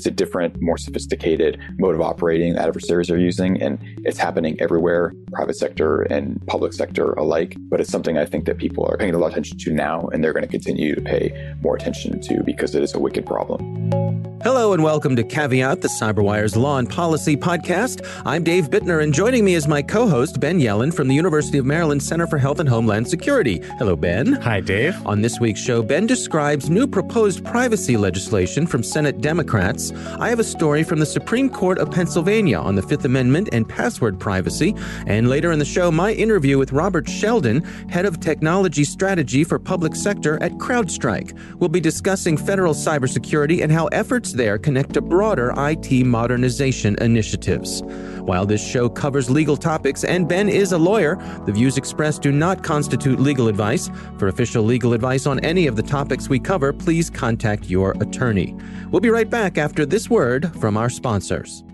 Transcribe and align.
It's 0.00 0.06
a 0.06 0.10
different, 0.10 0.62
more 0.62 0.78
sophisticated 0.78 1.60
mode 1.78 1.94
of 1.94 2.00
operating 2.00 2.54
that 2.54 2.66
adversaries 2.66 3.10
are 3.10 3.18
using, 3.18 3.60
and 3.60 3.78
it's 3.98 4.16
happening 4.16 4.58
everywhere, 4.58 5.12
private 5.30 5.56
sector 5.56 6.00
and 6.00 6.40
public 6.46 6.72
sector 6.72 7.12
alike. 7.12 7.54
But 7.68 7.82
it's 7.82 7.90
something 7.90 8.16
I 8.16 8.24
think 8.24 8.46
that 8.46 8.56
people 8.56 8.88
are 8.90 8.96
paying 8.96 9.12
a 9.12 9.18
lot 9.18 9.26
of 9.26 9.32
attention 9.32 9.58
to 9.58 9.74
now, 9.74 10.06
and 10.06 10.24
they're 10.24 10.32
going 10.32 10.46
to 10.46 10.48
continue 10.48 10.94
to 10.94 11.02
pay 11.02 11.54
more 11.60 11.76
attention 11.76 12.18
to 12.18 12.42
because 12.44 12.74
it 12.74 12.82
is 12.82 12.94
a 12.94 12.98
wicked 12.98 13.26
problem. 13.26 14.09
Hello 14.42 14.72
and 14.72 14.82
welcome 14.82 15.16
to 15.16 15.22
Caveat, 15.22 15.82
the 15.82 15.88
CyberWire's 15.88 16.56
Law 16.56 16.78
and 16.78 16.88
Policy 16.88 17.36
podcast. 17.36 18.00
I'm 18.24 18.42
Dave 18.42 18.70
Bittner, 18.70 19.02
and 19.02 19.12
joining 19.12 19.44
me 19.44 19.52
is 19.52 19.68
my 19.68 19.82
co 19.82 20.08
host, 20.08 20.40
Ben 20.40 20.58
Yelin 20.58 20.94
from 20.94 21.08
the 21.08 21.14
University 21.14 21.58
of 21.58 21.66
Maryland 21.66 22.02
Center 22.02 22.26
for 22.26 22.38
Health 22.38 22.58
and 22.58 22.66
Homeland 22.66 23.06
Security. 23.06 23.60
Hello, 23.76 23.94
Ben. 23.94 24.32
Hi, 24.32 24.60
Dave. 24.60 24.96
On 25.06 25.20
this 25.20 25.38
week's 25.40 25.60
show, 25.60 25.82
Ben 25.82 26.06
describes 26.06 26.70
new 26.70 26.86
proposed 26.86 27.44
privacy 27.44 27.98
legislation 27.98 28.66
from 28.66 28.82
Senate 28.82 29.20
Democrats. 29.20 29.92
I 30.18 30.30
have 30.30 30.38
a 30.40 30.44
story 30.44 30.84
from 30.84 31.00
the 31.00 31.06
Supreme 31.06 31.50
Court 31.50 31.78
of 31.78 31.90
Pennsylvania 31.90 32.60
on 32.60 32.76
the 32.76 32.82
Fifth 32.82 33.04
Amendment 33.04 33.50
and 33.52 33.68
password 33.68 34.18
privacy. 34.18 34.74
And 35.06 35.28
later 35.28 35.52
in 35.52 35.58
the 35.58 35.66
show, 35.66 35.90
my 35.90 36.14
interview 36.14 36.56
with 36.56 36.72
Robert 36.72 37.06
Sheldon, 37.06 37.62
head 37.90 38.06
of 38.06 38.20
technology 38.20 38.84
strategy 38.84 39.44
for 39.44 39.58
public 39.58 39.94
sector 39.94 40.42
at 40.42 40.52
CrowdStrike. 40.52 41.38
We'll 41.56 41.68
be 41.68 41.80
discussing 41.80 42.38
federal 42.38 42.72
cybersecurity 42.72 43.62
and 43.62 43.70
how 43.70 43.88
efforts 43.88 44.29
there 44.32 44.58
connect 44.58 44.94
to 44.94 45.00
broader 45.00 45.52
IT 45.56 46.04
modernization 46.04 46.96
initiatives. 47.00 47.82
While 48.20 48.46
this 48.46 48.66
show 48.66 48.88
covers 48.88 49.30
legal 49.30 49.56
topics 49.56 50.04
and 50.04 50.28
Ben 50.28 50.48
is 50.48 50.72
a 50.72 50.78
lawyer, 50.78 51.16
the 51.46 51.52
views 51.52 51.76
expressed 51.76 52.22
do 52.22 52.32
not 52.32 52.62
constitute 52.62 53.18
legal 53.18 53.48
advice. 53.48 53.90
For 54.18 54.28
official 54.28 54.62
legal 54.62 54.92
advice 54.92 55.26
on 55.26 55.40
any 55.40 55.66
of 55.66 55.76
the 55.76 55.82
topics 55.82 56.28
we 56.28 56.38
cover, 56.38 56.72
please 56.72 57.10
contact 57.10 57.70
your 57.70 57.92
attorney. 58.00 58.56
We'll 58.90 59.00
be 59.00 59.10
right 59.10 59.28
back 59.28 59.58
after 59.58 59.84
this 59.86 60.10
word 60.10 60.52
from 60.60 60.76
our 60.76 60.90
sponsors. 60.90 61.64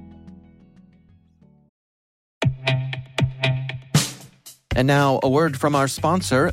And 4.76 4.86
now, 4.86 5.20
a 5.22 5.28
word 5.28 5.58
from 5.58 5.74
our 5.74 5.88
sponsor, 5.88 6.52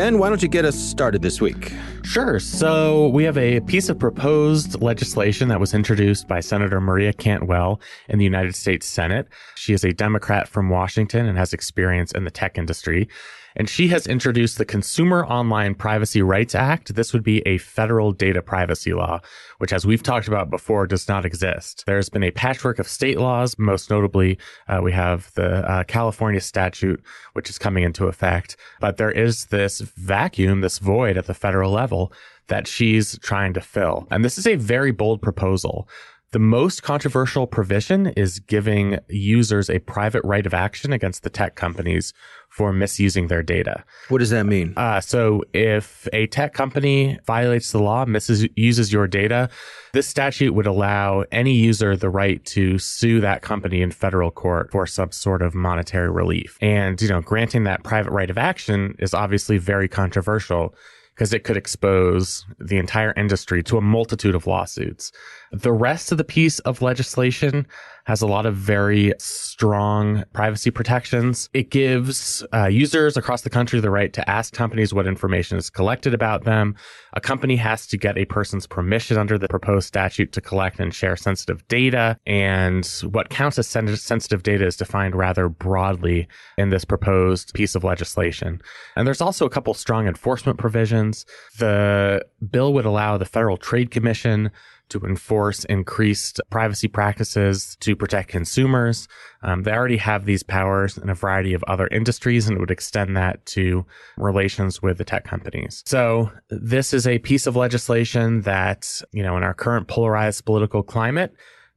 Ben, 0.00 0.16
why 0.16 0.30
don't 0.30 0.40
you 0.40 0.48
get 0.48 0.64
us 0.64 0.76
started 0.76 1.20
this 1.20 1.42
week? 1.42 1.74
Sure. 2.04 2.40
So 2.40 3.08
we 3.08 3.22
have 3.24 3.36
a 3.36 3.60
piece 3.60 3.90
of 3.90 3.98
proposed 3.98 4.80
legislation 4.80 5.48
that 5.48 5.60
was 5.60 5.74
introduced 5.74 6.26
by 6.26 6.40
Senator 6.40 6.80
Maria 6.80 7.12
Cantwell 7.12 7.82
in 8.08 8.18
the 8.18 8.24
United 8.24 8.56
States 8.56 8.86
Senate. 8.86 9.28
She 9.56 9.74
is 9.74 9.84
a 9.84 9.92
Democrat 9.92 10.48
from 10.48 10.70
Washington 10.70 11.26
and 11.26 11.36
has 11.36 11.52
experience 11.52 12.12
in 12.12 12.24
the 12.24 12.30
tech 12.30 12.56
industry 12.56 13.10
and 13.56 13.68
she 13.68 13.88
has 13.88 14.06
introduced 14.06 14.58
the 14.58 14.64
Consumer 14.64 15.24
Online 15.26 15.74
Privacy 15.74 16.22
Rights 16.22 16.54
Act. 16.54 16.94
This 16.94 17.12
would 17.12 17.22
be 17.22 17.40
a 17.46 17.58
federal 17.58 18.12
data 18.12 18.42
privacy 18.42 18.92
law, 18.92 19.20
which, 19.58 19.72
as 19.72 19.86
we've 19.86 20.02
talked 20.02 20.28
about 20.28 20.50
before, 20.50 20.86
does 20.86 21.08
not 21.08 21.24
exist. 21.24 21.84
There's 21.86 22.08
been 22.08 22.22
a 22.22 22.30
patchwork 22.30 22.78
of 22.78 22.88
state 22.88 23.18
laws. 23.18 23.58
Most 23.58 23.90
notably, 23.90 24.38
uh, 24.68 24.80
we 24.82 24.92
have 24.92 25.32
the 25.34 25.68
uh, 25.70 25.84
California 25.84 26.40
statute, 26.40 27.02
which 27.32 27.50
is 27.50 27.58
coming 27.58 27.84
into 27.84 28.06
effect. 28.06 28.56
But 28.80 28.96
there 28.96 29.10
is 29.10 29.46
this 29.46 29.80
vacuum, 29.80 30.60
this 30.60 30.78
void 30.78 31.16
at 31.16 31.26
the 31.26 31.34
federal 31.34 31.72
level 31.72 32.12
that 32.48 32.66
she's 32.66 33.18
trying 33.20 33.54
to 33.54 33.60
fill. 33.60 34.06
And 34.10 34.24
this 34.24 34.36
is 34.36 34.46
a 34.46 34.56
very 34.56 34.90
bold 34.90 35.22
proposal. 35.22 35.88
The 36.32 36.38
most 36.38 36.84
controversial 36.84 37.48
provision 37.48 38.06
is 38.06 38.38
giving 38.38 39.00
users 39.08 39.68
a 39.68 39.80
private 39.80 40.22
right 40.24 40.46
of 40.46 40.54
action 40.54 40.92
against 40.92 41.24
the 41.24 41.30
tech 41.30 41.56
companies 41.56 42.12
for 42.48 42.72
misusing 42.72 43.26
their 43.26 43.42
data. 43.42 43.84
What 44.10 44.18
does 44.18 44.30
that 44.30 44.46
mean? 44.46 44.74
Uh, 44.76 45.00
so 45.00 45.42
if 45.52 46.06
a 46.12 46.28
tech 46.28 46.54
company 46.54 47.18
violates 47.26 47.72
the 47.72 47.82
law, 47.82 48.04
misuses 48.04 48.92
your 48.92 49.08
data, 49.08 49.50
this 49.92 50.06
statute 50.06 50.54
would 50.54 50.68
allow 50.68 51.24
any 51.32 51.54
user 51.54 51.96
the 51.96 52.10
right 52.10 52.44
to 52.44 52.78
sue 52.78 53.20
that 53.22 53.42
company 53.42 53.82
in 53.82 53.90
federal 53.90 54.30
court 54.30 54.70
for 54.70 54.86
some 54.86 55.10
sort 55.10 55.42
of 55.42 55.52
monetary 55.56 56.10
relief. 56.10 56.56
And, 56.60 57.02
you 57.02 57.08
know, 57.08 57.20
granting 57.20 57.64
that 57.64 57.82
private 57.82 58.12
right 58.12 58.30
of 58.30 58.38
action 58.38 58.94
is 59.00 59.14
obviously 59.14 59.58
very 59.58 59.88
controversial 59.88 60.76
because 61.14 61.32
it 61.32 61.44
could 61.44 61.56
expose 61.56 62.46
the 62.58 62.78
entire 62.78 63.12
industry 63.16 63.62
to 63.64 63.76
a 63.76 63.82
multitude 63.82 64.34
of 64.34 64.46
lawsuits. 64.46 65.12
The 65.52 65.72
rest 65.72 66.12
of 66.12 66.18
the 66.18 66.24
piece 66.24 66.58
of 66.60 66.82
legislation 66.82 67.66
has 68.10 68.22
a 68.22 68.26
lot 68.26 68.44
of 68.44 68.56
very 68.56 69.14
strong 69.20 70.24
privacy 70.32 70.68
protections. 70.68 71.48
It 71.54 71.70
gives 71.70 72.44
uh, 72.52 72.66
users 72.66 73.16
across 73.16 73.42
the 73.42 73.50
country 73.50 73.78
the 73.78 73.88
right 73.88 74.12
to 74.14 74.28
ask 74.28 74.52
companies 74.52 74.92
what 74.92 75.06
information 75.06 75.56
is 75.56 75.70
collected 75.70 76.12
about 76.12 76.42
them. 76.42 76.74
A 77.12 77.20
company 77.20 77.54
has 77.54 77.86
to 77.86 77.96
get 77.96 78.18
a 78.18 78.24
person's 78.24 78.66
permission 78.66 79.16
under 79.16 79.38
the 79.38 79.46
proposed 79.46 79.86
statute 79.86 80.32
to 80.32 80.40
collect 80.40 80.80
and 80.80 80.92
share 80.92 81.14
sensitive 81.14 81.66
data. 81.68 82.16
And 82.26 82.84
what 83.12 83.30
counts 83.30 83.60
as 83.60 83.68
sen- 83.68 83.96
sensitive 83.96 84.42
data 84.42 84.66
is 84.66 84.76
defined 84.76 85.14
rather 85.14 85.48
broadly 85.48 86.26
in 86.58 86.70
this 86.70 86.84
proposed 86.84 87.54
piece 87.54 87.76
of 87.76 87.84
legislation. 87.84 88.60
And 88.96 89.06
there's 89.06 89.20
also 89.20 89.46
a 89.46 89.50
couple 89.50 89.72
strong 89.72 90.08
enforcement 90.08 90.58
provisions. 90.58 91.24
The 91.58 92.26
bill 92.50 92.72
would 92.74 92.86
allow 92.86 93.18
the 93.18 93.24
Federal 93.24 93.56
Trade 93.56 93.92
Commission 93.92 94.50
to 94.90 95.00
enforce 95.00 95.64
increased 95.64 96.40
privacy 96.50 96.88
practices 96.88 97.76
to 97.80 97.96
protect 97.96 98.28
consumers. 98.28 99.08
Um, 99.42 99.62
they 99.62 99.72
already 99.72 99.96
have 99.96 100.24
these 100.24 100.42
powers 100.42 100.98
in 100.98 101.08
a 101.08 101.14
variety 101.14 101.54
of 101.54 101.64
other 101.64 101.86
industries 101.88 102.46
and 102.46 102.56
it 102.56 102.60
would 102.60 102.70
extend 102.70 103.16
that 103.16 103.44
to 103.46 103.86
relations 104.16 104.82
with 104.82 104.98
the 104.98 105.04
tech 105.04 105.24
companies. 105.24 105.82
So 105.86 106.30
this 106.50 106.92
is 106.92 107.06
a 107.06 107.18
piece 107.18 107.46
of 107.46 107.56
legislation 107.56 108.42
that, 108.42 109.00
you 109.12 109.22
know, 109.22 109.36
in 109.36 109.42
our 109.42 109.54
current 109.54 109.88
polarized 109.88 110.44
political 110.44 110.82
climate, 110.82 111.34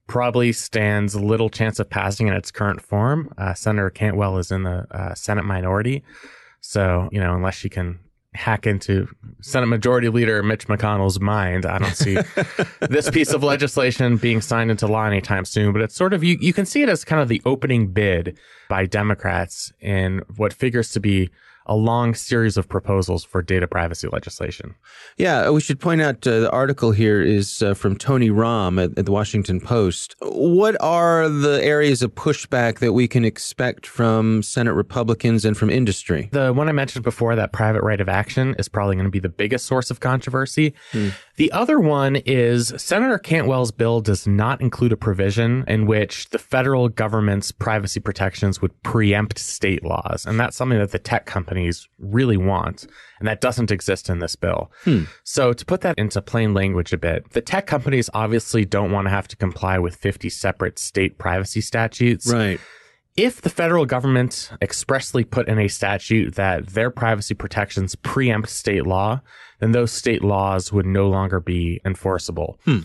probably 0.08 0.52
stands 0.52 1.16
little 1.16 1.50
chance 1.50 1.80
of 1.80 1.90
passing 1.90 2.28
in 2.28 2.34
its 2.34 2.52
current 2.52 2.82
form. 2.82 3.34
Uh, 3.38 3.54
Senator 3.54 3.90
Cantwell 3.90 4.38
is 4.38 4.52
in 4.52 4.64
the 4.64 4.86
uh, 4.92 5.14
Senate 5.16 5.46
minority. 5.46 6.04
So, 6.60 7.10
you 7.12 7.20
know, 7.20 7.36
unless 7.36 7.56
she 7.56 7.70
can 7.70 8.00
hack 8.36 8.66
into 8.66 9.08
Senate 9.42 9.68
Majority 9.68 10.10
Leader 10.10 10.42
Mitch 10.44 10.68
McConnell's 10.68 11.20
mind. 11.20 11.66
I 11.66 11.78
don't 11.78 11.96
see 11.96 12.18
this 12.82 13.10
piece 13.10 13.34
of 13.34 13.44
legislation 13.44 14.18
being 14.18 14.42
signed 14.42 14.72
into 14.72 14.88
law 14.88 15.06
anytime 15.06 15.46
soon, 15.46 15.74
but 15.74 15.82
it's 15.82 15.96
sort 15.96 16.14
of, 16.14 16.24
you, 16.24 16.38
you 16.40 16.54
can 16.54 16.66
see 16.66 16.82
it 16.82 16.90
as 16.90 17.04
kind 17.04 17.22
of 17.22 17.28
the 17.28 17.42
opening 17.46 17.92
bid 17.92 18.38
by 18.70 18.86
Democrats 18.86 19.72
in 19.80 20.22
what 20.36 20.54
figures 20.54 20.92
to 20.92 21.00
be 21.00 21.30
a 21.66 21.76
long 21.76 22.14
series 22.14 22.58
of 22.58 22.68
proposals 22.68 23.24
for 23.24 23.42
data 23.42 23.68
privacy 23.68 24.08
legislation. 24.08 24.76
Yeah, 25.18 25.50
we 25.50 25.62
should 25.62 25.80
point 25.80 26.02
out 26.02 26.26
uh, 26.28 26.42
the 26.42 26.52
article 26.52 26.92
here 26.92 27.22
is 27.22 27.62
uh, 27.62 27.74
from 27.74 27.98
Tony 27.98 28.30
Romm 28.30 28.84
at, 28.84 28.98
at, 28.98 29.06
the 29.06 29.12
Washington 29.12 29.60
Post. 29.60 30.16
What 30.22 30.76
are 30.82 31.30
the 31.30 31.64
areas 31.64 32.02
of 32.02 32.14
pushback 32.16 32.80
that 32.80 32.94
we 32.94 33.08
can 33.08 33.26
expect 33.26 33.86
from 33.86 34.44
Senate 34.44 34.74
Republicans 34.74 35.46
and 35.46 35.58
from 35.58 35.70
industry? 35.70 36.30
The 36.32 36.54
one 36.54 36.70
I 36.70 36.72
mentioned 36.72 37.04
before, 37.04 37.36
that 37.36 37.54
private 37.54 37.82
right 37.82 38.02
of 38.02 38.10
action, 38.10 38.56
is 38.60 38.68
probably 38.68 38.96
going 38.96 39.06
to 39.06 39.12
be 39.12 39.20
the 39.20 39.30
biggest 39.30 39.66
source 39.66 39.92
of 39.92 40.00
controversy. 40.00 40.74
Hmm. 40.92 41.10
The 41.36 41.52
other 41.52 41.80
one 41.80 42.18
is 42.18 42.74
Senator 42.78 43.18
Cantwell's 43.18 43.72
bill 43.72 44.02
does 44.02 44.28
not 44.28 44.62
include 44.62 44.92
a 44.92 44.98
provision 44.98 45.64
in 45.68 45.88
which 45.88 46.30
the 46.30 46.38
federal 46.38 46.90
government's 46.90 47.52
privacy 47.52 48.00
protections 48.00 48.62
would 48.62 48.84
preempt 48.84 49.40
state 49.40 49.84
laws. 49.84 50.26
And 50.28 50.40
that's 50.40 50.56
something 50.56 50.78
that 50.78 50.92
the 50.92 51.00
tech 51.00 51.26
companies 51.54 51.88
really 52.00 52.38
want. 52.38 52.88
And 53.20 53.28
that 53.28 53.42
doesn't 53.42 53.72
exist 53.72 54.10
in 54.10 54.20
this 54.20 54.36
bill. 54.36 54.72
Hmm. 54.84 55.04
So 55.24 55.54
to 55.54 55.66
put 55.66 55.82
that 55.82 55.98
into 55.98 56.22
plain 56.22 56.54
language 56.54 56.94
a 56.94 56.98
bit, 56.98 57.30
the 57.32 57.42
tech 57.42 57.68
companies 57.68 58.10
obviously 58.14 58.66
don't 58.66 58.92
want 58.92 59.06
to 59.06 59.12
have 59.12 59.28
to 59.30 59.36
comply 59.36 59.78
with 59.78 59.96
50 59.96 60.30
separate 60.30 60.80
state 60.80 61.18
privacy 61.20 61.62
statutes. 61.62 62.32
Right. 62.32 62.60
If 63.16 63.42
the 63.42 63.50
federal 63.50 63.86
government 63.86 64.50
expressly 64.60 65.24
put 65.24 65.48
in 65.48 65.60
a 65.60 65.68
statute 65.68 66.34
that 66.34 66.70
their 66.70 66.90
privacy 66.90 67.36
protections 67.36 67.96
preempt 67.96 68.50
state 68.50 68.88
law, 68.88 69.22
then 69.60 69.72
those 69.72 69.92
state 69.92 70.24
laws 70.24 70.74
would 70.74 70.88
no 70.88 71.08
longer 71.08 71.40
be 71.40 71.80
enforceable. 71.86 72.60
Hmm. 72.66 72.80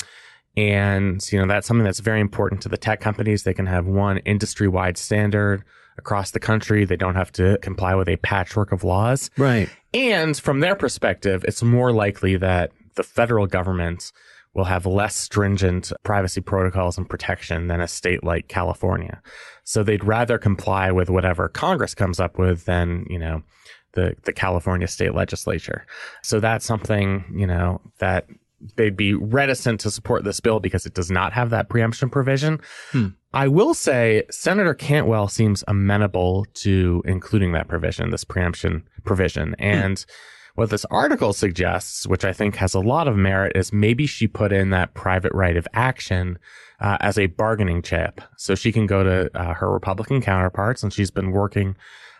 And, 0.58 1.32
you 1.32 1.40
know, 1.40 1.46
that's 1.46 1.66
something 1.66 1.84
that's 1.84 2.00
very 2.00 2.20
important 2.20 2.60
to 2.62 2.68
the 2.68 2.76
tech 2.76 3.00
companies. 3.00 3.44
They 3.44 3.54
can 3.54 3.66
have 3.66 3.86
one 3.86 4.18
industry 4.18 4.68
wide 4.68 4.98
standard 4.98 5.64
across 5.98 6.30
the 6.30 6.40
country. 6.40 6.84
They 6.84 6.96
don't 6.96 7.16
have 7.16 7.32
to 7.32 7.58
comply 7.58 7.94
with 7.94 8.08
a 8.08 8.16
patchwork 8.16 8.72
of 8.72 8.84
laws. 8.84 9.30
Right. 9.36 9.68
And 9.92 10.36
from 10.36 10.60
their 10.60 10.76
perspective, 10.76 11.44
it's 11.46 11.62
more 11.62 11.92
likely 11.92 12.36
that 12.36 12.72
the 12.94 13.02
federal 13.02 13.46
government 13.46 14.12
will 14.54 14.64
have 14.64 14.86
less 14.86 15.14
stringent 15.14 15.92
privacy 16.02 16.40
protocols 16.40 16.98
and 16.98 17.08
protection 17.08 17.68
than 17.68 17.80
a 17.80 17.88
state 17.88 18.24
like 18.24 18.48
California. 18.48 19.22
So 19.64 19.82
they'd 19.82 20.02
rather 20.02 20.38
comply 20.38 20.90
with 20.90 21.10
whatever 21.10 21.48
Congress 21.48 21.94
comes 21.94 22.18
up 22.18 22.38
with 22.38 22.64
than, 22.64 23.06
you 23.08 23.18
know, 23.18 23.42
the, 23.92 24.16
the 24.24 24.32
California 24.32 24.88
state 24.88 25.14
legislature. 25.14 25.86
So 26.22 26.40
that's 26.40 26.64
something, 26.64 27.24
you 27.34 27.46
know, 27.46 27.80
that 27.98 28.26
they'd 28.76 28.96
be 28.96 29.14
reticent 29.14 29.80
to 29.80 29.90
support 29.90 30.24
this 30.24 30.40
bill 30.40 30.60
because 30.60 30.86
it 30.86 30.94
does 30.94 31.10
not 31.10 31.32
have 31.32 31.50
that 31.50 31.68
preemption 31.68 32.10
provision. 32.10 32.60
Hmm. 32.90 33.08
I 33.32 33.48
will 33.48 33.74
say 33.74 34.24
Senator 34.30 34.74
Cantwell 34.74 35.28
seems 35.28 35.62
amenable 35.68 36.46
to 36.54 37.02
including 37.04 37.52
that 37.52 37.68
provision, 37.68 38.10
this 38.10 38.24
preemption 38.24 38.88
provision. 39.04 39.54
And 39.58 39.98
hmm. 39.98 40.60
what 40.60 40.70
this 40.70 40.84
article 40.86 41.32
suggests, 41.32 42.06
which 42.06 42.24
I 42.24 42.32
think 42.32 42.56
has 42.56 42.74
a 42.74 42.80
lot 42.80 43.06
of 43.06 43.16
merit, 43.16 43.56
is 43.56 43.72
maybe 43.72 44.06
she 44.06 44.26
put 44.26 44.52
in 44.52 44.70
that 44.70 44.94
private 44.94 45.32
right 45.34 45.56
of 45.56 45.68
action 45.74 46.38
uh, 46.80 46.96
as 47.00 47.18
a 47.18 47.26
bargaining 47.26 47.82
chip. 47.82 48.20
So 48.36 48.54
she 48.54 48.72
can 48.72 48.86
go 48.86 49.02
to 49.02 49.38
uh, 49.38 49.54
her 49.54 49.70
Republican 49.70 50.20
counterparts, 50.20 50.82
and 50.82 50.92
she's 50.92 51.10
been 51.10 51.32
working 51.32 51.76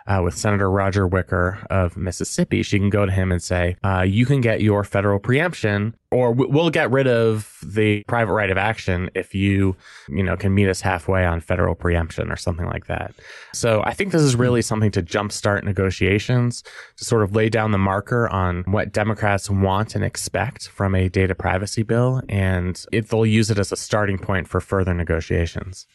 uh, 0.09 0.23
with 0.23 0.37
Senator 0.37 0.71
Roger 0.71 1.07
Wicker 1.07 1.59
of 1.71 1.97
Mississippi, 1.97 2.63
she 2.63 2.79
can 2.79 2.89
go 2.89 3.05
to 3.05 3.13
him 3.13 3.31
and 3.31 3.43
say, 3.43 3.77
uh, 3.85 4.03
"You 4.03 4.25
can 4.25 4.41
get 4.41 4.63
your 4.63 4.83
federal 4.83 5.19
preemption, 5.19 5.95
or 6.11 6.33
we'll 6.33 6.71
get 6.71 6.91
rid 6.91 7.07
of 7.07 7.59
the 7.63 8.03
private 8.09 8.33
right 8.33 8.51
of 8.51 8.57
action 8.57 9.11
if 9.15 9.35
you, 9.35 9.77
you 10.09 10.23
know, 10.23 10.37
can 10.37 10.55
meet 10.55 10.69
us 10.69 10.81
halfway 10.81 11.27
on 11.27 11.41
federal 11.41 11.75
preemption 11.75 12.33
or 12.33 12.37
something 12.37 12.67
like 12.67 12.87
that." 12.87 13.15
So 13.53 13.83
I 13.85 13.93
think 13.93 14.13
this 14.13 14.23
is 14.23 14.35
really 14.35 14.63
something 14.63 14.91
to 14.93 15.03
jumpstart 15.03 15.63
negotiations, 15.63 16.65
to 16.97 17.05
sort 17.05 17.23
of 17.23 17.37
lay 17.37 17.51
down 17.51 17.73
the 17.73 17.79
marker 17.79 18.29
on 18.31 18.65
what 18.67 18.93
Democrats 18.93 19.51
want 19.51 19.95
and 19.95 20.03
expect 20.03 20.69
from 20.69 20.95
a 20.95 21.11
data 21.11 21.35
privacy 21.35 21.83
bill, 21.83 22.23
and 22.31 22.83
it, 22.93 23.11
they'll 23.11 23.27
use 23.27 23.51
it 23.51 23.59
as 23.59 23.73
a 23.73 23.77
starting 23.77 24.19
point 24.19 24.49
for 24.49 24.61
further 24.61 24.95
negotiations. 24.95 25.87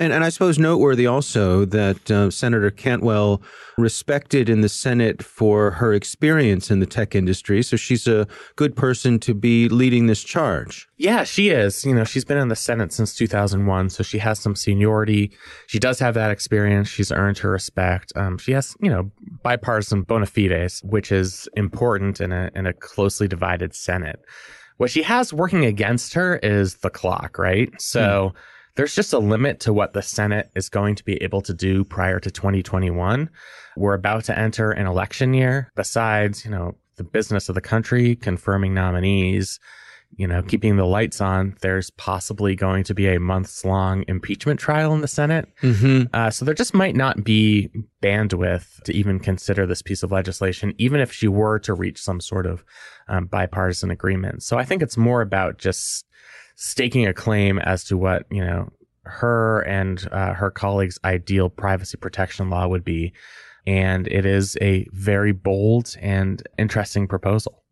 And, 0.00 0.14
and 0.14 0.24
I 0.24 0.30
suppose 0.30 0.58
noteworthy 0.58 1.06
also 1.06 1.66
that 1.66 2.10
uh, 2.10 2.30
Senator 2.30 2.70
Cantwell 2.70 3.42
respected 3.76 4.48
in 4.48 4.62
the 4.62 4.68
Senate 4.68 5.22
for 5.22 5.72
her 5.72 5.92
experience 5.92 6.70
in 6.70 6.80
the 6.80 6.86
tech 6.86 7.14
industry. 7.14 7.62
So 7.62 7.76
she's 7.76 8.06
a 8.06 8.26
good 8.56 8.74
person 8.74 9.18
to 9.20 9.34
be 9.34 9.68
leading 9.68 10.06
this 10.06 10.24
charge. 10.24 10.88
Yeah, 10.96 11.24
she 11.24 11.50
is. 11.50 11.84
You 11.84 11.94
know, 11.94 12.04
she's 12.04 12.24
been 12.24 12.38
in 12.38 12.48
the 12.48 12.56
Senate 12.56 12.94
since 12.94 13.14
2001, 13.14 13.90
so 13.90 14.02
she 14.02 14.16
has 14.18 14.40
some 14.40 14.56
seniority. 14.56 15.32
She 15.66 15.78
does 15.78 15.98
have 15.98 16.14
that 16.14 16.30
experience. 16.30 16.88
She's 16.88 17.12
earned 17.12 17.36
her 17.38 17.50
respect. 17.50 18.10
Um, 18.16 18.38
she 18.38 18.52
has, 18.52 18.74
you 18.80 18.88
know, 18.88 19.10
bipartisan 19.42 20.02
bona 20.02 20.26
fides, 20.26 20.82
which 20.82 21.12
is 21.12 21.46
important 21.56 22.22
in 22.22 22.32
a 22.32 22.50
in 22.54 22.66
a 22.66 22.72
closely 22.72 23.28
divided 23.28 23.74
Senate. 23.74 24.20
What 24.78 24.90
she 24.90 25.02
has 25.02 25.30
working 25.30 25.66
against 25.66 26.14
her 26.14 26.38
is 26.38 26.76
the 26.76 26.90
clock, 26.90 27.36
right? 27.38 27.70
So. 27.78 28.30
Hmm 28.30 28.38
there's 28.76 28.94
just 28.94 29.12
a 29.12 29.18
limit 29.18 29.60
to 29.60 29.72
what 29.72 29.92
the 29.92 30.02
Senate 30.02 30.50
is 30.54 30.68
going 30.68 30.94
to 30.96 31.04
be 31.04 31.16
able 31.22 31.42
to 31.42 31.54
do 31.54 31.84
prior 31.84 32.20
to 32.20 32.30
2021. 32.30 33.30
We're 33.76 33.94
about 33.94 34.24
to 34.24 34.38
enter 34.38 34.70
an 34.70 34.86
election 34.86 35.34
year. 35.34 35.70
Besides, 35.74 36.44
you 36.44 36.50
know, 36.50 36.76
the 36.96 37.04
business 37.04 37.48
of 37.48 37.54
the 37.54 37.60
country, 37.60 38.16
confirming 38.16 38.74
nominees, 38.74 39.58
you 40.16 40.26
know, 40.26 40.42
keeping 40.42 40.76
the 40.76 40.84
lights 40.84 41.20
on, 41.20 41.56
there's 41.60 41.90
possibly 41.90 42.56
going 42.56 42.84
to 42.84 42.94
be 42.94 43.06
a 43.08 43.20
months 43.20 43.64
long 43.64 44.04
impeachment 44.08 44.58
trial 44.58 44.92
in 44.92 45.00
the 45.00 45.08
Senate. 45.08 45.48
Mm-hmm. 45.62 46.06
Uh, 46.12 46.30
so 46.30 46.44
there 46.44 46.54
just 46.54 46.74
might 46.74 46.96
not 46.96 47.22
be 47.22 47.70
bandwidth 48.02 48.82
to 48.82 48.92
even 48.92 49.20
consider 49.20 49.66
this 49.66 49.82
piece 49.82 50.02
of 50.02 50.10
legislation, 50.10 50.74
even 50.78 51.00
if 51.00 51.12
she 51.12 51.28
were 51.28 51.58
to 51.60 51.74
reach 51.74 52.00
some 52.00 52.20
sort 52.20 52.46
of 52.46 52.64
um, 53.08 53.26
bipartisan 53.26 53.90
agreement. 53.90 54.42
So 54.42 54.58
I 54.58 54.64
think 54.64 54.82
it's 54.82 54.96
more 54.96 55.22
about 55.22 55.58
just 55.58 56.04
staking 56.60 57.06
a 57.06 57.14
claim 57.14 57.58
as 57.58 57.84
to 57.84 57.96
what 57.96 58.26
you 58.30 58.44
know 58.44 58.70
her 59.04 59.60
and 59.62 60.06
uh, 60.12 60.34
her 60.34 60.50
colleagues' 60.50 60.98
ideal 61.04 61.48
privacy 61.48 61.96
protection 61.96 62.50
law 62.50 62.68
would 62.68 62.84
be, 62.84 63.12
and 63.66 64.06
it 64.08 64.26
is 64.26 64.58
a 64.60 64.86
very 64.92 65.32
bold 65.32 65.96
and 66.00 66.42
interesting 66.58 67.08
proposal. 67.08 67.64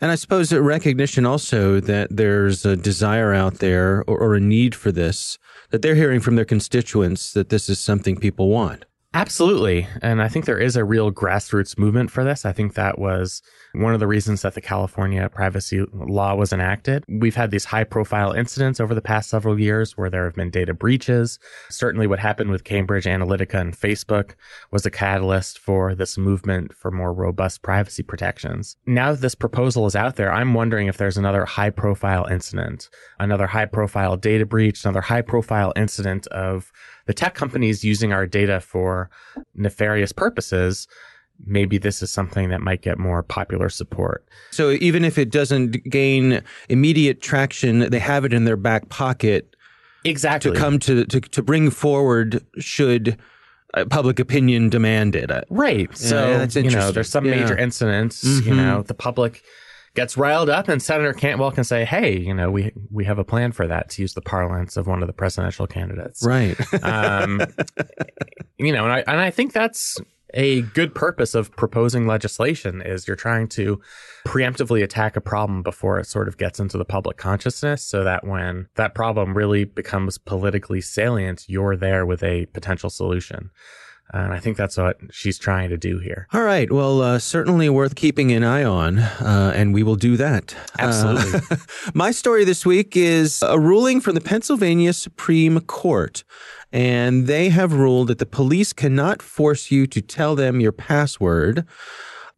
And 0.00 0.12
I 0.12 0.14
suppose 0.14 0.52
a 0.52 0.62
recognition 0.62 1.26
also 1.26 1.80
that 1.80 2.08
there's 2.10 2.64
a 2.64 2.76
desire 2.76 3.34
out 3.34 3.56
there 3.56 4.04
or, 4.06 4.18
or, 4.18 4.34
a 4.36 4.40
need 4.40 4.74
for 4.74 4.90
this, 4.90 5.36
that 5.70 5.82
they're 5.82 5.94
hearing 5.94 6.20
from 6.20 6.36
their 6.36 6.46
constituents 6.46 7.34
that 7.34 7.50
this 7.50 7.68
is 7.68 7.78
something 7.78 8.16
people 8.16 8.48
want. 8.48 8.86
Absolutely. 9.12 9.88
And 10.02 10.22
I 10.22 10.28
think 10.28 10.44
there 10.44 10.60
is 10.60 10.76
a 10.76 10.84
real 10.84 11.10
grassroots 11.10 11.76
movement 11.76 12.12
for 12.12 12.22
this. 12.22 12.44
I 12.44 12.52
think 12.52 12.74
that 12.74 12.96
was 12.96 13.42
one 13.72 13.92
of 13.92 13.98
the 13.98 14.06
reasons 14.06 14.42
that 14.42 14.54
the 14.54 14.60
California 14.60 15.28
privacy 15.28 15.84
law 15.92 16.36
was 16.36 16.52
enacted. 16.52 17.04
We've 17.08 17.34
had 17.34 17.50
these 17.50 17.64
high 17.64 17.82
profile 17.82 18.30
incidents 18.32 18.78
over 18.78 18.94
the 18.94 19.00
past 19.02 19.28
several 19.28 19.58
years 19.58 19.96
where 19.96 20.10
there 20.10 20.24
have 20.24 20.34
been 20.34 20.50
data 20.50 20.74
breaches. 20.74 21.40
Certainly 21.70 22.06
what 22.06 22.20
happened 22.20 22.50
with 22.50 22.62
Cambridge 22.62 23.04
Analytica 23.04 23.60
and 23.60 23.76
Facebook 23.76 24.34
was 24.70 24.86
a 24.86 24.90
catalyst 24.92 25.58
for 25.58 25.96
this 25.96 26.16
movement 26.16 26.72
for 26.72 26.92
more 26.92 27.12
robust 27.12 27.62
privacy 27.62 28.04
protections. 28.04 28.76
Now 28.86 29.10
that 29.12 29.22
this 29.22 29.34
proposal 29.34 29.86
is 29.86 29.96
out 29.96 30.16
there, 30.16 30.32
I'm 30.32 30.54
wondering 30.54 30.86
if 30.86 30.98
there's 30.98 31.18
another 31.18 31.44
high 31.44 31.70
profile 31.70 32.26
incident, 32.26 32.88
another 33.18 33.48
high 33.48 33.66
profile 33.66 34.16
data 34.16 34.46
breach, 34.46 34.84
another 34.84 35.00
high 35.00 35.22
profile 35.22 35.72
incident 35.74 36.28
of 36.28 36.70
the 37.06 37.14
tech 37.14 37.34
companies 37.34 37.82
using 37.82 38.12
our 38.12 38.26
data 38.26 38.60
for 38.60 38.99
nefarious 39.54 40.12
purposes, 40.12 40.88
maybe 41.46 41.78
this 41.78 42.02
is 42.02 42.10
something 42.10 42.50
that 42.50 42.60
might 42.60 42.82
get 42.82 42.98
more 42.98 43.22
popular 43.22 43.68
support. 43.68 44.26
So 44.50 44.72
even 44.72 45.04
if 45.04 45.16
it 45.16 45.30
doesn't 45.30 45.84
gain 45.88 46.42
immediate 46.68 47.22
traction, 47.22 47.90
they 47.90 47.98
have 47.98 48.24
it 48.24 48.32
in 48.32 48.44
their 48.44 48.56
back 48.56 48.88
pocket. 48.88 49.56
Exactly. 50.04 50.52
To 50.52 50.58
come 50.58 50.78
to, 50.80 51.04
to, 51.04 51.20
to 51.20 51.42
bring 51.42 51.70
forward 51.70 52.44
should 52.58 53.16
uh, 53.74 53.84
public 53.84 54.18
opinion 54.18 54.68
demand 54.68 55.14
it. 55.14 55.30
Right. 55.50 55.96
So, 55.96 56.46
yeah, 56.52 56.60
you 56.60 56.70
know, 56.70 56.90
there's 56.90 57.08
some 57.08 57.24
yeah. 57.24 57.36
major 57.36 57.56
incidents, 57.56 58.24
mm-hmm. 58.24 58.48
you 58.48 58.54
know, 58.54 58.82
the 58.82 58.94
public 58.94 59.42
gets 59.94 60.16
riled 60.16 60.48
up, 60.48 60.68
and 60.68 60.82
Senator 60.82 61.12
Cantwell 61.12 61.50
can 61.50 61.64
say, 61.64 61.84
"Hey, 61.84 62.18
you 62.18 62.34
know, 62.34 62.50
we 62.50 62.72
we 62.90 63.04
have 63.04 63.18
a 63.18 63.24
plan 63.24 63.52
for 63.52 63.66
that." 63.66 63.90
To 63.90 64.02
use 64.02 64.14
the 64.14 64.20
parlance 64.20 64.76
of 64.76 64.86
one 64.86 65.02
of 65.02 65.06
the 65.06 65.12
presidential 65.12 65.66
candidates, 65.66 66.24
right? 66.24 66.56
um, 66.82 67.40
you 68.58 68.72
know, 68.72 68.84
and 68.84 68.92
I 68.92 69.04
and 69.06 69.20
I 69.20 69.30
think 69.30 69.52
that's 69.52 70.00
a 70.34 70.62
good 70.62 70.94
purpose 70.94 71.34
of 71.34 71.54
proposing 71.56 72.06
legislation 72.06 72.82
is 72.82 73.06
you're 73.06 73.16
trying 73.16 73.48
to 73.48 73.80
preemptively 74.26 74.82
attack 74.82 75.16
a 75.16 75.20
problem 75.20 75.62
before 75.62 75.98
it 75.98 76.06
sort 76.06 76.28
of 76.28 76.36
gets 76.38 76.60
into 76.60 76.78
the 76.78 76.84
public 76.84 77.16
consciousness 77.16 77.84
so 77.84 78.04
that 78.04 78.26
when 78.26 78.68
that 78.76 78.94
problem 78.94 79.36
really 79.36 79.64
becomes 79.64 80.18
politically 80.18 80.80
salient 80.80 81.44
you're 81.48 81.76
there 81.76 82.06
with 82.06 82.22
a 82.22 82.46
potential 82.46 82.90
solution 82.90 83.50
And 84.12 84.32
I 84.32 84.40
think 84.40 84.56
that's 84.56 84.76
what 84.76 84.98
she's 85.10 85.38
trying 85.38 85.70
to 85.70 85.76
do 85.76 85.98
here. 85.98 86.26
All 86.32 86.42
right. 86.42 86.70
Well, 86.70 87.00
uh, 87.00 87.18
certainly 87.18 87.68
worth 87.68 87.94
keeping 87.94 88.32
an 88.32 88.42
eye 88.42 88.64
on, 88.64 88.98
uh, 88.98 89.52
and 89.54 89.72
we 89.72 89.82
will 89.82 89.96
do 89.96 90.16
that. 90.16 90.54
Absolutely. 90.78 91.40
Uh, 91.50 91.56
my 91.94 92.10
story 92.10 92.44
this 92.44 92.66
week 92.66 92.96
is 92.96 93.42
a 93.42 93.58
ruling 93.58 94.00
from 94.00 94.14
the 94.14 94.20
Pennsylvania 94.20 94.92
Supreme 94.92 95.60
Court. 95.60 96.24
And 96.72 97.26
they 97.26 97.48
have 97.48 97.72
ruled 97.72 98.08
that 98.08 98.18
the 98.18 98.26
police 98.26 98.72
cannot 98.72 99.22
force 99.22 99.70
you 99.70 99.86
to 99.88 100.00
tell 100.00 100.36
them 100.36 100.60
your 100.60 100.72
password 100.72 101.66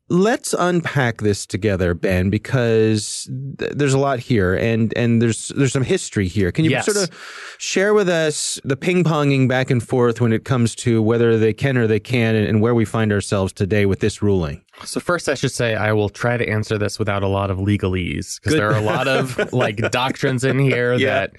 let's 0.09 0.55
unpack 0.59 1.23
this 1.23 1.47
together, 1.47 1.95
Ben, 1.95 2.31
because 2.31 3.29
th- 3.59 3.73
there's 3.73 3.95
a 3.95 3.99
lot 3.99 4.19
here, 4.19 4.55
and 4.55 4.97
and 4.97 5.23
there's 5.23 5.49
there's 5.49 5.73
some 5.73 5.83
history 5.83 6.29
here. 6.29 6.53
Can 6.53 6.65
you 6.65 6.71
yes. 6.73 6.85
sort 6.85 6.97
of 6.97 7.57
share 7.59 7.95
with 7.95 8.09
us 8.09 8.61
the 8.65 8.77
ping 8.77 9.05
ponging 9.05 9.49
back 9.49 9.71
and 9.71 9.83
forth 9.83 10.21
when 10.21 10.33
it 10.33 10.45
comes 10.45 10.75
to 10.77 11.03
whether 11.03 11.39
they 11.39 11.53
can 11.53 11.77
or 11.77 11.87
they 11.87 12.01
can, 12.01 12.35
and, 12.35 12.47
and 12.47 12.61
where 12.61 12.75
we 12.75 12.85
find 12.85 13.13
ourselves 13.13 13.53
today 13.53 13.87
with 13.87 14.01
this 14.01 14.23
ruling? 14.23 14.63
So 14.85 15.01
first, 15.01 15.29
I 15.29 15.35
should 15.35 15.53
say 15.53 15.75
I 15.75 15.93
will 15.93 16.09
try 16.09 16.37
to 16.37 16.49
answer 16.49 16.79
this 16.79 16.99
without 16.99 17.23
a 17.23 17.29
lot 17.29 17.51
of 17.51 17.59
legalese 17.59 18.41
because 18.41 18.55
there 18.55 18.71
are 18.71 18.77
a 18.77 18.83
lot 18.83 19.09
of 19.09 19.53
like 19.53 19.77
doctrines 19.91 20.45
in 20.45 20.59
here 20.59 20.95
yeah. 20.95 21.07
that 21.07 21.37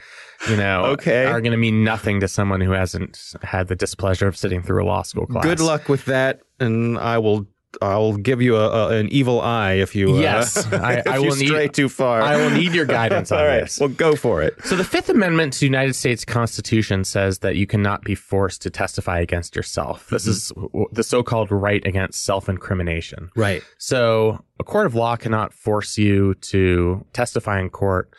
you 0.49 0.57
know 0.57 0.85
okay. 0.85 1.25
are 1.25 1.41
going 1.41 1.51
to 1.51 1.57
mean 1.57 1.83
nothing 1.83 2.19
to 2.19 2.27
someone 2.27 2.61
who 2.61 2.71
hasn't 2.71 3.33
had 3.43 3.67
the 3.67 3.75
displeasure 3.75 4.27
of 4.27 4.37
sitting 4.37 4.61
through 4.61 4.83
a 4.83 4.85
law 4.85 5.01
school 5.01 5.25
class. 5.25 5.43
Good 5.43 5.59
luck 5.59 5.89
with 5.89 6.05
that, 6.05 6.41
and 6.59 6.97
I 6.97 7.17
will 7.17 7.47
I'll 7.81 8.17
give 8.17 8.41
you 8.41 8.55
a, 8.55 8.69
a, 8.69 8.97
an 8.97 9.09
evil 9.09 9.41
eye 9.41 9.73
if 9.73 9.95
you 9.95 10.15
uh, 10.15 10.19
yes 10.19 10.65
I, 10.73 11.03
I 11.05 11.19
will 11.19 11.35
need, 11.35 11.47
stray 11.47 11.67
too 11.67 11.89
far. 11.89 12.21
I 12.21 12.37
will 12.37 12.49
need 12.49 12.73
your 12.73 12.85
guidance 12.85 13.31
on 13.31 13.39
All 13.39 13.45
right, 13.45 13.61
this. 13.61 13.79
Well, 13.79 13.89
go 13.89 14.15
for 14.15 14.41
it. 14.41 14.55
So 14.65 14.75
the 14.75 14.83
Fifth 14.83 15.09
Amendment 15.09 15.53
to 15.53 15.59
the 15.61 15.65
United 15.65 15.93
States 15.93 16.25
Constitution 16.25 17.03
says 17.03 17.39
that 17.39 17.55
you 17.55 17.65
cannot 17.65 18.03
be 18.03 18.15
forced 18.15 18.61
to 18.63 18.69
testify 18.69 19.19
against 19.19 19.55
yourself. 19.55 20.07
This 20.07 20.23
mm-hmm. 20.23 20.77
is 20.77 20.87
the 20.91 21.03
so-called 21.03 21.51
right 21.51 21.85
against 21.85 22.23
self-incrimination. 22.23 23.29
Right. 23.35 23.63
So 23.77 24.43
a 24.59 24.63
court 24.63 24.85
of 24.85 24.95
law 24.95 25.15
cannot 25.15 25.53
force 25.53 25.97
you 25.97 26.35
to 26.35 27.05
testify 27.13 27.59
in 27.59 27.69
court 27.69 28.13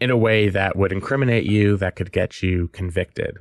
in 0.00 0.10
a 0.10 0.16
way 0.16 0.48
that 0.48 0.76
would 0.76 0.92
incriminate 0.92 1.44
you, 1.44 1.76
that 1.76 1.94
could 1.96 2.10
get 2.10 2.42
you 2.42 2.68
convicted. 2.68 3.36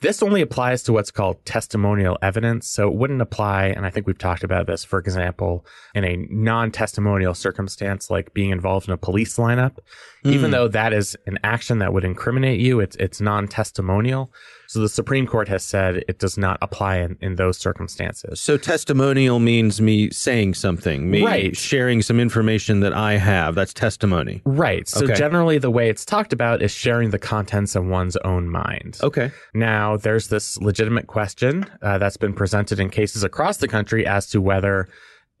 This 0.00 0.22
only 0.22 0.40
applies 0.40 0.82
to 0.84 0.94
what's 0.94 1.10
called 1.10 1.44
testimonial 1.44 2.16
evidence. 2.22 2.66
So 2.68 2.88
it 2.88 2.94
wouldn't 2.94 3.20
apply. 3.20 3.66
And 3.66 3.84
I 3.84 3.90
think 3.90 4.06
we've 4.06 4.16
talked 4.16 4.42
about 4.42 4.66
this, 4.66 4.82
for 4.82 4.98
example, 4.98 5.66
in 5.94 6.04
a 6.04 6.16
non 6.30 6.70
testimonial 6.70 7.34
circumstance, 7.34 8.10
like 8.10 8.32
being 8.32 8.50
involved 8.50 8.88
in 8.88 8.94
a 8.94 8.98
police 8.98 9.36
lineup. 9.36 9.76
Mm. 10.24 10.32
Even 10.32 10.50
though 10.52 10.68
that 10.68 10.94
is 10.94 11.16
an 11.26 11.38
action 11.44 11.80
that 11.80 11.92
would 11.92 12.04
incriminate 12.04 12.60
you, 12.60 12.80
it's, 12.80 12.96
it's 12.96 13.20
non 13.20 13.46
testimonial. 13.46 14.32
So 14.70 14.78
the 14.78 14.88
Supreme 14.88 15.26
Court 15.26 15.48
has 15.48 15.64
said 15.64 16.04
it 16.06 16.20
does 16.20 16.38
not 16.38 16.56
apply 16.62 16.98
in, 16.98 17.18
in 17.20 17.34
those 17.34 17.58
circumstances. 17.58 18.40
So 18.40 18.56
testimonial 18.56 19.40
means 19.40 19.80
me 19.80 20.10
saying 20.10 20.54
something, 20.54 21.10
me 21.10 21.24
right. 21.24 21.56
sharing 21.56 22.02
some 22.02 22.20
information 22.20 22.78
that 22.78 22.92
I 22.92 23.14
have. 23.14 23.56
That's 23.56 23.74
testimony. 23.74 24.42
Right. 24.44 24.88
So 24.88 25.06
okay. 25.06 25.16
generally 25.16 25.58
the 25.58 25.72
way 25.72 25.90
it's 25.90 26.04
talked 26.04 26.32
about 26.32 26.62
is 26.62 26.70
sharing 26.70 27.10
the 27.10 27.18
contents 27.18 27.74
of 27.74 27.84
one's 27.84 28.16
own 28.18 28.48
mind. 28.48 28.98
Okay. 29.02 29.32
Now 29.54 29.96
there's 29.96 30.28
this 30.28 30.56
legitimate 30.58 31.08
question 31.08 31.66
uh, 31.82 31.98
that's 31.98 32.16
been 32.16 32.32
presented 32.32 32.78
in 32.78 32.90
cases 32.90 33.24
across 33.24 33.56
the 33.56 33.66
country 33.66 34.06
as 34.06 34.28
to 34.28 34.40
whether 34.40 34.86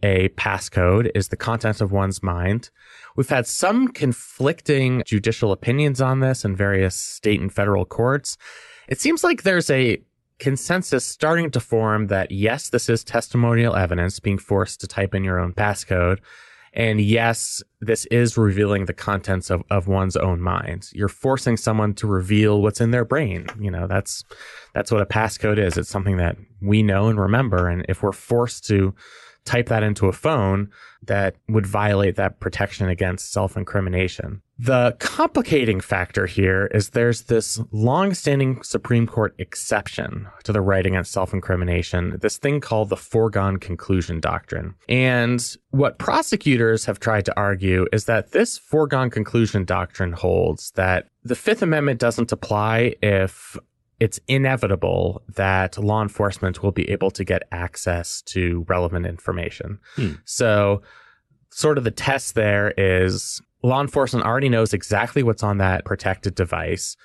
a 0.02 0.30
passcode 0.30 1.08
is 1.14 1.28
the 1.28 1.36
content 1.36 1.80
of 1.80 1.92
one's 1.92 2.20
mind. 2.20 2.70
We've 3.14 3.28
had 3.28 3.46
some 3.46 3.88
conflicting 3.88 5.04
judicial 5.06 5.52
opinions 5.52 6.00
on 6.00 6.18
this 6.18 6.44
in 6.44 6.56
various 6.56 6.96
state 6.96 7.40
and 7.40 7.52
federal 7.52 7.84
courts. 7.84 8.36
It 8.90 9.00
seems 9.00 9.22
like 9.22 9.44
there's 9.44 9.70
a 9.70 10.02
consensus 10.40 11.04
starting 11.04 11.50
to 11.52 11.60
form 11.60 12.08
that 12.08 12.32
yes, 12.32 12.70
this 12.70 12.88
is 12.88 13.04
testimonial 13.04 13.76
evidence 13.76 14.18
being 14.18 14.38
forced 14.38 14.80
to 14.80 14.88
type 14.88 15.14
in 15.14 15.22
your 15.22 15.38
own 15.38 15.52
passcode. 15.52 16.18
And 16.72 17.00
yes, 17.00 17.62
this 17.80 18.04
is 18.06 18.36
revealing 18.36 18.84
the 18.84 18.92
contents 18.92 19.50
of, 19.50 19.62
of 19.70 19.86
one's 19.86 20.16
own 20.16 20.40
mind. 20.40 20.88
You're 20.92 21.08
forcing 21.08 21.56
someone 21.56 21.94
to 21.94 22.06
reveal 22.06 22.62
what's 22.62 22.80
in 22.80 22.90
their 22.90 23.04
brain. 23.04 23.46
You 23.60 23.70
know, 23.70 23.86
that's, 23.86 24.24
that's 24.72 24.90
what 24.90 25.02
a 25.02 25.06
passcode 25.06 25.58
is. 25.58 25.76
It's 25.76 25.88
something 25.88 26.16
that 26.18 26.36
we 26.60 26.82
know 26.82 27.08
and 27.08 27.20
remember. 27.20 27.68
And 27.68 27.84
if 27.88 28.02
we're 28.02 28.12
forced 28.12 28.66
to 28.68 28.94
type 29.44 29.68
that 29.68 29.82
into 29.82 30.06
a 30.06 30.12
phone, 30.12 30.70
that 31.02 31.36
would 31.48 31.66
violate 31.66 32.16
that 32.16 32.40
protection 32.40 32.88
against 32.88 33.32
self 33.32 33.56
incrimination. 33.56 34.42
The 34.58 34.94
complicating 34.98 35.80
factor 35.80 36.26
here 36.26 36.66
is 36.66 36.90
there's 36.90 37.22
this 37.22 37.58
long-standing 37.72 38.62
Supreme 38.62 39.06
Court 39.06 39.34
exception 39.38 40.28
to 40.44 40.52
the 40.52 40.60
right 40.60 40.84
against 40.84 41.12
self-incrimination, 41.12 42.18
this 42.20 42.36
thing 42.36 42.60
called 42.60 42.90
the 42.90 42.96
foregone 42.96 43.56
conclusion 43.56 44.20
doctrine. 44.20 44.74
And 44.86 45.42
what 45.70 45.98
prosecutors 45.98 46.84
have 46.84 47.00
tried 47.00 47.24
to 47.24 47.36
argue 47.38 47.86
is 47.90 48.04
that 48.04 48.32
this 48.32 48.58
foregone 48.58 49.08
conclusion 49.08 49.64
doctrine 49.64 50.12
holds 50.12 50.72
that 50.72 51.08
the 51.24 51.34
Fifth 51.34 51.62
Amendment 51.62 51.98
doesn't 51.98 52.32
apply 52.32 52.94
if 53.02 53.56
it's 54.00 54.18
inevitable 54.26 55.22
that 55.36 55.76
law 55.78 56.02
enforcement 56.02 56.62
will 56.62 56.72
be 56.72 56.90
able 56.90 57.10
to 57.12 57.22
get 57.22 57.42
access 57.52 58.22
to 58.22 58.64
relevant 58.66 59.06
information. 59.06 59.78
Hmm. 59.94 60.12
So 60.24 60.82
sort 61.50 61.78
of 61.78 61.84
the 61.84 61.90
test 61.90 62.34
there 62.34 62.72
is 62.76 63.40
law 63.62 63.80
enforcement 63.80 64.24
already 64.24 64.48
knows 64.48 64.72
exactly 64.72 65.22
what's 65.22 65.42
on 65.42 65.58
that 65.58 65.84
protected 65.84 66.34
device. 66.34 66.96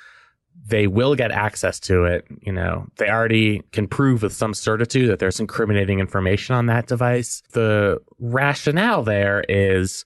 They 0.68 0.88
will 0.88 1.16
get 1.16 1.32
access 1.32 1.82
to 1.82 2.06
it. 2.06 2.26
You 2.42 2.54
know, 2.54 2.88
they 2.96 3.10
already 3.10 3.62
can 3.74 3.88
prove 3.88 4.24
with 4.24 4.32
some 4.32 4.54
certitude 4.54 5.10
that 5.10 5.20
there's 5.20 5.42
incriminating 5.42 6.00
information 6.00 6.56
on 6.56 6.68
that 6.68 6.88
device. 6.88 7.44
The 7.52 8.00
rationale 8.20 9.04
there 9.04 9.44
is 9.50 10.06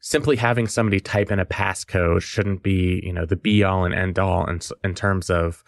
simply 0.00 0.36
having 0.36 0.66
somebody 0.66 1.00
type 1.00 1.30
in 1.30 1.38
a 1.38 1.44
passcode 1.44 2.22
shouldn't 2.22 2.62
be, 2.62 3.02
you 3.04 3.12
know, 3.12 3.26
the 3.26 3.36
be 3.36 3.62
all 3.62 3.84
and 3.84 3.94
end 3.94 4.18
all 4.18 4.46
in, 4.46 4.60
in 4.82 4.94
terms 4.94 5.28
of 5.28 5.62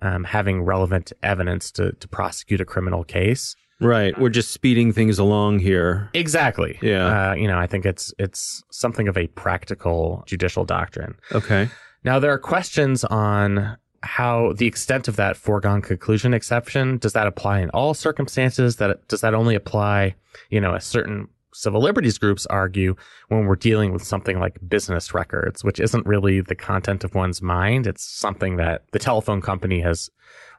um, 0.00 0.24
having 0.24 0.62
relevant 0.62 1.12
evidence 1.22 1.70
to, 1.72 1.92
to 1.92 2.08
prosecute 2.08 2.60
a 2.60 2.64
criminal 2.64 3.04
case. 3.04 3.56
Right. 3.80 4.18
We're 4.18 4.30
just 4.30 4.50
speeding 4.50 4.92
things 4.92 5.18
along 5.18 5.60
here. 5.60 6.10
Exactly. 6.14 6.78
Yeah. 6.82 7.30
Uh, 7.30 7.34
you 7.34 7.46
know, 7.46 7.58
I 7.58 7.66
think 7.66 7.86
it's 7.86 8.12
it's 8.18 8.62
something 8.70 9.06
of 9.06 9.16
a 9.16 9.28
practical 9.28 10.24
judicial 10.26 10.64
doctrine. 10.64 11.14
Okay. 11.32 11.68
Now 12.04 12.18
there 12.18 12.32
are 12.32 12.38
questions 12.38 13.04
on 13.04 13.76
how 14.02 14.52
the 14.54 14.66
extent 14.66 15.08
of 15.08 15.16
that 15.16 15.36
foregone 15.36 15.82
conclusion 15.82 16.32
exception 16.32 16.98
does 16.98 17.12
that 17.12 17.26
apply 17.26 17.60
in 17.60 17.70
all 17.70 17.94
circumstances 17.94 18.76
that 18.76 19.06
does 19.08 19.20
that 19.20 19.34
only 19.34 19.54
apply, 19.54 20.14
you 20.50 20.60
know, 20.60 20.74
a 20.74 20.80
certain 20.80 21.28
civil 21.58 21.80
liberties 21.80 22.18
groups 22.18 22.46
argue 22.46 22.94
when 23.28 23.46
we're 23.46 23.56
dealing 23.56 23.92
with 23.92 24.04
something 24.04 24.38
like 24.38 24.58
business 24.68 25.12
records, 25.14 25.64
which 25.64 25.80
isn't 25.80 26.06
really 26.06 26.40
the 26.40 26.54
content 26.54 27.04
of 27.04 27.14
one's 27.14 27.42
mind. 27.42 27.86
It's 27.86 28.04
something 28.04 28.56
that 28.56 28.82
the 28.92 28.98
telephone 28.98 29.40
company 29.40 29.80
has 29.80 30.10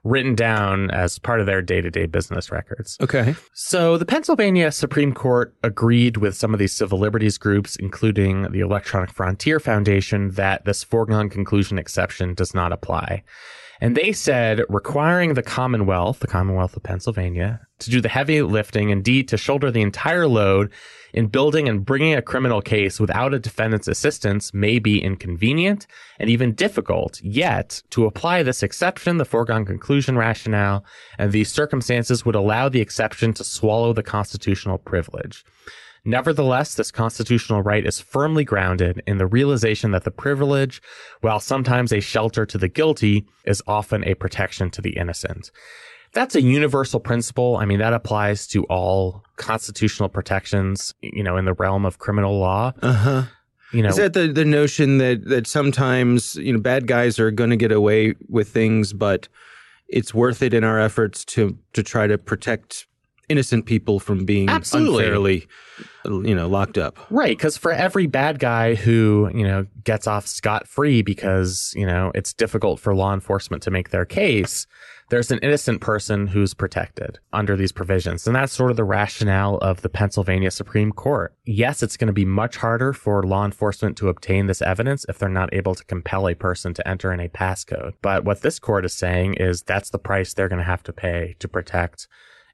written 0.04 0.36
down 0.36 0.90
as 0.92 1.20
part 1.20 1.40
of 1.40 1.46
their 1.46 1.62
day 1.62 1.82
to 1.82 1.90
day 1.90 2.06
business 2.06 2.52
records. 2.52 2.98
Okay. 3.02 3.36
So 3.54 3.98
the 3.98 4.06
Pennsylvania 4.06 4.72
Supreme 4.72 5.14
Court 5.14 5.54
agreed 5.64 6.18
with 6.18 6.36
some 6.36 6.54
of 6.54 6.60
these 6.60 6.74
civil 6.74 7.00
liberties 7.00 7.38
groups, 7.38 7.76
including 7.76 8.52
the 8.52 8.62
Electronic 8.62 9.12
Frontier 9.12 9.60
Foundation, 9.60 10.32
that 10.32 10.66
this 10.66 10.84
foregone 10.84 11.30
conclusion 11.30 11.78
exception 11.78 12.34
does 12.34 12.54
not 12.54 12.72
apply. 12.72 13.24
And 13.82 13.96
they 13.96 14.12
said 14.12 14.62
requiring 14.68 15.34
the 15.34 15.44
Commonwealth, 15.44 16.20
the 16.20 16.28
Commonwealth 16.28 16.76
of 16.76 16.84
Pennsylvania, 16.84 17.62
to 17.80 17.90
do 17.90 18.02
the 18.02 18.10
heavy 18.10 18.42
lifting, 18.42 18.90
indeed 18.90 19.30
to 19.30 19.38
shoulder 19.38 19.72
the 19.72 19.82
entire 19.82 20.28
load 20.28 20.72
in 21.14 21.28
building 21.28 21.70
and 21.70 21.86
bringing 21.86 22.14
a 22.14 22.22
criminal 22.22 22.62
case 22.62 23.00
without 23.00 23.34
a 23.34 23.40
defendant's 23.40 23.88
assistance 23.88 24.54
may 24.54 24.80
be 24.80 25.02
inconvenient 25.02 25.88
and 26.20 26.30
even 26.30 26.54
difficult. 26.54 27.22
Yet, 27.24 27.82
to 27.92 28.06
apply 28.06 28.44
this 28.44 28.64
exception, 28.64 29.18
the 29.18 29.26
foregone 29.26 29.66
conclusion 29.66 30.18
rationale 30.18 30.84
and 31.18 31.32
these 31.32 31.52
circumstances 31.52 32.26
would 32.26 32.36
allow 32.36 32.68
the 32.68 32.82
exception 32.82 33.34
to 33.36 33.44
swallow 33.46 33.94
the 33.94 34.04
constitutional 34.04 34.78
privilege. 34.78 35.46
Nevertheless, 36.06 36.76
this 36.76 36.92
constitutional 36.92 37.62
right 37.62 37.86
is 37.86 38.00
firmly 38.00 38.44
grounded 38.44 39.04
in 39.06 39.18
the 39.18 39.28
realization 39.28 39.92
that 39.92 40.04
the 40.04 40.12
privilege, 40.12 40.82
while 41.22 41.40
sometimes 41.40 41.92
a 41.92 42.00
shelter 42.00 42.46
to 42.46 42.58
the 42.58 42.70
guilty, 42.70 43.26
is 43.46 43.62
often 43.68 44.04
a 44.06 44.14
protection 44.14 44.70
to 44.72 44.82
the 44.82 44.98
innocent 44.98 45.52
that's 46.14 46.36
a 46.36 46.42
universal 46.42 47.00
principle. 47.00 47.58
I 47.58 47.66
mean, 47.66 47.80
that 47.80 47.94
applies 47.94 48.48
to 48.48 48.64
all 48.66 49.24
constitutional 49.36 50.10
protections, 50.10 50.94
you 51.02 51.24
know, 51.24 51.38
in 51.38 51.46
the 51.46 51.54
realm 51.54 51.86
of 51.86 52.00
criminal 52.00 52.38
law. 52.40 52.74
Uh 52.82 52.94
huh. 52.94 53.24
You 53.72 53.84
know, 53.84 53.90
is 53.90 53.98
that 53.98 54.14
the, 54.14 54.28
the 54.28 54.46
notion 54.46 54.98
that, 54.98 55.26
that 55.26 55.46
sometimes, 55.46 56.36
you 56.36 56.54
know, 56.54 56.60
bad 56.60 56.88
guys 56.88 57.20
are 57.20 57.30
going 57.30 57.52
to 57.52 57.56
get 57.56 57.72
away 57.72 58.16
with 58.28 58.50
things, 58.50 58.94
but 58.94 59.28
it's 59.88 60.12
worth 60.14 60.42
it 60.42 60.56
in 60.56 60.64
our 60.64 60.80
efforts 60.80 61.24
to, 61.26 61.56
to 61.74 61.84
try 61.84 62.08
to 62.08 62.18
protect 62.18 62.88
innocent 63.30 63.66
people 63.66 64.00
from 64.00 64.26
being 64.26 64.50
Absolutely. 64.50 65.06
unfairly, 65.06 65.48
you 66.06 66.36
know, 66.36 66.48
locked 66.48 66.78
up. 66.78 66.98
Right. 67.10 67.38
Because 67.38 67.58
for 67.58 67.72
every 67.72 68.08
bad 68.08 68.40
guy 68.40 68.76
who, 68.76 69.32
you 69.34 69.44
know, 69.44 69.66
gets 69.84 70.08
off 70.08 70.28
scot 70.28 70.68
free 70.68 71.02
because, 71.02 71.74
you 71.76 71.86
know, 71.86 72.12
it's 72.16 72.34
difficult 72.34 72.80
for 72.80 72.94
law 72.96 73.14
enforcement 73.14 73.64
to 73.64 73.72
make 73.72 73.90
their 73.90 74.06
case, 74.06 74.68
there's 75.10 75.32
an 75.32 75.40
innocent 75.40 75.82
person 75.82 76.28
who's 76.28 76.54
protected 76.54 77.20
under 77.34 77.56
these 77.56 77.72
provisions. 77.72 78.28
And 78.28 78.36
that's 78.36 78.54
sort 78.54 78.72
of 78.72 78.78
the 78.78 78.84
rationale 78.84 79.58
of 79.58 79.82
the 79.82 79.90
Pennsylvania 79.90 80.52
Supreme 80.52 80.92
Court. 80.92 81.34
Yes, 81.46 81.82
it's 81.82 81.98
going 81.98 82.08
to 82.08 82.14
be 82.14 82.26
much 82.26 82.58
harder 82.58 82.94
for 82.94 83.24
law 83.24 83.44
enforcement 83.44 83.98
to 83.98 84.10
obtain 84.10 84.46
this 84.46 84.62
evidence 84.62 85.06
if 85.10 85.18
they're 85.18 85.30
not 85.30 85.54
able 85.54 85.76
to 85.76 85.84
compel 85.86 86.28
a 86.28 86.36
person 86.36 86.74
to 86.76 86.88
enter 86.88 87.12
in 87.12 87.20
a 87.20 87.28
passcode. 87.28 87.94
But 88.02 88.24
what 88.24 88.42
this 88.42 88.60
court 88.60 88.86
is 88.86 88.94
saying 88.94 89.36
is 89.36 89.64
that's 89.64 89.90
the 89.90 90.00
price 90.00 90.34
they're 90.34 90.50
going 90.50 90.60
to 90.60 90.64
have 90.64 90.84
to 90.84 90.94
pay 90.94 91.36
to 91.40 91.48
protect 91.48 92.08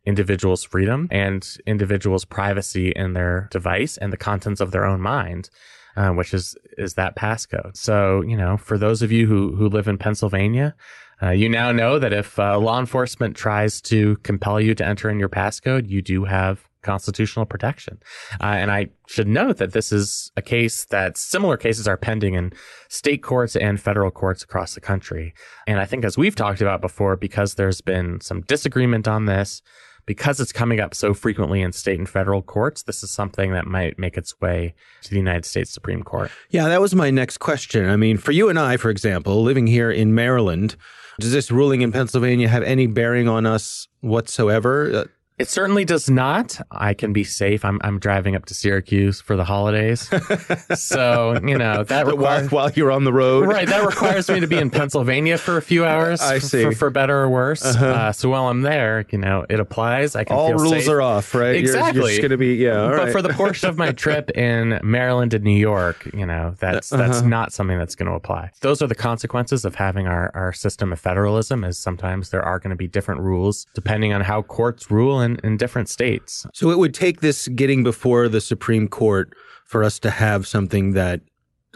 individuals' 0.05 0.63
freedom 0.63 1.07
and 1.11 1.57
individuals' 1.65 2.25
privacy 2.25 2.91
in 2.91 3.13
their 3.13 3.47
device 3.51 3.97
and 3.97 4.13
the 4.13 4.17
contents 4.17 4.61
of 4.61 4.71
their 4.71 4.85
own 4.85 5.01
mind. 5.01 5.49
Uh, 5.97 6.09
which 6.09 6.33
is 6.33 6.57
is 6.77 6.95
that 6.95 7.15
passcode. 7.15 7.77
So 7.77 8.19
you 8.19 8.35
know, 8.35 8.57
for 8.57 8.77
those 8.77 9.01
of 9.01 9.13
you 9.13 9.27
who 9.27 9.55
who 9.55 9.69
live 9.69 9.87
in 9.87 9.97
Pennsylvania, 9.97 10.75
uh, 11.23 11.29
you 11.29 11.47
now 11.47 11.71
know 11.71 11.99
that 11.99 12.11
if 12.11 12.37
uh, 12.37 12.59
law 12.59 12.79
enforcement 12.79 13.37
tries 13.37 13.81
to 13.83 14.17
compel 14.17 14.59
you 14.59 14.75
to 14.75 14.85
enter 14.85 15.09
in 15.09 15.19
your 15.19 15.29
passcode, 15.29 15.89
you 15.89 16.01
do 16.01 16.25
have 16.25 16.67
constitutional 16.85 17.45
protection. 17.45 17.97
Uh, 18.39 18.45
and 18.45 18.71
I 18.71 18.89
should 19.07 19.27
note 19.27 19.57
that 19.57 19.73
this 19.73 19.91
is 19.91 20.31
a 20.37 20.41
case 20.41 20.85
that 20.85 21.17
similar 21.17 21.57
cases 21.57 21.87
are 21.87 21.97
pending 21.97 22.35
in 22.35 22.53
state 22.89 23.23
courts 23.23 23.55
and 23.55 23.81
federal 23.81 24.11
courts 24.11 24.43
across 24.43 24.75
the 24.75 24.81
country. 24.81 25.33
And 25.65 25.79
I 25.79 25.85
think, 25.85 26.05
as 26.05 26.17
we've 26.17 26.35
talked 26.35 26.61
about 26.61 26.81
before, 26.81 27.15
because 27.15 27.55
there's 27.55 27.81
been 27.81 28.21
some 28.21 28.41
disagreement 28.41 29.07
on 29.07 29.25
this, 29.25 29.61
because 30.05 30.39
it's 30.39 30.51
coming 30.51 30.79
up 30.79 30.93
so 30.93 31.13
frequently 31.13 31.61
in 31.61 31.71
state 31.71 31.97
and 31.99 32.07
federal 32.07 32.41
courts, 32.41 32.83
this 32.83 33.03
is 33.03 33.11
something 33.11 33.51
that 33.53 33.65
might 33.65 33.97
make 33.97 34.17
its 34.17 34.39
way 34.39 34.73
to 35.03 35.09
the 35.09 35.17
United 35.17 35.45
States 35.45 35.71
Supreme 35.71 36.03
Court. 36.03 36.31
Yeah, 36.49 36.67
that 36.67 36.81
was 36.81 36.93
my 36.93 37.09
next 37.09 37.39
question. 37.39 37.89
I 37.89 37.95
mean, 37.95 38.17
for 38.17 38.31
you 38.31 38.49
and 38.49 38.59
I, 38.59 38.77
for 38.77 38.89
example, 38.89 39.41
living 39.43 39.67
here 39.67 39.91
in 39.91 40.13
Maryland, 40.13 40.75
does 41.19 41.31
this 41.31 41.49
ruling 41.51 41.81
in 41.81 41.91
Pennsylvania 41.91 42.47
have 42.47 42.63
any 42.63 42.87
bearing 42.87 43.27
on 43.27 43.45
us 43.45 43.87
whatsoever? 44.01 44.91
Uh, 44.93 45.05
It 45.37 45.49
certainly 45.49 45.83
does 45.83 46.09
not. 46.09 46.61
I 46.71 46.93
can 46.93 47.11
be 47.11 47.25
safe. 47.25 47.65
I'm 47.65 47.81
I'm 47.83 47.99
driving 47.99 48.37
up 48.37 48.45
to 48.45 48.53
Syracuse 48.53 49.19
for 49.19 49.35
the 49.35 49.43
holidays, 49.43 50.09
so 50.75 51.37
you 51.43 51.57
know 51.57 51.83
that 51.83 52.07
requires, 52.07 52.49
while, 52.51 52.71
you're 52.71 52.91
on 52.91 53.03
the 53.03 53.11
road, 53.11 53.45
right? 53.45 53.67
That 53.67 53.85
requires 53.85 54.29
me 54.29 54.39
to 54.39 54.47
be 54.47 54.57
in 54.57 54.69
Pennsylvania 54.71 55.37
for 55.37 55.57
a 55.57 55.61
few 55.61 55.83
hours. 55.83 56.21
I 56.21 56.39
see, 56.39 56.63
for, 56.63 56.71
for 56.71 56.89
better 56.89 57.23
or 57.23 57.29
worse. 57.29 57.65
Uh-huh. 57.65 57.85
Uh, 57.85 58.11
so 58.13 58.29
while 58.29 58.47
I'm 58.47 58.61
there, 58.61 59.05
you 59.11 59.17
know, 59.17 59.45
it 59.49 59.59
applies. 59.59 60.15
I 60.15 60.23
can 60.23 60.37
all 60.37 60.53
rules 60.53 60.69
safe. 60.69 60.87
are 60.87 61.01
off, 61.01 61.35
right? 61.35 61.55
Exactly. 61.55 61.99
You're, 61.99 62.11
you're 62.11 62.21
going 62.21 62.31
to 62.31 62.37
be 62.37 62.55
yeah. 62.55 62.87
but 62.87 62.97
right. 62.97 63.11
for 63.11 63.21
the 63.21 63.33
portion 63.33 63.67
of 63.67 63.77
my 63.77 63.91
trip 64.05 64.29
in 64.31 64.79
Maryland 64.83 65.33
and 65.33 65.43
New 65.43 65.59
York, 65.59 66.09
you 66.13 66.25
know, 66.25 66.55
that's 66.61 66.91
that's 66.91 67.17
uh-huh. 67.17 67.27
not 67.27 67.51
something 67.51 67.77
that's 67.77 67.95
going 67.95 68.09
to 68.09 68.15
apply. 68.15 68.51
Those 68.61 68.81
are 68.81 68.87
the 68.87 68.95
consequences 68.95 69.65
of 69.65 69.75
having 69.75 70.07
our 70.07 70.31
our 70.33 70.53
system 70.53 70.93
of 70.93 70.99
federalism. 71.01 71.65
Is 71.65 71.77
sometimes 71.77 72.29
there 72.29 72.41
are 72.41 72.57
going 72.57 72.69
to 72.69 72.77
be 72.77 72.87
different 72.87 73.19
rules 73.19 73.67
depending 73.73 74.13
on 74.13 74.21
how 74.21 74.41
courts 74.41 74.89
rule 74.89 75.24
in, 75.25 75.39
in 75.43 75.57
different 75.57 75.89
states. 75.89 76.45
So 76.53 76.69
it 76.69 76.77
would 76.77 76.93
take 76.93 77.21
this 77.21 77.47
getting 77.49 77.83
before 77.83 78.29
the 78.29 78.41
Supreme 78.41 78.87
Court 78.87 79.33
for 79.65 79.83
us 79.83 79.99
to 79.99 80.11
have 80.11 80.47
something 80.47 80.93
that 80.93 81.21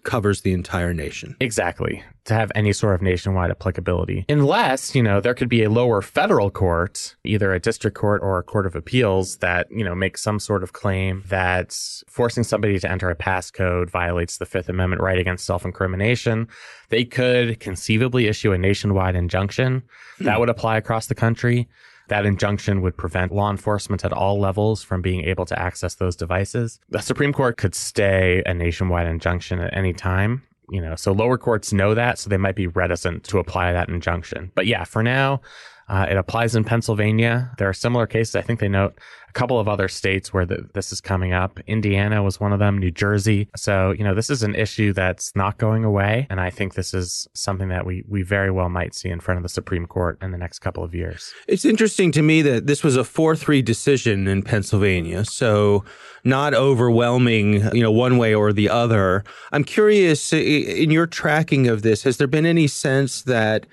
covers 0.03 0.41
the 0.41 0.53
entire 0.53 0.93
nation. 0.93 1.35
Exactly. 1.39 2.03
To 2.25 2.33
have 2.33 2.51
any 2.55 2.73
sort 2.73 2.95
of 2.95 3.01
nationwide 3.01 3.51
applicability. 3.51 4.25
Unless, 4.29 4.95
you 4.95 5.03
know, 5.03 5.19
there 5.19 5.33
could 5.33 5.49
be 5.49 5.63
a 5.63 5.69
lower 5.69 6.01
federal 6.01 6.49
court, 6.49 7.15
either 7.23 7.53
a 7.53 7.59
district 7.59 7.97
court 7.97 8.21
or 8.21 8.39
a 8.39 8.43
court 8.43 8.65
of 8.65 8.75
appeals 8.75 9.37
that, 9.37 9.67
you 9.71 9.83
know, 9.83 9.95
makes 9.95 10.21
some 10.21 10.39
sort 10.39 10.63
of 10.63 10.73
claim 10.73 11.23
that 11.27 11.77
forcing 12.07 12.43
somebody 12.43 12.79
to 12.79 12.91
enter 12.91 13.09
a 13.09 13.15
passcode 13.15 13.89
violates 13.89 14.37
the 14.37 14.45
Fifth 14.45 14.69
Amendment 14.69 15.01
right 15.01 15.19
against 15.19 15.45
self-incrimination. 15.45 16.47
They 16.89 17.05
could 17.05 17.59
conceivably 17.59 18.27
issue 18.27 18.51
a 18.51 18.57
nationwide 18.57 19.15
injunction 19.15 19.83
that 20.19 20.33
hmm. 20.33 20.39
would 20.39 20.49
apply 20.49 20.77
across 20.77 21.07
the 21.07 21.15
country. 21.15 21.67
That 22.09 22.25
injunction 22.25 22.81
would 22.81 22.97
prevent 22.97 23.31
law 23.31 23.49
enforcement 23.49 24.03
at 24.03 24.11
all 24.11 24.39
levels 24.39 24.83
from 24.83 25.01
being 25.01 25.23
able 25.25 25.45
to 25.45 25.59
access 25.59 25.95
those 25.95 26.15
devices. 26.15 26.79
The 26.89 26.99
Supreme 26.99 27.33
Court 27.33 27.57
could 27.57 27.75
stay 27.75 28.43
a 28.45 28.53
nationwide 28.53 29.07
injunction 29.07 29.59
at 29.59 29.75
any 29.75 29.93
time. 29.93 30.43
You 30.71 30.81
know, 30.81 30.95
so 30.95 31.11
lower 31.11 31.37
courts 31.37 31.73
know 31.73 31.95
that, 31.95 32.19
so 32.19 32.29
they 32.29 32.37
might 32.37 32.55
be 32.55 32.67
reticent 32.67 33.23
to 33.25 33.39
apply 33.39 33.73
that 33.73 33.89
injunction. 33.89 34.51
But 34.53 34.67
yeah, 34.67 34.83
for 34.83 35.01
now, 35.01 35.41
uh, 35.89 36.05
it 36.09 36.17
applies 36.17 36.55
in 36.55 36.63
Pennsylvania. 36.63 37.51
There 37.57 37.67
are 37.67 37.73
similar 37.73 38.05
cases. 38.05 38.35
I 38.35 38.41
think 38.41 38.59
they 38.59 38.69
note 38.69 38.99
a 39.27 39.31
couple 39.33 39.59
of 39.59 39.67
other 39.67 39.87
states 39.87 40.33
where 40.33 40.45
the, 40.45 40.67
this 40.73 40.91
is 40.91 41.01
coming 41.01 41.33
up. 41.33 41.59
Indiana 41.67 42.23
was 42.23 42.39
one 42.39 42.53
of 42.53 42.59
them, 42.59 42.77
New 42.77 42.91
Jersey. 42.91 43.47
So, 43.55 43.91
you 43.91 44.03
know, 44.03 44.13
this 44.13 44.29
is 44.29 44.43
an 44.43 44.55
issue 44.55 44.93
that's 44.93 45.35
not 45.35 45.57
going 45.57 45.83
away. 45.83 46.27
And 46.29 46.39
I 46.39 46.49
think 46.49 46.75
this 46.75 46.93
is 46.93 47.27
something 47.33 47.69
that 47.69 47.85
we, 47.85 48.03
we 48.07 48.21
very 48.21 48.51
well 48.51 48.69
might 48.69 48.93
see 48.95 49.09
in 49.09 49.19
front 49.19 49.37
of 49.37 49.43
the 49.43 49.49
Supreme 49.49 49.85
Court 49.85 50.17
in 50.21 50.31
the 50.31 50.37
next 50.37 50.59
couple 50.59 50.83
of 50.83 50.93
years. 50.93 51.33
It's 51.47 51.65
interesting 51.65 52.11
to 52.13 52.21
me 52.21 52.41
that 52.43 52.67
this 52.67 52.83
was 52.83 52.95
a 52.95 53.03
4 53.03 53.35
3 53.35 53.61
decision 53.61 54.27
in 54.27 54.43
Pennsylvania. 54.43 55.25
So, 55.25 55.83
not 56.23 56.53
overwhelming, 56.53 57.73
you 57.73 57.81
know, 57.81 57.91
one 57.91 58.17
way 58.17 58.33
or 58.33 58.51
the 58.51 58.69
other. 58.69 59.23
I'm 59.51 59.63
curious 59.63 60.33
in 60.33 60.91
your 60.91 61.07
tracking 61.07 61.67
of 61.67 61.81
this, 61.81 62.03
has 62.03 62.17
there 62.17 62.27
been 62.27 62.45
any 62.45 62.67
sense 62.67 63.21
that 63.23 63.65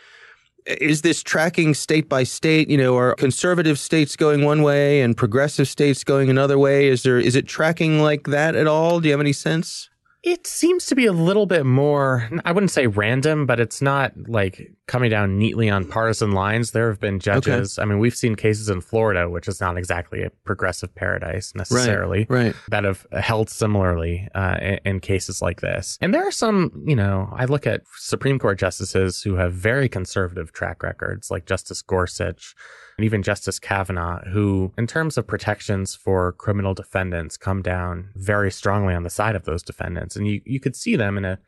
is 0.67 1.03
this 1.03 1.23
tracking 1.23 1.75
state 1.75 2.09
by 2.09 2.25
state? 2.25 2.69
You 2.69 2.77
know, 2.77 2.97
are 2.97 3.15
conservative 3.15 3.79
states 3.79 4.17
going 4.17 4.45
one 4.45 4.63
way 4.63 5.01
and 5.01 5.17
progressive 5.17 5.69
states 5.69 6.05
going 6.05 6.29
another 6.29 6.59
way? 6.59 6.89
Is 6.89 7.03
there 7.03 7.19
is 7.19 7.37
it 7.37 7.47
tracking 7.47 8.01
like 8.01 8.25
that 8.29 8.55
at 8.55 8.67
all? 8.67 9.01
Do 9.01 9.09
you 9.09 9.13
have 9.13 9.21
any 9.21 9.33
sense? 9.33 9.89
It 10.27 10.45
seems 10.45 10.87
to 10.87 10.97
be 10.97 11.07
a 11.07 11.13
little 11.13 11.47
bit 11.47 11.65
more, 11.65 12.29
I 12.45 12.51
wouldn't 12.51 12.73
say 12.73 12.89
random, 12.89 13.47
but 13.47 13.61
it's 13.61 13.81
not 13.81 14.13
like 14.27 14.73
coming 14.89 15.09
down 15.09 15.39
neatly 15.39 15.71
on 15.71 15.85
partisan 15.85 16.33
lines. 16.33 16.73
There 16.73 16.89
have 16.89 16.99
been 16.99 17.21
judges. 17.21 17.79
Okay. 17.79 17.85
I 17.85 17.89
mean, 17.89 18.01
we've 18.01 18.17
seen 18.17 18.35
cases 18.35 18.69
in 18.69 18.81
Florida, 18.81 19.31
which 19.31 19.47
is 19.47 19.61
not 19.61 19.79
exactly 19.79 20.25
a 20.25 20.31
progressive 20.45 20.93
paradise 20.97 21.55
necessarily, 21.55 22.27
right, 22.29 22.47
right. 22.47 22.55
that 22.71 22.83
have 22.83 23.07
held 23.13 23.49
similarly 23.49 24.27
uh, 24.35 24.57
in, 24.61 24.81
in, 24.85 25.01
cases 25.01 25.41
like 25.41 25.61
this. 25.61 25.97
And 26.01 26.13
there 26.13 26.27
are 26.27 26.33
some, 26.33 26.73
you 26.85 26.97
know, 26.97 27.33
I 27.33 27.45
look 27.45 27.65
at 27.65 27.83
Supreme 27.95 28.41
Court 28.41 28.59
justices 28.59 29.23
who 29.23 29.37
have 29.37 29.53
very 29.53 29.89
conservative 29.89 30.53
track 30.53 30.83
records, 30.83 31.31
like 31.31 31.47
Justice 31.47 31.83
Gorsuch 31.83 32.57
and 32.97 33.05
even 33.05 33.23
Justice 33.23 33.59
Kavanaugh, 33.59 34.25
who, 34.25 34.73
in 34.79 34.87
terms 34.87 35.19
of 35.19 35.27
protections 35.27 35.95
for 35.95 36.33
criminal 36.33 36.73
defendants, 36.73 37.37
come 37.37 37.61
down 37.61 38.11
very 38.15 38.51
strongly 38.51 38.95
on 38.95 39.03
the 39.03 39.11
side 39.11 39.37
of 39.37 39.45
those 39.45 39.63
defendants. 39.63 40.17
And 40.17 40.27
you, 40.27 40.41
you 40.47 40.61
could 40.61 40.75
see 40.75 40.97
them 40.97 41.19
in 41.19 41.25
a, 41.25 41.39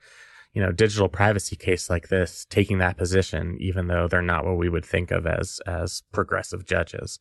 you 0.53 0.61
know, 0.61 0.73
digital 0.73 1.09
privacy 1.09 1.57
case 1.57 1.89
like 1.89 2.09
this 2.09 2.47
taking 2.51 2.79
that 2.79 2.99
position, 2.99 3.57
even 3.61 3.87
though 3.87 4.09
they're 4.09 4.21
not 4.21 4.45
what 4.45 4.59
we 4.59 4.69
would 4.69 4.85
think 4.85 5.11
of 5.11 5.27
as, 5.27 5.61
as 5.67 6.03
progressive 6.13 6.67
judges. 6.67 7.19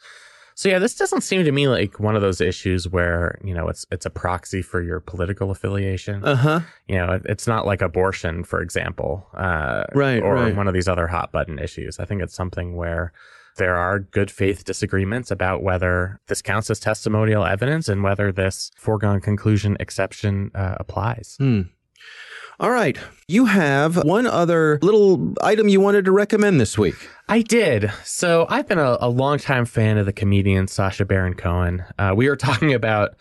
So 0.55 0.69
yeah, 0.69 0.79
this 0.79 0.95
doesn't 0.95 1.21
seem 1.21 1.45
to 1.45 1.51
me 1.51 1.67
like 1.67 1.99
one 1.99 2.15
of 2.15 2.23
those 2.23 2.41
issues 2.41 2.89
where 2.89 3.39
you 3.43 3.53
know 3.53 3.67
it's 3.67 3.85
it's 3.91 4.07
a 4.07 4.09
proxy 4.09 4.63
for 4.63 4.81
your 4.81 4.99
political 4.99 5.51
affiliation. 5.51 6.25
Uh 6.25 6.35
huh. 6.35 6.59
You 6.87 6.95
know, 6.95 7.11
it, 7.11 7.21
it's 7.25 7.45
not 7.45 7.67
like 7.67 7.83
abortion, 7.83 8.43
for 8.43 8.59
example, 8.59 9.27
uh, 9.35 9.83
right? 9.93 10.19
Or 10.19 10.33
right. 10.33 10.55
one 10.55 10.67
of 10.67 10.73
these 10.73 10.87
other 10.87 11.05
hot 11.05 11.31
button 11.31 11.59
issues. 11.59 11.99
I 11.99 12.05
think 12.05 12.23
it's 12.23 12.33
something 12.33 12.75
where 12.75 13.13
there 13.57 13.75
are 13.75 13.99
good 13.99 14.31
faith 14.31 14.63
disagreements 14.63 15.29
about 15.29 15.61
whether 15.61 16.19
this 16.27 16.41
counts 16.41 16.69
as 16.69 16.79
testimonial 16.79 17.45
evidence 17.45 17.89
and 17.89 18.03
whether 18.03 18.31
this 18.31 18.71
foregone 18.77 19.21
conclusion 19.21 19.77
exception 19.79 20.51
uh, 20.55 20.75
applies. 20.79 21.35
Hmm. 21.39 21.63
All 22.59 22.71
right. 22.71 22.97
You 23.27 23.45
have 23.45 24.03
one 24.03 24.25
other 24.25 24.79
little 24.81 25.35
item 25.43 25.69
you 25.69 25.79
wanted 25.79 26.05
to 26.05 26.11
recommend 26.11 26.59
this 26.59 26.75
week. 26.75 26.95
I 27.29 27.43
did. 27.43 27.91
So 28.03 28.47
I've 28.49 28.67
been 28.67 28.79
a, 28.79 28.97
a 28.99 29.09
longtime 29.09 29.65
fan 29.65 29.99
of 29.99 30.07
the 30.07 30.13
comedian 30.13 30.67
Sacha 30.67 31.05
Baron 31.05 31.35
Cohen. 31.35 31.83
Uh, 31.99 32.13
we 32.15 32.27
were 32.27 32.35
talking 32.47 32.73
about 32.73 33.15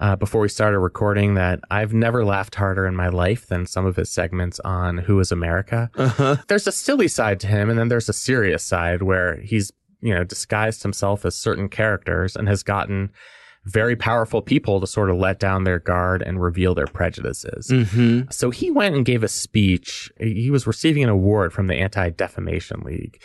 uh, 0.00 0.16
before 0.16 0.40
we 0.40 0.48
started 0.48 0.78
recording 0.78 1.34
that 1.34 1.60
I've 1.70 1.92
never 1.92 2.24
laughed 2.24 2.54
harder 2.54 2.86
in 2.86 2.94
my 2.94 3.08
life 3.08 3.48
than 3.48 3.66
some 3.66 3.84
of 3.84 3.96
his 3.96 4.10
segments 4.10 4.60
on 4.60 4.98
Who 4.98 5.18
is 5.20 5.32
America. 5.32 5.90
Uh-huh. 5.94 6.36
There's 6.46 6.66
a 6.66 6.72
silly 6.72 7.08
side 7.08 7.40
to 7.40 7.46
him, 7.46 7.68
and 7.68 7.78
then 7.78 7.88
there's 7.88 8.08
a 8.08 8.12
serious 8.12 8.62
side 8.62 9.02
where 9.02 9.40
he's 9.40 9.72
you 10.00 10.14
know 10.14 10.24
disguised 10.24 10.82
himself 10.82 11.24
as 11.24 11.36
certain 11.36 11.68
characters 11.68 12.36
and 12.36 12.48
has 12.48 12.62
gotten 12.62 13.10
very 13.64 13.96
powerful 13.96 14.40
people 14.40 14.80
to 14.80 14.86
sort 14.86 15.10
of 15.10 15.16
let 15.16 15.38
down 15.38 15.64
their 15.64 15.78
guard 15.78 16.22
and 16.22 16.42
reveal 16.42 16.74
their 16.74 16.86
prejudices. 16.86 17.68
Mm-hmm. 17.68 18.30
So 18.30 18.50
he 18.50 18.70
went 18.70 18.94
and 18.94 19.04
gave 19.04 19.22
a 19.22 19.28
speech. 19.28 20.10
He 20.18 20.50
was 20.50 20.66
receiving 20.66 21.04
an 21.04 21.10
award 21.10 21.52
from 21.52 21.66
the 21.66 21.74
Anti 21.74 22.10
Defamation 22.10 22.80
League. 22.80 23.20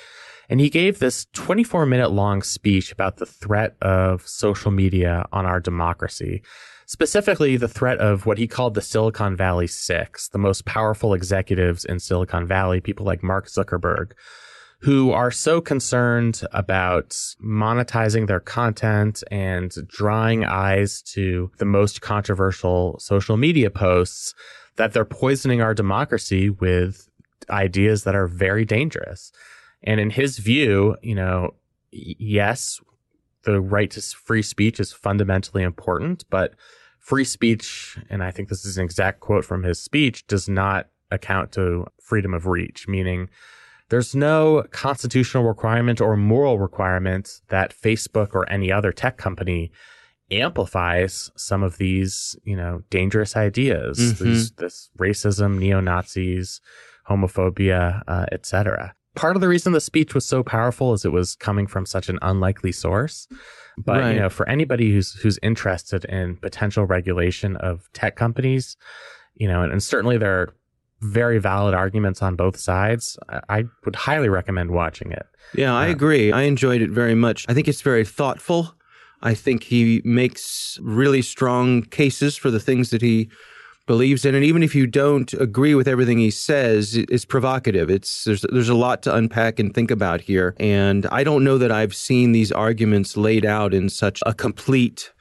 And 0.50 0.60
he 0.60 0.70
gave 0.70 1.00
this 1.00 1.26
24 1.34 1.86
minute 1.86 2.12
long 2.12 2.44
speech 2.44 2.92
about 2.92 3.18
the 3.18 3.26
threat 3.26 3.76
of 3.82 4.28
social 4.28 4.72
media 4.72 5.26
on 5.32 5.46
our 5.46 5.60
democracy. 5.60 6.44
Specifically, 6.86 7.56
the 7.56 7.70
threat 7.70 8.00
of 8.00 8.26
what 8.26 8.38
he 8.38 8.46
called 8.46 8.74
the 8.74 8.82
Silicon 8.82 9.38
Valley 9.38 9.68
Six, 9.68 10.28
the 10.28 10.38
most 10.38 10.66
powerful 10.66 11.14
executives 11.14 11.86
in 11.86 12.00
Silicon 12.00 12.46
Valley, 12.46 12.82
people 12.82 13.06
like 13.06 13.24
Mark 13.24 13.48
Zuckerberg, 13.48 14.12
who 14.84 15.12
are 15.12 15.32
so 15.32 15.62
concerned 15.62 16.42
about 16.52 17.12
monetizing 17.42 18.28
their 18.28 18.42
content 18.42 19.24
and 19.32 19.74
drawing 19.88 20.44
eyes 20.44 21.02
to 21.02 21.50
the 21.58 21.66
most 21.66 22.02
controversial 22.02 23.00
social 23.00 23.38
media 23.38 23.70
posts 23.70 24.36
that 24.76 24.92
they're 24.92 25.06
poisoning 25.06 25.62
our 25.62 25.74
democracy 25.74 26.50
with 26.50 27.08
ideas 27.50 28.04
that 28.04 28.14
are 28.14 28.28
very 28.28 28.66
dangerous. 28.66 29.32
And 29.84 30.02
in 30.02 30.10
his 30.10 30.40
view, 30.40 30.98
you 31.02 31.16
know, 31.16 31.54
yes, 31.92 32.82
the 33.44 33.62
right 33.62 33.90
to 33.92 34.02
free 34.02 34.42
speech 34.42 34.82
is 34.82 34.92
fundamentally 34.92 35.64
important, 35.64 36.26
but 36.30 36.56
free 37.00 37.26
speech, 37.26 37.98
and 38.10 38.22
I 38.22 38.32
think 38.32 38.50
this 38.50 38.66
is 38.66 38.78
an 38.78 38.84
exact 38.84 39.22
quote 39.22 39.46
from 39.46 39.64
his 39.64 39.80
speech, 39.80 40.28
does 40.28 40.50
not 40.50 40.90
account 41.10 41.54
to 41.54 41.86
freedom 42.02 42.34
of 42.34 42.48
reach, 42.48 42.86
meaning 42.86 43.30
there's 43.90 44.16
no 44.16 44.66
constitutional 44.72 45.44
requirement 45.44 46.02
or 46.02 46.16
moral 46.18 46.60
requirement 46.60 47.42
that 47.50 47.74
Facebook 47.76 48.30
or 48.34 48.50
any 48.50 48.72
other 48.72 48.92
tech 48.92 49.18
company 49.18 49.72
amplifies 50.32 51.30
some 51.36 51.62
of 51.64 51.78
these, 51.78 52.36
you 52.44 52.56
know, 52.56 52.82
dangerous 52.90 53.36
ideas, 53.36 54.00
mm-hmm. 54.00 54.24
these, 54.24 54.52
this 54.54 54.90
racism, 54.98 55.60
neo 55.60 55.80
Nazis, 55.80 56.62
homophobia, 57.08 58.02
uh, 58.08 58.26
etc 58.32 58.96
part 59.16 59.36
of 59.36 59.42
the 59.42 59.48
reason 59.48 59.74
the 59.74 59.82
speech 59.82 60.14
was 60.14 60.26
so 60.26 60.44
powerful 60.44 60.94
is 60.94 61.06
it 61.06 61.12
was 61.12 61.36
coming 61.36 61.68
from 61.68 61.86
such 61.86 62.10
an 62.10 62.20
unlikely 62.22 62.72
source. 62.72 63.28
But 63.78 64.02
right. 64.02 64.14
you 64.14 64.20
know, 64.20 64.30
for 64.30 64.48
anybody 64.48 64.92
who's 64.92 65.14
who's 65.14 65.40
interested 65.42 66.06
in 66.06 66.38
potential 66.38 66.86
regulation 66.86 67.56
of 67.58 67.90
tech 67.94 68.16
companies, 68.16 68.78
you 69.36 69.48
know, 69.48 69.64
and, 69.64 69.72
and 69.72 69.82
certainly 69.82 70.18
there 70.18 70.42
are 70.42 70.56
very 71.04 71.38
valid 71.40 71.74
arguments 71.74 72.22
on 72.22 72.36
both 72.36 72.58
sides. 72.58 73.18
I, 73.50 73.66
would 73.86 73.96
highly 73.96 74.30
recommend 74.30 74.72
watching 74.72 75.12
it. 75.12 75.26
Yeah, 75.54 75.76
I 75.76 75.90
uh, 75.90 75.92
agree. 75.92 76.32
I 76.32 76.44
enjoyed 76.44 76.82
it 76.82 76.90
very 76.90 77.16
much. 77.16 77.46
I 77.50 77.54
think 77.54 77.68
it's 77.68 77.82
very 77.82 78.06
thoughtful. 78.06 78.76
I 79.22 79.34
think 79.34 79.64
he 79.64 80.02
makes 80.04 80.78
really 80.82 81.22
strong 81.22 81.84
cases 81.84 82.36
for 82.36 82.52
the 82.52 82.60
things 82.60 82.90
that 82.90 83.02
he 83.02 83.30
believes 83.86 84.26
in, 84.26 84.36
and 84.36 84.46
even 84.46 84.64
if 84.64 84.76
you 84.76 84.88
don't 84.88 85.34
agree 85.34 85.76
with 85.76 85.88
everything 85.88 86.18
he 86.18 86.32
says, 86.32 86.96
it's 86.96 87.26
provocative. 87.26 87.90
It's 87.90 88.24
there's 88.26 88.46
there's 88.50 88.70
a 88.70 88.76
lot 88.76 89.02
to 89.04 89.16
unpack 89.16 89.60
and 89.60 89.74
think 89.74 89.92
about 89.92 90.22
here, 90.22 90.56
and 90.60 91.06
I 91.08 91.24
don't 91.24 91.44
know 91.44 91.58
that 91.58 91.72
I've 91.72 91.96
seen 91.96 92.32
these 92.32 92.52
arguments 92.52 93.18
laid 93.18 93.46
out 93.46 93.74
in 93.74 93.90
such 93.90 94.22
a 94.26 94.34
complete 94.34 95.12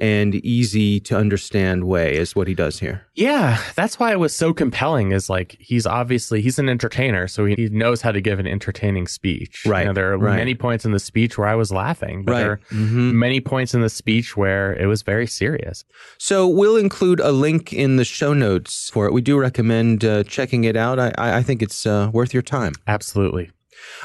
and 0.00 0.34
easy 0.36 1.00
to 1.00 1.16
understand 1.16 1.84
way 1.84 2.16
is 2.16 2.34
what 2.34 2.48
he 2.48 2.54
does 2.54 2.78
here. 2.78 3.06
Yeah, 3.14 3.62
that's 3.74 3.98
why 3.98 4.12
it 4.12 4.18
was 4.18 4.34
so 4.34 4.52
compelling. 4.52 5.12
Is 5.12 5.28
like 5.28 5.56
he's 5.60 5.86
obviously 5.86 6.40
he's 6.40 6.58
an 6.58 6.68
entertainer, 6.68 7.28
so 7.28 7.44
he, 7.44 7.54
he 7.54 7.68
knows 7.68 8.00
how 8.00 8.12
to 8.12 8.20
give 8.20 8.38
an 8.38 8.46
entertaining 8.46 9.06
speech. 9.06 9.64
Right. 9.66 9.80
You 9.80 9.86
know, 9.86 9.92
there 9.92 10.12
are 10.12 10.18
right. 10.18 10.36
many 10.36 10.54
points 10.54 10.84
in 10.84 10.92
the 10.92 10.98
speech 10.98 11.38
where 11.38 11.48
I 11.48 11.54
was 11.54 11.70
laughing, 11.70 12.24
but 12.24 12.32
right. 12.32 12.38
there 12.40 12.52
are 12.52 12.60
mm-hmm. 12.70 13.18
many 13.18 13.40
points 13.40 13.74
in 13.74 13.80
the 13.80 13.90
speech 13.90 14.36
where 14.36 14.74
it 14.74 14.86
was 14.86 15.02
very 15.02 15.26
serious. 15.26 15.84
So 16.18 16.48
we'll 16.48 16.76
include 16.76 17.20
a 17.20 17.32
link 17.32 17.72
in 17.72 17.96
the 17.96 18.04
show 18.04 18.32
notes 18.32 18.90
for 18.90 19.06
it. 19.06 19.12
We 19.12 19.20
do 19.20 19.38
recommend 19.38 20.04
uh, 20.04 20.24
checking 20.24 20.64
it 20.64 20.76
out. 20.76 20.98
I, 20.98 21.12
I 21.18 21.42
think 21.42 21.62
it's 21.62 21.86
uh, 21.86 22.10
worth 22.12 22.32
your 22.32 22.42
time. 22.42 22.72
Absolutely. 22.86 23.50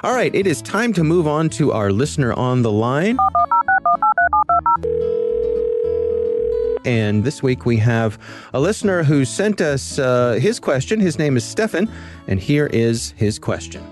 All 0.03 0.13
right, 0.13 0.33
it 0.33 0.47
is 0.47 0.61
time 0.61 0.93
to 0.93 1.03
move 1.03 1.27
on 1.27 1.49
to 1.51 1.71
our 1.71 1.91
listener 1.91 2.33
on 2.33 2.61
the 2.61 2.71
line. 2.71 3.17
And 6.85 7.23
this 7.23 7.41
week 7.41 7.65
we 7.65 7.77
have 7.77 8.19
a 8.53 8.59
listener 8.59 9.03
who 9.03 9.25
sent 9.25 9.59
us 9.59 9.97
uh, 9.97 10.33
his 10.33 10.59
question. 10.59 10.99
His 10.99 11.17
name 11.17 11.35
is 11.35 11.43
Stefan, 11.43 11.89
and 12.27 12.39
here 12.39 12.67
is 12.67 13.11
his 13.17 13.39
question. 13.39 13.83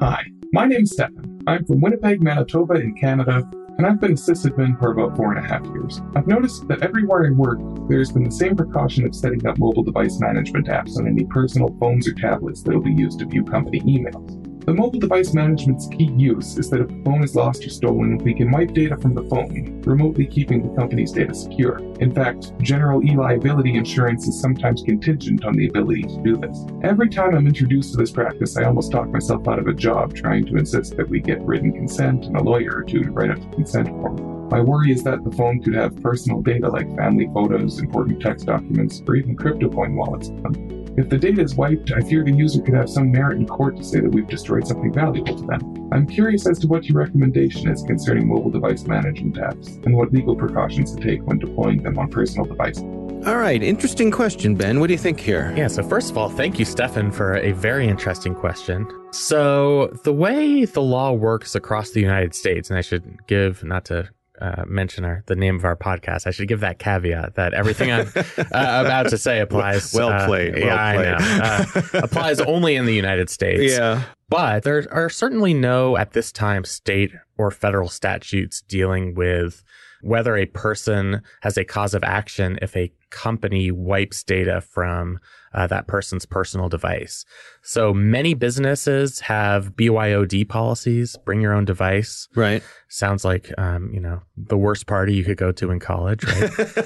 Hi, 0.00 0.22
my 0.52 0.66
name 0.66 0.82
is 0.82 0.92
Stefan. 0.92 1.40
I'm 1.46 1.64
from 1.64 1.80
Winnipeg, 1.80 2.22
Manitoba, 2.22 2.74
in 2.74 2.94
Canada, 2.94 3.48
and 3.78 3.86
I've 3.86 4.00
been 4.00 4.12
a 4.12 4.14
sysadmin 4.14 4.78
for 4.78 4.92
about 4.92 5.16
four 5.16 5.34
and 5.34 5.44
a 5.44 5.48
half 5.48 5.64
years. 5.66 6.02
I've 6.14 6.26
noticed 6.26 6.68
that 6.68 6.82
everywhere 6.82 7.26
I 7.26 7.30
work, 7.30 7.58
there's 7.88 8.12
been 8.12 8.24
the 8.24 8.30
same 8.30 8.54
precaution 8.54 9.06
of 9.06 9.14
setting 9.14 9.46
up 9.46 9.58
mobile 9.58 9.82
device 9.82 10.20
management 10.20 10.66
apps 10.66 10.98
on 10.98 11.08
any 11.08 11.24
personal 11.24 11.74
phones 11.80 12.06
or 12.06 12.12
tablets 12.12 12.62
that 12.62 12.74
will 12.74 12.82
be 12.82 12.92
used 12.92 13.18
to 13.20 13.26
view 13.26 13.44
company 13.44 13.80
emails. 13.80 14.41
The 14.64 14.72
mobile 14.72 15.00
device 15.00 15.34
management's 15.34 15.88
key 15.88 16.12
use 16.16 16.56
is 16.56 16.70
that 16.70 16.80
if 16.80 16.88
a 16.88 17.02
phone 17.02 17.24
is 17.24 17.34
lost 17.34 17.66
or 17.66 17.68
stolen, 17.68 18.18
we 18.18 18.32
can 18.32 18.48
wipe 18.48 18.72
data 18.72 18.96
from 18.96 19.12
the 19.12 19.24
phone, 19.24 19.82
remotely 19.82 20.24
keeping 20.24 20.62
the 20.62 20.80
company's 20.80 21.10
data 21.10 21.34
secure. 21.34 21.78
In 21.98 22.14
fact, 22.14 22.52
general 22.60 23.02
e-liability 23.04 23.74
insurance 23.74 24.28
is 24.28 24.40
sometimes 24.40 24.82
contingent 24.82 25.44
on 25.44 25.54
the 25.54 25.66
ability 25.66 26.02
to 26.02 26.22
do 26.22 26.36
this. 26.36 26.64
Every 26.84 27.08
time 27.08 27.34
I'm 27.34 27.48
introduced 27.48 27.90
to 27.90 27.96
this 27.96 28.12
practice, 28.12 28.56
I 28.56 28.62
almost 28.62 28.92
talk 28.92 29.08
myself 29.08 29.48
out 29.48 29.58
of 29.58 29.66
a 29.66 29.74
job 29.74 30.14
trying 30.14 30.46
to 30.46 30.56
insist 30.56 30.96
that 30.96 31.08
we 31.08 31.18
get 31.18 31.42
written 31.42 31.72
consent 31.72 32.26
and 32.26 32.36
a 32.36 32.42
lawyer 32.42 32.70
or 32.76 32.84
two 32.84 33.02
to 33.02 33.10
write 33.10 33.30
up 33.30 33.40
the 33.40 33.56
consent 33.56 33.88
form. 33.88 34.48
My 34.48 34.60
worry 34.60 34.92
is 34.92 35.02
that 35.02 35.24
the 35.24 35.32
phone 35.32 35.60
could 35.60 35.74
have 35.74 36.00
personal 36.00 36.40
data 36.40 36.68
like 36.68 36.86
family 36.96 37.28
photos, 37.34 37.80
important 37.80 38.22
text 38.22 38.46
documents, 38.46 39.02
or 39.08 39.16
even 39.16 39.34
crypto 39.34 39.68
coin 39.68 39.96
wallets 39.96 40.28
if 40.96 41.08
the 41.08 41.16
data 41.16 41.40
is 41.40 41.54
wiped, 41.54 41.90
I 41.92 42.00
fear 42.00 42.22
the 42.22 42.32
user 42.32 42.60
could 42.60 42.74
have 42.74 42.90
some 42.90 43.10
merit 43.10 43.38
in 43.38 43.46
court 43.46 43.78
to 43.78 43.84
say 43.84 44.00
that 44.00 44.10
we've 44.10 44.26
destroyed 44.26 44.66
something 44.66 44.92
valuable 44.92 45.34
to 45.34 45.46
them. 45.46 45.88
I'm 45.90 46.06
curious 46.06 46.46
as 46.46 46.58
to 46.60 46.66
what 46.66 46.84
your 46.84 46.98
recommendation 46.98 47.70
is 47.70 47.82
concerning 47.82 48.28
mobile 48.28 48.50
device 48.50 48.84
management 48.84 49.36
apps 49.36 49.82
and 49.86 49.96
what 49.96 50.12
legal 50.12 50.36
precautions 50.36 50.94
to 50.94 51.02
take 51.02 51.22
when 51.22 51.38
deploying 51.38 51.82
them 51.82 51.98
on 51.98 52.10
personal 52.10 52.44
devices. 52.44 52.84
All 53.26 53.36
right, 53.36 53.62
interesting 53.62 54.10
question, 54.10 54.54
Ben. 54.54 54.80
What 54.80 54.88
do 54.88 54.94
you 54.94 54.98
think 54.98 55.20
here? 55.20 55.54
Yeah, 55.56 55.68
so 55.68 55.82
first 55.82 56.10
of 56.10 56.18
all, 56.18 56.28
thank 56.28 56.58
you, 56.58 56.64
Stefan, 56.64 57.12
for 57.12 57.36
a 57.36 57.52
very 57.52 57.86
interesting 57.86 58.34
question. 58.34 58.86
So, 59.12 59.86
the 60.04 60.12
way 60.12 60.64
the 60.64 60.82
law 60.82 61.12
works 61.12 61.54
across 61.54 61.90
the 61.90 62.00
United 62.00 62.34
States, 62.34 62.68
and 62.68 62.78
I 62.78 62.82
should 62.82 63.26
give, 63.28 63.62
not 63.62 63.84
to 63.86 64.08
uh, 64.40 64.64
mention 64.66 65.04
our 65.04 65.22
the 65.26 65.36
name 65.36 65.56
of 65.56 65.64
our 65.64 65.76
podcast. 65.76 66.26
I 66.26 66.30
should 66.30 66.48
give 66.48 66.60
that 66.60 66.78
caveat 66.78 67.34
that 67.36 67.54
everything 67.54 67.92
I'm 67.92 68.08
uh, 68.16 68.42
about 68.50 69.10
to 69.10 69.18
say 69.18 69.40
applies. 69.40 69.92
well 69.92 70.08
uh, 70.10 70.26
played. 70.26 70.54
well 70.54 70.64
yeah, 70.66 70.94
played. 70.94 71.08
I 71.08 71.38
know. 71.38 71.98
Uh, 71.98 72.00
applies 72.02 72.40
only 72.40 72.76
in 72.76 72.86
the 72.86 72.94
United 72.94 73.30
States. 73.30 73.72
Yeah. 73.82 74.04
But 74.28 74.62
there 74.62 74.86
are 74.90 75.10
certainly 75.10 75.52
no, 75.52 75.98
at 75.98 76.14
this 76.14 76.32
time, 76.32 76.64
state 76.64 77.12
or 77.36 77.50
federal 77.50 77.90
statutes 77.90 78.62
dealing 78.62 79.14
with 79.14 79.62
whether 80.00 80.36
a 80.36 80.46
person 80.46 81.20
has 81.42 81.58
a 81.58 81.64
cause 81.64 81.92
of 81.92 82.02
action 82.02 82.58
if 82.62 82.74
a 82.74 82.90
company 83.12 83.70
wipes 83.70 84.24
data 84.24 84.60
from 84.60 85.20
uh, 85.54 85.66
that 85.66 85.86
person's 85.86 86.26
personal 86.26 86.68
device. 86.68 87.24
So 87.62 87.92
many 87.92 88.34
businesses 88.34 89.20
have 89.20 89.76
BYOD 89.76 90.48
policies, 90.48 91.16
bring 91.24 91.40
your 91.40 91.52
own 91.52 91.64
device. 91.64 92.26
Right. 92.34 92.62
Sounds 92.88 93.24
like, 93.24 93.52
um, 93.58 93.90
you 93.92 94.00
know, 94.00 94.22
the 94.36 94.56
worst 94.56 94.86
party 94.86 95.14
you 95.14 95.24
could 95.24 95.36
go 95.36 95.52
to 95.52 95.70
in 95.70 95.78
college, 95.78 96.24
right? 96.24 96.84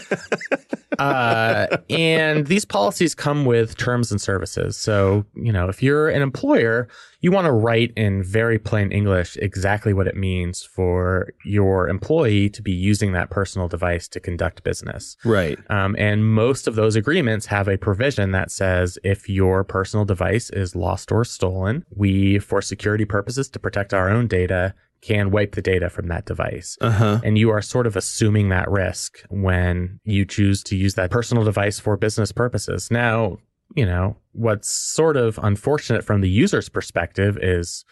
uh, 0.98 1.76
and 1.88 2.46
these 2.46 2.64
policies 2.64 3.14
come 3.14 3.44
with 3.44 3.76
terms 3.76 4.10
and 4.10 4.20
services. 4.20 4.76
So, 4.76 5.24
you 5.34 5.52
know, 5.52 5.68
if 5.68 5.82
you're 5.82 6.08
an 6.08 6.22
employer, 6.22 6.88
you 7.20 7.32
want 7.32 7.46
to 7.46 7.52
write 7.52 7.92
in 7.96 8.22
very 8.22 8.58
plain 8.58 8.92
English 8.92 9.36
exactly 9.38 9.92
what 9.92 10.06
it 10.06 10.16
means 10.16 10.62
for 10.62 11.32
your 11.44 11.88
employee 11.88 12.50
to 12.50 12.62
be 12.62 12.72
using 12.72 13.12
that 13.12 13.30
personal 13.30 13.66
device 13.66 14.06
to 14.08 14.20
conduct 14.20 14.62
business. 14.62 15.16
Right. 15.24 15.58
Um, 15.70 15.96
and 15.98 16.15
most 16.24 16.66
of 16.66 16.74
those 16.74 16.96
agreements 16.96 17.46
have 17.46 17.68
a 17.68 17.76
provision 17.76 18.32
that 18.32 18.50
says 18.50 18.98
if 19.02 19.28
your 19.28 19.64
personal 19.64 20.04
device 20.04 20.50
is 20.50 20.76
lost 20.76 21.10
or 21.10 21.24
stolen, 21.24 21.84
we, 21.94 22.38
for 22.38 22.62
security 22.62 23.04
purposes 23.04 23.48
to 23.50 23.58
protect 23.58 23.92
our 23.94 24.08
own 24.08 24.26
data, 24.26 24.74
can 25.00 25.30
wipe 25.30 25.54
the 25.54 25.62
data 25.62 25.88
from 25.90 26.08
that 26.08 26.24
device. 26.24 26.76
Uh-huh. 26.80 27.20
And 27.22 27.38
you 27.38 27.50
are 27.50 27.62
sort 27.62 27.86
of 27.86 27.96
assuming 27.96 28.48
that 28.48 28.70
risk 28.70 29.22
when 29.28 30.00
you 30.04 30.24
choose 30.24 30.62
to 30.64 30.76
use 30.76 30.94
that 30.94 31.10
personal 31.10 31.44
device 31.44 31.78
for 31.78 31.96
business 31.96 32.32
purposes. 32.32 32.90
Now, 32.90 33.38
you 33.74 33.84
know, 33.84 34.16
what's 34.32 34.68
sort 34.68 35.16
of 35.16 35.38
unfortunate 35.42 36.04
from 36.04 36.20
the 36.20 36.30
user's 36.30 36.68
perspective 36.68 37.38
is 37.40 37.84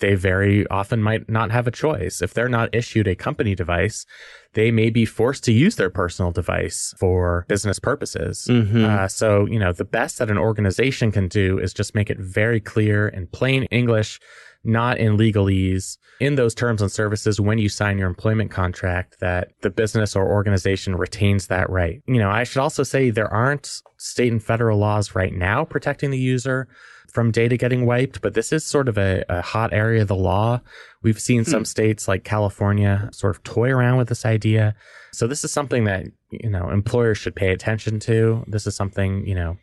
they 0.00 0.14
very 0.14 0.66
often 0.68 1.02
might 1.02 1.28
not 1.28 1.50
have 1.50 1.66
a 1.66 1.70
choice. 1.70 2.22
If 2.22 2.34
they're 2.34 2.48
not 2.48 2.74
issued 2.74 3.08
a 3.08 3.14
company 3.14 3.54
device, 3.54 4.06
they 4.54 4.70
may 4.70 4.90
be 4.90 5.04
forced 5.04 5.44
to 5.44 5.52
use 5.52 5.76
their 5.76 5.90
personal 5.90 6.32
device 6.32 6.94
for 6.98 7.44
business 7.48 7.78
purposes. 7.78 8.46
Mm-hmm. 8.48 8.84
Uh, 8.84 9.08
so, 9.08 9.46
you 9.46 9.58
know, 9.58 9.72
the 9.72 9.84
best 9.84 10.18
that 10.18 10.30
an 10.30 10.38
organization 10.38 11.12
can 11.12 11.28
do 11.28 11.58
is 11.58 11.74
just 11.74 11.94
make 11.94 12.10
it 12.10 12.18
very 12.18 12.60
clear 12.60 13.08
in 13.08 13.26
plain 13.26 13.64
English, 13.64 14.20
not 14.64 14.98
in 14.98 15.16
legalese, 15.16 15.98
in 16.20 16.34
those 16.34 16.54
terms 16.54 16.82
and 16.82 16.90
services 16.90 17.40
when 17.40 17.58
you 17.58 17.68
sign 17.68 17.98
your 17.98 18.08
employment 18.08 18.50
contract 18.50 19.20
that 19.20 19.52
the 19.60 19.70
business 19.70 20.16
or 20.16 20.28
organization 20.28 20.96
retains 20.96 21.46
that 21.46 21.70
right. 21.70 22.02
You 22.06 22.18
know, 22.18 22.30
I 22.30 22.44
should 22.44 22.60
also 22.60 22.82
say 22.82 23.10
there 23.10 23.32
aren't 23.32 23.80
state 23.98 24.32
and 24.32 24.42
federal 24.42 24.78
laws 24.78 25.14
right 25.14 25.32
now 25.32 25.64
protecting 25.64 26.10
the 26.10 26.18
user 26.18 26.68
from 27.10 27.30
data 27.30 27.56
getting 27.56 27.86
wiped, 27.86 28.20
but 28.20 28.34
this 28.34 28.52
is 28.52 28.64
sort 28.64 28.88
of 28.88 28.98
a, 28.98 29.24
a 29.28 29.40
hot 29.40 29.72
area 29.72 30.02
of 30.02 30.08
the 30.08 30.16
law. 30.16 30.60
We've 31.02 31.20
seen 31.20 31.44
some 31.44 31.60
hmm. 31.60 31.64
states 31.64 32.08
like 32.08 32.24
California 32.24 33.08
sort 33.12 33.36
of 33.36 33.42
toy 33.42 33.70
around 33.70 33.98
with 33.98 34.08
this 34.08 34.26
idea. 34.26 34.74
So 35.12 35.26
this 35.26 35.44
is 35.44 35.52
something 35.52 35.84
that, 35.84 36.06
you 36.30 36.50
know, 36.50 36.70
employers 36.70 37.18
should 37.18 37.34
pay 37.34 37.50
attention 37.50 37.98
to. 38.00 38.44
This 38.46 38.66
is 38.66 38.76
something, 38.76 39.26
you 39.26 39.34
know, 39.34 39.56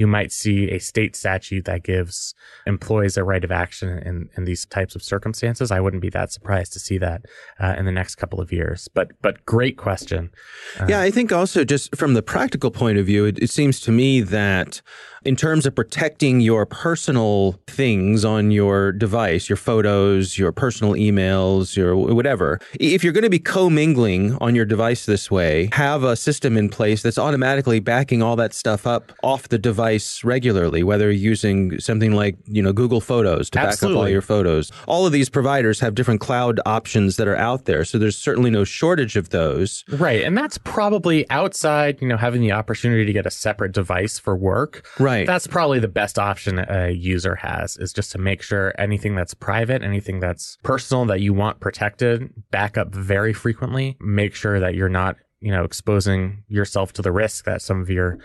you 0.00 0.06
might 0.06 0.32
see 0.32 0.70
a 0.70 0.78
state 0.78 1.14
statute 1.14 1.66
that 1.66 1.82
gives 1.82 2.34
employees 2.66 3.18
a 3.18 3.24
right 3.24 3.44
of 3.44 3.52
action 3.52 3.98
in, 3.98 4.30
in 4.34 4.46
these 4.46 4.64
types 4.64 4.94
of 4.94 5.02
circumstances. 5.02 5.70
I 5.70 5.80
wouldn't 5.80 6.00
be 6.00 6.08
that 6.08 6.32
surprised 6.32 6.72
to 6.72 6.78
see 6.78 6.96
that 6.98 7.26
uh, 7.58 7.74
in 7.76 7.84
the 7.84 7.92
next 7.92 8.14
couple 8.14 8.40
of 8.40 8.50
years. 8.50 8.88
But 8.94 9.12
but 9.20 9.44
great 9.44 9.76
question. 9.76 10.30
Uh, 10.78 10.86
yeah, 10.88 11.00
I 11.00 11.10
think 11.10 11.32
also 11.32 11.64
just 11.64 11.94
from 11.96 12.14
the 12.14 12.22
practical 12.22 12.70
point 12.70 12.96
of 12.96 13.04
view, 13.04 13.26
it, 13.26 13.38
it 13.40 13.50
seems 13.50 13.78
to 13.80 13.92
me 13.92 14.22
that 14.22 14.80
in 15.24 15.36
terms 15.36 15.66
of 15.66 15.74
protecting 15.74 16.40
your 16.40 16.64
personal 16.64 17.58
things 17.66 18.24
on 18.24 18.50
your 18.50 18.92
device, 18.92 19.48
your 19.48 19.56
photos, 19.56 20.38
your 20.38 20.52
personal 20.52 20.94
emails, 20.94 21.76
your 21.76 21.96
whatever, 21.96 22.58
if 22.78 23.04
you're 23.04 23.12
going 23.12 23.24
to 23.24 23.30
be 23.30 23.38
commingling 23.38 24.36
on 24.40 24.54
your 24.54 24.64
device 24.64 25.06
this 25.06 25.30
way, 25.30 25.68
have 25.72 26.04
a 26.04 26.16
system 26.16 26.56
in 26.56 26.68
place 26.68 27.02
that's 27.02 27.18
automatically 27.18 27.80
backing 27.80 28.22
all 28.22 28.36
that 28.36 28.54
stuff 28.54 28.86
up 28.86 29.12
off 29.22 29.48
the 29.48 29.58
device 29.58 30.24
regularly, 30.24 30.82
whether 30.82 31.10
you're 31.10 31.30
using 31.30 31.78
something 31.78 32.12
like, 32.12 32.36
you 32.46 32.62
know, 32.62 32.72
Google 32.72 33.00
Photos 33.00 33.50
to 33.50 33.58
Absolutely. 33.58 33.94
back 33.94 33.98
up 33.98 34.02
all 34.02 34.08
your 34.08 34.22
photos. 34.22 34.72
All 34.86 35.06
of 35.06 35.12
these 35.12 35.28
providers 35.28 35.80
have 35.80 35.94
different 35.94 36.20
cloud 36.20 36.60
options 36.64 37.16
that 37.16 37.28
are 37.28 37.36
out 37.36 37.66
there. 37.66 37.84
So 37.84 37.98
there's 37.98 38.16
certainly 38.16 38.50
no 38.50 38.64
shortage 38.64 39.16
of 39.16 39.30
those. 39.30 39.84
Right. 39.88 40.22
And 40.22 40.36
that's 40.36 40.58
probably 40.58 41.28
outside, 41.30 42.00
you 42.00 42.08
know, 42.08 42.16
having 42.16 42.40
the 42.40 42.52
opportunity 42.52 43.04
to 43.04 43.12
get 43.12 43.26
a 43.26 43.30
separate 43.30 43.72
device 43.72 44.18
for 44.18 44.36
work. 44.36 44.86
Right. 44.98 45.09
Right. 45.10 45.26
That's 45.26 45.46
probably 45.46 45.78
the 45.78 45.88
best 45.88 46.18
option 46.18 46.58
a 46.58 46.90
user 46.90 47.34
has 47.36 47.76
is 47.76 47.92
just 47.92 48.12
to 48.12 48.18
make 48.18 48.42
sure 48.42 48.74
anything 48.78 49.14
that's 49.14 49.34
private, 49.34 49.82
anything 49.82 50.20
that's 50.20 50.56
personal 50.62 51.04
that 51.06 51.20
you 51.20 51.34
want 51.34 51.60
protected, 51.60 52.32
back 52.50 52.78
up 52.78 52.94
very 52.94 53.32
frequently. 53.32 53.96
Make 54.00 54.34
sure 54.34 54.60
that 54.60 54.74
you're 54.74 54.88
not, 54.88 55.16
you 55.40 55.50
know, 55.50 55.64
exposing 55.64 56.44
yourself 56.48 56.92
to 56.94 57.02
the 57.02 57.12
risk 57.12 57.44
that 57.44 57.62
some 57.62 57.80
of 57.80 57.90
your 57.90 58.18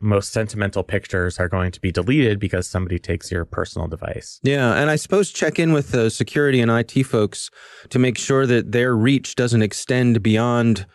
most 0.00 0.32
sentimental 0.32 0.82
pictures 0.82 1.38
are 1.38 1.48
going 1.48 1.70
to 1.70 1.80
be 1.80 1.92
deleted 1.92 2.40
because 2.40 2.66
somebody 2.66 2.98
takes 2.98 3.30
your 3.30 3.44
personal 3.44 3.86
device. 3.86 4.40
Yeah, 4.42 4.74
and 4.74 4.90
I 4.90 4.96
suppose 4.96 5.30
check 5.30 5.58
in 5.58 5.72
with 5.72 5.92
the 5.92 6.10
security 6.10 6.60
and 6.60 6.70
IT 6.70 7.04
folks 7.04 7.50
to 7.90 7.98
make 7.98 8.18
sure 8.18 8.46
that 8.46 8.72
their 8.72 8.96
reach 8.96 9.36
doesn't 9.36 9.62
extend 9.62 10.22
beyond 10.22 10.86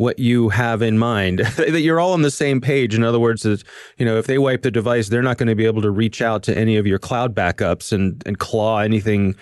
what 0.00 0.18
you 0.18 0.48
have 0.48 0.80
in 0.80 0.98
mind. 0.98 1.40
That 1.60 1.82
you're 1.82 2.00
all 2.00 2.14
on 2.14 2.22
the 2.22 2.30
same 2.30 2.60
page. 2.60 2.94
In 2.94 3.04
other 3.04 3.20
words 3.20 3.42
that 3.42 3.62
you 3.98 4.06
know 4.06 4.16
if 4.16 4.26
they 4.26 4.38
wipe 4.38 4.62
the 4.62 4.70
device 4.70 5.08
they're 5.08 5.22
not 5.22 5.36
going 5.36 5.48
to 5.48 5.54
be 5.54 5.66
able 5.66 5.82
to 5.82 5.90
reach 5.90 6.22
out 6.22 6.42
to 6.44 6.56
any 6.56 6.76
of 6.76 6.86
your 6.86 6.98
cloud 6.98 7.34
backups 7.34 7.92
and 7.92 8.22
and 8.24 8.38
claw 8.38 8.78
anything 8.78 9.36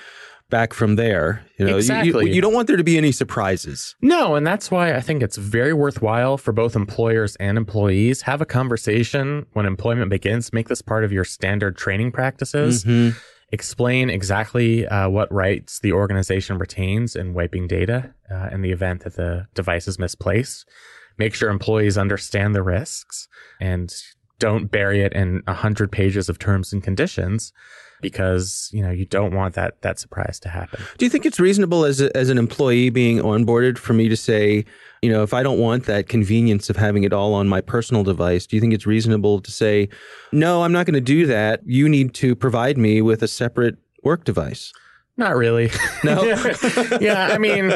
back 0.51 0.73
from 0.75 0.97
there. 0.97 1.44
You 1.59 1.66
know 1.66 1.77
exactly. 1.77 2.25
you, 2.25 2.29
you, 2.29 2.35
you 2.35 2.40
don't 2.40 2.55
want 2.55 2.66
there 2.66 2.77
to 2.77 2.85
be 2.85 2.99
any 2.99 3.12
surprises. 3.12 3.94
No 4.03 4.35
and 4.35 4.44
that's 4.47 4.71
why 4.71 4.94
i 4.94 5.01
think 5.01 5.23
it's 5.23 5.37
very 5.37 5.73
worthwhile 5.73 6.37
for 6.37 6.53
both 6.53 6.75
employers 6.75 7.37
and 7.37 7.57
employees. 7.57 8.23
Have 8.23 8.40
a 8.40 8.47
conversation 8.47 9.47
when 9.53 9.64
employment 9.64 10.11
begins. 10.11 10.53
Make 10.53 10.68
this 10.68 10.83
part 10.83 11.05
of 11.05 11.12
your 11.12 11.25
standard 11.25 11.77
training 11.77 12.11
practices. 12.11 12.85
Mm-hmm 12.85 13.16
explain 13.51 14.11
exactly 14.11 14.87
uh, 14.87 15.09
what 15.09 15.33
rights 15.33 15.81
the 15.81 15.93
organization 15.93 16.59
retains 16.59 17.17
in 17.17 17.35
wiping 17.35 17.67
data 17.67 18.15
uh, 18.31 18.49
in 18.53 18.63
the 18.63 18.73
event 18.73 19.05
that 19.05 19.17
the 19.17 19.47
device 19.55 19.89
is 19.89 19.99
misplaced. 19.99 20.69
Make 21.17 21.35
sure 21.35 21.51
employees 21.51 21.99
understand 21.99 22.55
the 22.55 22.63
risks 22.63 23.29
and 23.61 23.93
don't 24.39 24.71
bury 24.71 25.03
it 25.03 25.13
in 25.15 25.43
a 25.47 25.55
hundred 25.55 25.91
pages 25.91 26.29
of 26.29 26.39
terms 26.39 26.73
and 26.73 26.83
conditions 26.83 27.53
because 28.01 28.71
you 28.73 28.83
know 28.83 28.91
you 28.91 29.05
don't 29.05 29.35
want 29.35 29.55
that 29.55 29.81
that 29.83 29.99
surprise 29.99 30.39
to 30.41 30.49
happen. 30.49 30.83
Do 30.97 31.05
you 31.05 31.11
think 31.11 31.27
it's 31.27 31.41
reasonable 31.41 31.85
as 31.85 32.01
a, 32.01 32.17
as 32.17 32.29
an 32.31 32.39
employee 32.39 32.91
being 32.91 33.19
onboarded 33.19 33.79
for 33.79 33.93
me 33.93 34.09
to 34.09 34.17
say, 34.17 34.65
you 35.03 35.11
know, 35.11 35.23
if 35.23 35.35
I 35.35 35.43
don't 35.43 35.59
want 35.59 35.85
that 35.85 36.09
convenience 36.09 36.71
of 36.71 36.77
having 36.77 37.05
it 37.05 37.13
all 37.13 37.35
on 37.35 37.49
my 37.49 37.61
personal 37.61 38.05
device, 38.05 38.47
do 38.47 38.57
you 38.57 38.61
think 38.61 38.75
it's 38.75 38.87
reasonable 38.87 39.41
to 39.41 39.51
say, 39.51 39.89
no, 40.33 40.63
I'm 40.63 40.73
not 40.73 40.87
going 40.87 40.95
to 40.95 41.01
do 41.01 41.27
that. 41.27 41.61
You 41.65 41.89
need 41.89 42.15
to 42.15 42.35
provide 42.35 42.79
me 42.79 43.03
with 43.03 43.23
a 43.23 43.29
separate 43.29 43.77
work 44.03 44.25
device? 44.25 44.73
Not 45.17 45.35
really. 45.35 45.71
No. 46.05 46.23
yeah, 47.01 47.31
I 47.33 47.39
mean, 47.39 47.73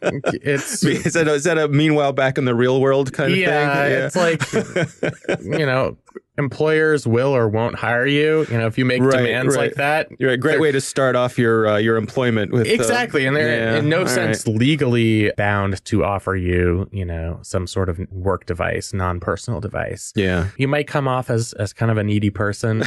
it's 0.00 0.84
is 0.84 1.14
that, 1.14 1.26
a, 1.26 1.32
is 1.32 1.42
that 1.42 1.58
a 1.58 1.66
meanwhile 1.66 2.12
back 2.12 2.38
in 2.38 2.44
the 2.44 2.54
real 2.54 2.80
world 2.80 3.12
kind 3.12 3.32
of 3.32 3.38
yeah, 3.38 3.82
thing? 3.82 3.92
Yeah, 3.92 4.06
it's 4.06 4.16
like 4.16 5.42
you 5.44 5.66
know, 5.66 5.96
employers 6.36 7.06
will 7.06 7.34
or 7.34 7.48
won't 7.48 7.76
hire 7.76 8.06
you. 8.06 8.46
You 8.50 8.58
know, 8.58 8.66
if 8.66 8.76
you 8.76 8.84
make 8.84 9.02
right, 9.02 9.18
demands 9.18 9.56
right. 9.56 9.68
like 9.68 9.74
that, 9.74 10.08
you're 10.18 10.30
a 10.30 10.36
great 10.36 10.60
way 10.60 10.72
to 10.72 10.80
start 10.80 11.16
off 11.16 11.38
your 11.38 11.66
uh, 11.66 11.76
your 11.76 11.96
employment 11.96 12.52
with 12.52 12.66
exactly, 12.66 13.24
uh, 13.24 13.28
and 13.28 13.36
they're 13.36 13.72
yeah, 13.72 13.78
in 13.78 13.88
no 13.88 14.04
sense 14.06 14.46
right. 14.46 14.56
legally 14.56 15.32
bound 15.36 15.84
to 15.86 16.04
offer 16.04 16.36
you, 16.36 16.88
you 16.92 17.04
know, 17.04 17.38
some 17.42 17.66
sort 17.66 17.88
of 17.88 18.00
work 18.10 18.46
device, 18.46 18.92
non-personal 18.92 19.60
device. 19.60 20.12
Yeah, 20.16 20.48
you 20.56 20.68
might 20.68 20.86
come 20.86 21.06
off 21.06 21.30
as 21.30 21.52
as 21.54 21.72
kind 21.72 21.90
of 21.90 21.98
a 21.98 22.04
needy 22.04 22.30
person. 22.30 22.84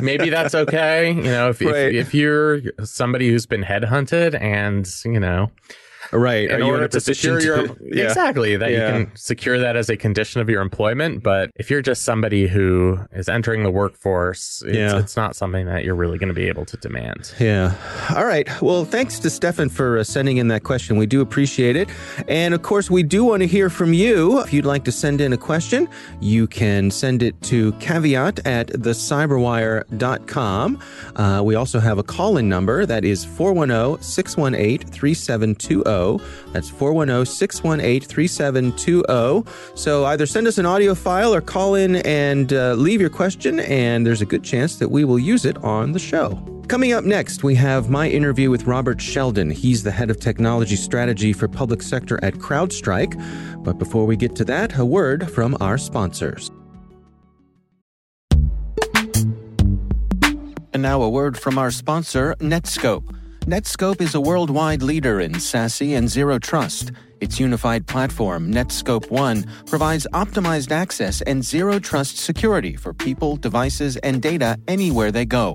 Maybe 0.00 0.30
that's 0.30 0.54
okay. 0.54 1.12
You 1.12 1.22
know, 1.22 1.50
if, 1.50 1.60
if 1.60 1.94
if 1.94 2.14
you're 2.14 2.62
somebody 2.84 3.28
who's 3.28 3.46
been 3.46 3.62
headhunted 3.62 4.40
and 4.40 4.88
you 5.04 5.20
know 5.20 5.50
right. 6.12 6.50
In 6.50 6.62
Are 6.62 6.64
order 6.64 6.88
to 6.88 7.00
secure 7.00 7.40
your 7.40 7.66
yeah. 7.82 8.04
exactly 8.04 8.56
that 8.56 8.70
yeah. 8.70 8.98
you 8.98 9.04
can 9.04 9.16
secure 9.16 9.58
that 9.58 9.76
as 9.76 9.90
a 9.90 9.96
condition 9.96 10.40
of 10.40 10.48
your 10.48 10.62
employment 10.62 11.22
but 11.22 11.50
if 11.56 11.70
you're 11.70 11.82
just 11.82 12.02
somebody 12.02 12.46
who 12.46 12.98
is 13.12 13.28
entering 13.28 13.62
the 13.62 13.70
workforce 13.70 14.62
it's, 14.66 14.76
yeah. 14.76 14.98
it's 14.98 15.16
not 15.16 15.36
something 15.36 15.66
that 15.66 15.84
you're 15.84 15.94
really 15.94 16.18
going 16.18 16.28
to 16.28 16.34
be 16.34 16.48
able 16.48 16.64
to 16.64 16.76
demand. 16.78 17.34
Yeah. 17.38 17.74
All 18.14 18.26
right. 18.26 18.48
Well 18.62 18.84
thanks 18.84 19.18
to 19.20 19.30
stefan 19.30 19.68
for 19.68 19.98
uh, 19.98 20.04
sending 20.04 20.38
in 20.38 20.48
that 20.48 20.64
question. 20.64 20.96
We 20.96 21.06
do 21.06 21.20
appreciate 21.20 21.76
it. 21.76 21.88
And 22.26 22.54
of 22.54 22.62
course 22.62 22.90
we 22.90 23.02
do 23.02 23.24
want 23.24 23.42
to 23.42 23.46
hear 23.46 23.70
from 23.70 23.92
you. 23.92 24.40
If 24.40 24.52
you'd 24.52 24.66
like 24.66 24.84
to 24.84 24.92
send 24.92 25.20
in 25.20 25.32
a 25.32 25.38
question 25.38 25.88
you 26.20 26.46
can 26.46 26.90
send 26.90 27.22
it 27.22 27.40
to 27.42 27.72
caveat 27.74 28.46
at 28.46 28.68
thecyberwire.com 28.68 30.82
uh, 31.16 31.42
we 31.44 31.54
also 31.54 31.80
have 31.80 31.98
a 31.98 32.02
call-in 32.02 32.48
number 32.48 32.86
that 32.86 33.04
is 33.04 33.26
410-618-3720 33.26 35.97
that's 36.52 36.70
410 36.70 37.26
618 37.26 38.08
3720. 38.08 39.44
So 39.74 40.04
either 40.06 40.26
send 40.26 40.46
us 40.46 40.58
an 40.58 40.66
audio 40.66 40.94
file 40.94 41.34
or 41.34 41.40
call 41.40 41.74
in 41.74 41.96
and 41.96 42.52
uh, 42.52 42.74
leave 42.74 43.00
your 43.00 43.10
question, 43.10 43.60
and 43.60 44.06
there's 44.06 44.22
a 44.22 44.26
good 44.26 44.44
chance 44.44 44.76
that 44.76 44.90
we 44.90 45.04
will 45.04 45.18
use 45.18 45.44
it 45.44 45.56
on 45.58 45.92
the 45.92 45.98
show. 45.98 46.36
Coming 46.68 46.92
up 46.92 47.04
next, 47.04 47.42
we 47.42 47.54
have 47.54 47.88
my 47.88 48.10
interview 48.10 48.50
with 48.50 48.64
Robert 48.64 49.00
Sheldon. 49.00 49.48
He's 49.50 49.84
the 49.84 49.90
head 49.90 50.10
of 50.10 50.20
technology 50.20 50.76
strategy 50.76 51.32
for 51.32 51.48
public 51.48 51.80
sector 51.80 52.22
at 52.22 52.34
CrowdStrike. 52.34 53.64
But 53.64 53.78
before 53.78 54.04
we 54.04 54.16
get 54.16 54.36
to 54.36 54.44
that, 54.44 54.78
a 54.78 54.84
word 54.84 55.30
from 55.30 55.56
our 55.60 55.78
sponsors. 55.78 56.50
And 60.74 60.82
now 60.82 61.00
a 61.00 61.08
word 61.08 61.38
from 61.38 61.56
our 61.56 61.70
sponsor, 61.70 62.34
Netskope. 62.38 63.17
Netskope 63.48 64.02
is 64.02 64.14
a 64.14 64.20
worldwide 64.20 64.82
leader 64.82 65.20
in 65.20 65.32
SASE 65.32 65.96
and 65.96 66.06
Zero 66.06 66.38
Trust. 66.38 66.92
Its 67.22 67.40
unified 67.40 67.86
platform, 67.86 68.52
Netskope 68.52 69.10
One, 69.10 69.46
provides 69.64 70.06
optimized 70.12 70.70
access 70.70 71.22
and 71.22 71.42
zero 71.42 71.78
trust 71.78 72.18
security 72.18 72.76
for 72.76 72.92
people, 72.92 73.36
devices, 73.36 73.96
and 73.96 74.20
data 74.20 74.58
anywhere 74.68 75.10
they 75.10 75.24
go, 75.24 75.54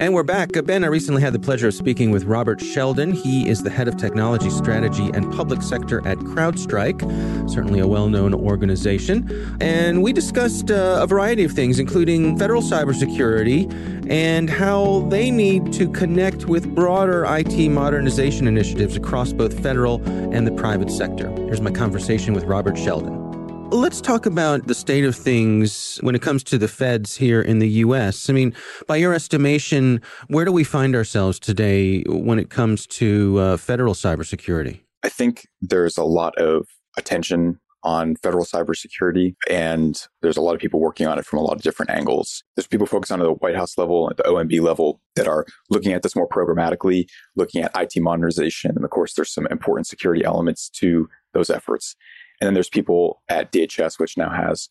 And 0.00 0.14
we're 0.14 0.22
back. 0.22 0.52
Ben, 0.64 0.82
I 0.82 0.86
recently 0.86 1.20
had 1.20 1.34
the 1.34 1.38
pleasure 1.38 1.68
of 1.68 1.74
speaking 1.74 2.10
with 2.10 2.24
Robert 2.24 2.58
Sheldon. 2.58 3.12
He 3.12 3.46
is 3.46 3.62
the 3.62 3.68
head 3.68 3.86
of 3.86 3.98
technology 3.98 4.48
strategy 4.48 5.10
and 5.12 5.30
public 5.30 5.60
sector 5.60 5.98
at 6.08 6.16
CrowdStrike, 6.20 7.50
certainly 7.50 7.80
a 7.80 7.86
well 7.86 8.08
known 8.08 8.32
organization. 8.32 9.58
And 9.60 10.02
we 10.02 10.14
discussed 10.14 10.70
uh, 10.70 11.00
a 11.02 11.06
variety 11.06 11.44
of 11.44 11.52
things, 11.52 11.78
including 11.78 12.38
federal 12.38 12.62
cybersecurity 12.62 14.10
and 14.10 14.48
how 14.48 15.00
they 15.10 15.30
need 15.30 15.70
to 15.74 15.86
connect 15.90 16.46
with 16.46 16.74
broader 16.74 17.26
IT 17.26 17.68
modernization 17.68 18.48
initiatives 18.48 18.96
across 18.96 19.34
both 19.34 19.62
federal 19.62 20.02
and 20.34 20.46
the 20.46 20.52
private 20.52 20.90
sector. 20.90 21.28
Here's 21.28 21.60
my 21.60 21.72
conversation 21.72 22.32
with 22.32 22.44
Robert 22.44 22.78
Sheldon. 22.78 23.29
Let's 23.70 24.00
talk 24.00 24.26
about 24.26 24.66
the 24.66 24.74
state 24.74 25.04
of 25.04 25.14
things 25.14 25.98
when 26.02 26.16
it 26.16 26.22
comes 26.22 26.42
to 26.44 26.58
the 26.58 26.66
feds 26.66 27.16
here 27.16 27.40
in 27.40 27.60
the 27.60 27.68
U.S. 27.68 28.28
I 28.28 28.32
mean, 28.32 28.52
by 28.88 28.96
your 28.96 29.14
estimation, 29.14 30.02
where 30.26 30.44
do 30.44 30.50
we 30.50 30.64
find 30.64 30.96
ourselves 30.96 31.38
today 31.38 32.02
when 32.02 32.40
it 32.40 32.50
comes 32.50 32.84
to 32.88 33.38
uh, 33.38 33.56
federal 33.56 33.94
cybersecurity? 33.94 34.80
I 35.04 35.08
think 35.08 35.46
there's 35.60 35.96
a 35.96 36.02
lot 36.02 36.36
of 36.36 36.66
attention 36.98 37.60
on 37.82 38.16
federal 38.16 38.44
cybersecurity. 38.44 39.34
And 39.48 40.00
there's 40.20 40.36
a 40.36 40.40
lot 40.40 40.54
of 40.54 40.60
people 40.60 40.80
working 40.80 41.06
on 41.06 41.18
it 41.18 41.24
from 41.24 41.38
a 41.38 41.42
lot 41.42 41.56
of 41.56 41.62
different 41.62 41.90
angles. 41.90 42.42
There's 42.56 42.66
people 42.66 42.86
focused 42.86 43.12
on 43.12 43.20
the 43.20 43.32
White 43.32 43.56
House 43.56 43.78
level, 43.78 44.10
at 44.10 44.16
the 44.16 44.24
OMB 44.24 44.60
level 44.60 45.00
that 45.16 45.26
are 45.26 45.46
looking 45.70 45.92
at 45.92 46.02
this 46.02 46.16
more 46.16 46.28
programmatically, 46.28 47.06
looking 47.36 47.62
at 47.62 47.70
IT 47.74 47.92
modernization. 47.96 48.72
And 48.74 48.84
of 48.84 48.90
course, 48.90 49.14
there's 49.14 49.32
some 49.32 49.46
important 49.46 49.86
security 49.86 50.24
elements 50.24 50.68
to 50.70 51.08
those 51.32 51.50
efforts. 51.50 51.94
And 52.40 52.46
then 52.46 52.54
there's 52.54 52.68
people 52.68 53.22
at 53.28 53.52
DHS, 53.52 53.98
which 53.98 54.16
now 54.16 54.30
has 54.30 54.68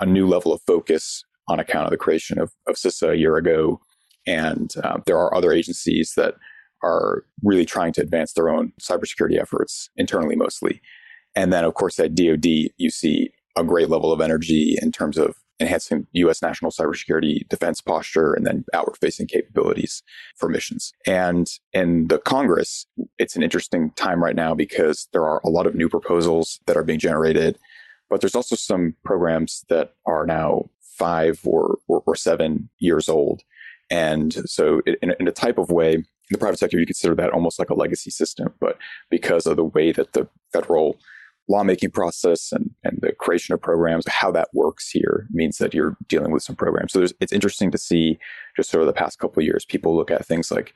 a 0.00 0.06
new 0.06 0.26
level 0.26 0.52
of 0.52 0.60
focus 0.62 1.24
on 1.48 1.60
account 1.60 1.86
of 1.86 1.90
the 1.90 1.96
creation 1.96 2.38
of, 2.38 2.52
of 2.66 2.76
CISA 2.76 3.12
a 3.12 3.18
year 3.18 3.36
ago. 3.36 3.80
And 4.26 4.72
uh, 4.82 4.98
there 5.06 5.18
are 5.18 5.34
other 5.34 5.52
agencies 5.52 6.14
that 6.16 6.34
are 6.82 7.24
really 7.42 7.64
trying 7.64 7.92
to 7.92 8.02
advance 8.02 8.32
their 8.32 8.48
own 8.48 8.72
cybersecurity 8.80 9.40
efforts 9.40 9.88
internally 9.96 10.36
mostly. 10.36 10.80
And 11.34 11.52
then, 11.52 11.64
of 11.64 11.74
course, 11.74 11.98
at 11.98 12.14
DoD, 12.14 12.44
you 12.76 12.90
see 12.90 13.30
a 13.56 13.64
great 13.64 13.88
level 13.88 14.12
of 14.12 14.20
energy 14.20 14.76
in 14.80 14.92
terms 14.92 15.16
of 15.16 15.36
enhancing 15.60 16.06
U.S. 16.12 16.42
national 16.42 16.70
cybersecurity 16.70 17.48
defense 17.48 17.80
posture 17.80 18.34
and 18.34 18.46
then 18.46 18.64
outward 18.74 18.96
facing 19.00 19.26
capabilities 19.26 20.02
for 20.36 20.48
missions. 20.48 20.92
And 21.06 21.48
in 21.72 22.08
the 22.08 22.18
Congress, 22.18 22.86
it's 23.18 23.36
an 23.36 23.42
interesting 23.42 23.90
time 23.92 24.22
right 24.22 24.36
now 24.36 24.54
because 24.54 25.08
there 25.12 25.24
are 25.24 25.40
a 25.44 25.50
lot 25.50 25.66
of 25.66 25.74
new 25.74 25.88
proposals 25.88 26.58
that 26.66 26.76
are 26.76 26.84
being 26.84 26.98
generated, 26.98 27.58
but 28.10 28.20
there's 28.20 28.34
also 28.34 28.56
some 28.56 28.94
programs 29.04 29.64
that 29.68 29.94
are 30.06 30.26
now 30.26 30.68
five 30.80 31.40
or, 31.44 31.78
or, 31.88 32.02
or 32.06 32.16
seven 32.16 32.68
years 32.78 33.08
old. 33.08 33.42
And 33.90 34.32
so, 34.48 34.80
in, 34.86 35.14
in 35.20 35.28
a 35.28 35.32
type 35.32 35.58
of 35.58 35.70
way, 35.70 35.94
in 35.94 36.04
the 36.30 36.38
private 36.38 36.58
sector, 36.58 36.78
you 36.78 36.86
consider 36.86 37.14
that 37.16 37.30
almost 37.30 37.58
like 37.58 37.68
a 37.68 37.74
legacy 37.74 38.10
system. 38.10 38.54
But 38.58 38.78
because 39.10 39.46
of 39.46 39.56
the 39.56 39.64
way 39.64 39.92
that 39.92 40.12
the 40.14 40.28
federal 40.52 40.98
lawmaking 41.48 41.90
process 41.90 42.52
and, 42.52 42.70
and 42.84 42.98
the 43.02 43.12
creation 43.12 43.52
of 43.52 43.60
programs, 43.60 44.06
how 44.08 44.30
that 44.30 44.48
works 44.52 44.90
here 44.90 45.26
means 45.30 45.58
that 45.58 45.74
you're 45.74 45.96
dealing 46.08 46.32
with 46.32 46.42
some 46.42 46.56
programs. 46.56 46.92
So 46.92 47.04
it's 47.20 47.32
interesting 47.32 47.70
to 47.72 47.78
see 47.78 48.18
just 48.56 48.70
sort 48.70 48.82
of 48.82 48.86
the 48.86 48.92
past 48.92 49.18
couple 49.18 49.42
years, 49.42 49.64
people 49.64 49.96
look 49.96 50.10
at 50.10 50.24
things 50.24 50.50
like 50.50 50.72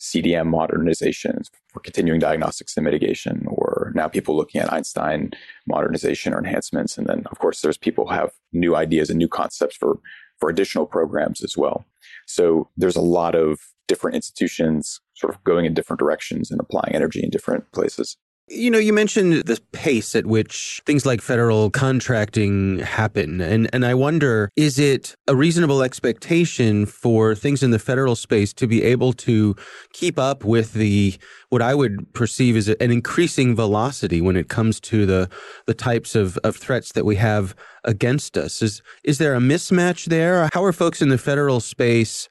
CDM 0.00 0.48
modernizations 0.50 1.50
for 1.68 1.80
continuing 1.80 2.20
diagnostics 2.20 2.76
and 2.76 2.84
mitigation, 2.84 3.44
or 3.48 3.92
now 3.94 4.08
people 4.08 4.34
looking 4.34 4.60
at 4.60 4.72
Einstein 4.72 5.30
modernization 5.66 6.32
or 6.32 6.38
enhancements. 6.38 6.96
And 6.96 7.06
then, 7.06 7.24
of 7.30 7.38
course, 7.38 7.60
there's 7.60 7.76
people 7.76 8.06
who 8.06 8.14
have 8.14 8.32
new 8.52 8.74
ideas 8.74 9.10
and 9.10 9.18
new 9.18 9.28
concepts 9.28 9.76
for, 9.76 9.98
for 10.38 10.48
additional 10.48 10.86
programs 10.86 11.44
as 11.44 11.56
well. 11.56 11.84
So 12.26 12.70
there's 12.76 12.96
a 12.96 13.02
lot 13.02 13.34
of 13.34 13.60
different 13.88 14.14
institutions 14.14 15.00
sort 15.14 15.34
of 15.34 15.42
going 15.44 15.66
in 15.66 15.74
different 15.74 15.98
directions 15.98 16.50
and 16.50 16.60
applying 16.60 16.94
energy 16.94 17.22
in 17.22 17.28
different 17.28 17.70
places. 17.72 18.16
You 18.52 18.68
know, 18.68 18.78
you 18.78 18.92
mentioned 18.92 19.44
the 19.44 19.60
pace 19.70 20.16
at 20.16 20.26
which 20.26 20.82
things 20.84 21.06
like 21.06 21.20
federal 21.20 21.70
contracting 21.70 22.80
happen. 22.80 23.40
And, 23.40 23.70
and 23.72 23.86
I 23.86 23.94
wonder, 23.94 24.50
is 24.56 24.76
it 24.76 25.14
a 25.28 25.36
reasonable 25.36 25.84
expectation 25.84 26.84
for 26.84 27.36
things 27.36 27.62
in 27.62 27.70
the 27.70 27.78
federal 27.78 28.16
space 28.16 28.52
to 28.54 28.66
be 28.66 28.82
able 28.82 29.12
to 29.12 29.54
keep 29.92 30.18
up 30.18 30.44
with 30.44 30.72
the, 30.72 31.16
what 31.50 31.62
I 31.62 31.76
would 31.76 32.12
perceive 32.12 32.56
as 32.56 32.66
an 32.66 32.90
increasing 32.90 33.54
velocity 33.54 34.20
when 34.20 34.34
it 34.34 34.48
comes 34.48 34.80
to 34.80 35.06
the, 35.06 35.30
the 35.66 35.74
types 35.74 36.16
of, 36.16 36.36
of 36.38 36.56
threats 36.56 36.90
that 36.94 37.04
we 37.04 37.14
have 37.16 37.54
against 37.84 38.36
us? 38.36 38.62
Is, 38.62 38.82
is 39.04 39.18
there 39.18 39.36
a 39.36 39.40
mismatch 39.40 40.06
there? 40.06 40.48
How 40.52 40.64
are 40.64 40.72
folks 40.72 41.00
in 41.00 41.08
the 41.08 41.18
federal 41.18 41.60
space 41.60 42.28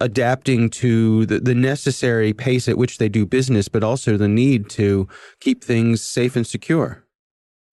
adapting 0.00 0.70
to 0.70 1.26
the, 1.26 1.40
the 1.40 1.54
necessary 1.54 2.32
pace 2.32 2.68
at 2.68 2.78
which 2.78 2.98
they 2.98 3.08
do 3.08 3.26
business, 3.26 3.68
but 3.68 3.84
also 3.84 4.16
the 4.16 4.28
need 4.28 4.68
to 4.70 5.08
keep 5.40 5.62
things 5.62 6.02
safe 6.02 6.36
and 6.36 6.46
secure. 6.46 7.04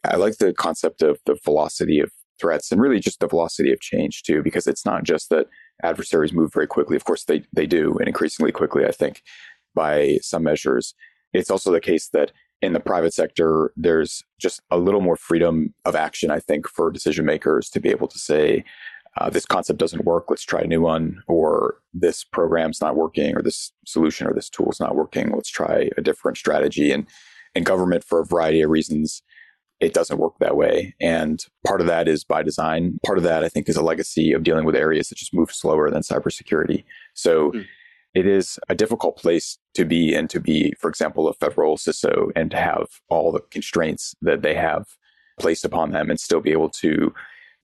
I 0.03 0.17
like 0.17 0.38
the 0.38 0.53
concept 0.53 1.01
of 1.01 1.19
the 1.25 1.38
velocity 1.43 1.99
of 1.99 2.11
threats 2.39 2.71
and 2.71 2.81
really 2.81 2.99
just 2.99 3.19
the 3.19 3.27
velocity 3.27 3.71
of 3.71 3.79
change 3.79 4.23
too, 4.23 4.43
because 4.43 4.67
it's 4.67 4.85
not 4.85 5.03
just 5.03 5.29
that 5.29 5.47
adversaries 5.83 6.33
move 6.33 6.53
very 6.53 6.67
quickly. 6.67 6.95
Of 6.95 7.05
course, 7.05 7.23
they, 7.23 7.43
they 7.53 7.65
do, 7.65 7.97
and 7.97 8.07
increasingly 8.07 8.51
quickly, 8.51 8.85
I 8.85 8.91
think, 8.91 9.21
by 9.73 10.19
some 10.21 10.43
measures. 10.43 10.93
It's 11.33 11.49
also 11.49 11.71
the 11.71 11.81
case 11.81 12.09
that 12.09 12.31
in 12.61 12.73
the 12.73 12.79
private 12.79 13.13
sector, 13.13 13.71
there's 13.75 14.23
just 14.39 14.61
a 14.71 14.77
little 14.77 15.01
more 15.01 15.17
freedom 15.17 15.73
of 15.83 15.95
action, 15.95 16.31
I 16.31 16.39
think, 16.39 16.67
for 16.67 16.91
decision 16.91 17.25
makers 17.25 17.69
to 17.71 17.79
be 17.79 17.89
able 17.89 18.07
to 18.07 18.19
say, 18.19 18.63
uh, 19.17 19.30
this 19.30 19.45
concept 19.45 19.80
doesn't 19.80 20.06
work, 20.06 20.25
let's 20.30 20.43
try 20.43 20.62
a 20.62 20.67
new 20.67 20.82
one, 20.82 21.21
or 21.28 21.75
this 21.93 22.23
program's 22.23 22.82
not 22.82 22.95
working, 22.95 23.36
or 23.36 23.41
this 23.41 23.71
solution 23.86 24.28
or 24.28 24.34
this 24.34 24.49
tool's 24.49 24.80
not 24.80 24.95
working, 24.95 25.32
let's 25.32 25.49
try 25.49 25.89
a 25.97 26.01
different 26.01 26.38
strategy. 26.38 26.91
And 26.91 27.08
in 27.54 27.63
government, 27.63 28.04
for 28.04 28.19
a 28.19 28.25
variety 28.25 28.62
of 28.62 28.69
reasons, 28.69 29.21
it 29.80 29.93
doesn't 29.93 30.19
work 30.19 30.34
that 30.39 30.58
way. 30.58 30.95
And 30.99 31.43
part 31.65 31.82
of 31.82 31.88
that 31.88 32.08
is 32.08 32.23
by 32.23 32.43
design. 32.43 32.99
Part 33.06 33.17
of 33.17 33.23
that, 33.23 33.43
I 33.43 33.49
think, 33.49 33.69
is 33.69 33.75
a 33.75 33.84
legacy 33.84 34.34
of 34.34 34.43
dealing 34.43 34.65
with 34.65 34.75
areas 34.75 35.10
that 35.10 35.17
just 35.17 35.34
move 35.34 35.51
slower 35.51 35.89
than 35.89 36.01
cybersecurity. 36.01 36.84
So 37.13 37.51
mm. 37.51 37.65
it 38.13 38.25
is 38.25 38.60
a 38.69 38.75
difficult 38.75 39.17
place 39.17 39.58
to 39.75 39.86
be 39.86 40.13
and 40.13 40.30
to 40.30 40.39
be, 40.39 40.73
for 40.80 40.89
example, 40.89 41.28
a 41.28 41.34
federal 41.34 41.78
CISO 41.78 42.32
and 42.36 42.51
to 42.51 42.58
have 42.58 42.88
all 43.10 43.32
the 43.32 43.41
constraints 43.51 44.15
that 44.21 44.41
they 44.41 44.56
have 44.56 44.86
placed 45.39 45.65
upon 45.65 45.91
them 45.91 46.10
and 46.10 46.19
still 46.19 46.39
be 46.39 46.51
able 46.51 46.69
to 46.69 47.13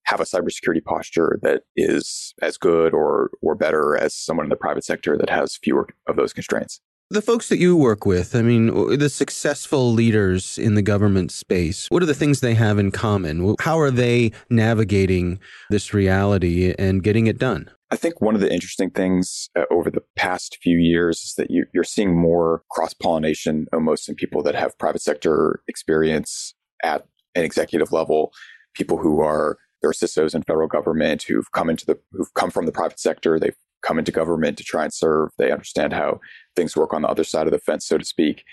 have 0.05 0.19
a 0.19 0.25
cybersecurity 0.25 0.83
posture 0.83 1.39
that 1.41 1.63
is 1.75 2.33
as 2.41 2.57
good 2.57 2.93
or 2.93 3.31
or 3.41 3.55
better 3.55 3.97
as 3.97 4.15
someone 4.15 4.45
in 4.45 4.49
the 4.49 4.55
private 4.55 4.83
sector 4.83 5.17
that 5.17 5.29
has 5.29 5.57
fewer 5.63 5.87
of 6.07 6.15
those 6.15 6.33
constraints. 6.33 6.81
The 7.09 7.21
folks 7.21 7.49
that 7.49 7.57
you 7.57 7.75
work 7.75 8.05
with, 8.05 8.37
I 8.37 8.41
mean, 8.41 8.97
the 8.97 9.09
successful 9.09 9.91
leaders 9.91 10.57
in 10.57 10.75
the 10.75 10.81
government 10.81 11.29
space, 11.33 11.87
what 11.89 12.01
are 12.01 12.05
the 12.05 12.13
things 12.13 12.39
they 12.39 12.53
have 12.53 12.79
in 12.79 12.89
common? 12.89 13.53
How 13.59 13.77
are 13.79 13.91
they 13.91 14.31
navigating 14.49 15.37
this 15.69 15.93
reality 15.93 16.73
and 16.79 17.03
getting 17.03 17.27
it 17.27 17.37
done? 17.37 17.69
I 17.91 17.97
think 17.97 18.21
one 18.21 18.33
of 18.33 18.39
the 18.39 18.51
interesting 18.51 18.89
things 18.91 19.49
uh, 19.57 19.65
over 19.69 19.91
the 19.91 20.03
past 20.15 20.57
few 20.63 20.77
years 20.77 21.19
is 21.19 21.33
that 21.37 21.51
you, 21.51 21.65
are 21.77 21.83
seeing 21.83 22.17
more 22.17 22.63
cross 22.71 22.93
pollination 22.93 23.67
almost 23.73 24.07
in 24.07 24.15
people 24.15 24.41
that 24.43 24.55
have 24.55 24.77
private 24.77 25.01
sector 25.01 25.61
experience 25.67 26.53
at 26.81 27.05
an 27.35 27.43
executive 27.43 27.91
level, 27.91 28.31
people 28.73 28.97
who 28.97 29.19
are 29.19 29.57
there 29.81 29.89
are 29.89 29.93
CISOs 29.93 30.35
in 30.35 30.43
federal 30.43 30.67
government 30.67 31.23
who've 31.23 31.51
come 31.51 31.69
into 31.69 31.85
the 31.85 31.99
who've 32.11 32.33
come 32.33 32.51
from 32.51 32.65
the 32.65 32.71
private 32.71 32.99
sector. 32.99 33.39
They've 33.39 33.57
come 33.81 33.97
into 33.99 34.11
government 34.11 34.57
to 34.57 34.63
try 34.63 34.83
and 34.83 34.93
serve. 34.93 35.29
They 35.37 35.51
understand 35.51 35.93
how 35.93 36.19
things 36.55 36.75
work 36.75 36.93
on 36.93 37.01
the 37.01 37.07
other 37.07 37.23
side 37.23 37.47
of 37.47 37.51
the 37.51 37.59
fence, 37.59 37.87
so 37.87 37.97
to 37.97 38.05
speak, 38.05 38.43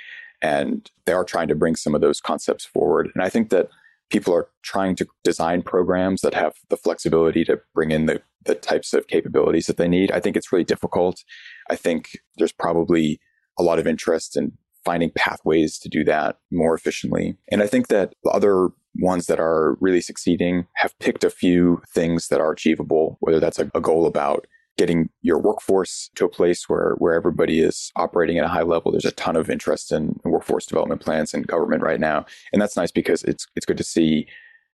and 0.42 0.90
they 1.04 1.12
are 1.12 1.24
trying 1.24 1.48
to 1.48 1.54
bring 1.54 1.76
some 1.76 1.94
of 1.94 2.00
those 2.00 2.20
concepts 2.20 2.64
forward. 2.64 3.10
And 3.14 3.22
I 3.22 3.28
think 3.28 3.50
that 3.50 3.68
people 4.10 4.34
are 4.34 4.48
trying 4.62 4.96
to 4.96 5.06
design 5.22 5.62
programs 5.62 6.22
that 6.22 6.34
have 6.34 6.54
the 6.70 6.76
flexibility 6.76 7.44
to 7.44 7.60
bring 7.74 7.90
in 7.90 8.06
the 8.06 8.22
the 8.44 8.54
types 8.54 8.94
of 8.94 9.06
capabilities 9.08 9.66
that 9.66 9.76
they 9.76 9.88
need. 9.88 10.10
I 10.10 10.20
think 10.20 10.36
it's 10.36 10.52
really 10.52 10.64
difficult. 10.64 11.22
I 11.70 11.76
think 11.76 12.18
there's 12.38 12.52
probably 12.52 13.20
a 13.58 13.62
lot 13.62 13.78
of 13.78 13.86
interest 13.86 14.36
in 14.36 14.52
finding 14.84 15.10
pathways 15.10 15.78
to 15.80 15.88
do 15.88 16.04
that 16.04 16.38
more 16.50 16.74
efficiently. 16.74 17.36
And 17.50 17.62
I 17.62 17.66
think 17.66 17.88
that 17.88 18.14
other 18.30 18.68
ones 18.96 19.26
that 19.26 19.40
are 19.40 19.76
really 19.80 20.00
succeeding 20.00 20.66
have 20.74 20.98
picked 20.98 21.24
a 21.24 21.30
few 21.30 21.82
things 21.94 22.28
that 22.28 22.40
are 22.40 22.52
achievable, 22.52 23.16
whether 23.20 23.40
that's 23.40 23.58
a, 23.58 23.70
a 23.74 23.80
goal 23.80 24.06
about 24.06 24.46
getting 24.76 25.10
your 25.22 25.38
workforce 25.38 26.08
to 26.14 26.24
a 26.24 26.28
place 26.28 26.68
where, 26.68 26.94
where 26.98 27.12
everybody 27.12 27.60
is 27.60 27.90
operating 27.96 28.38
at 28.38 28.44
a 28.44 28.48
high 28.48 28.62
level. 28.62 28.92
There's 28.92 29.04
a 29.04 29.10
ton 29.12 29.34
of 29.34 29.50
interest 29.50 29.90
in 29.90 30.18
workforce 30.24 30.66
development 30.66 31.00
plans 31.00 31.34
in 31.34 31.42
government 31.42 31.82
right 31.82 31.98
now. 31.98 32.24
And 32.52 32.62
that's 32.62 32.76
nice 32.76 32.92
because 32.92 33.24
it's, 33.24 33.46
it's 33.56 33.66
good 33.66 33.76
to 33.76 33.84
see 33.84 34.28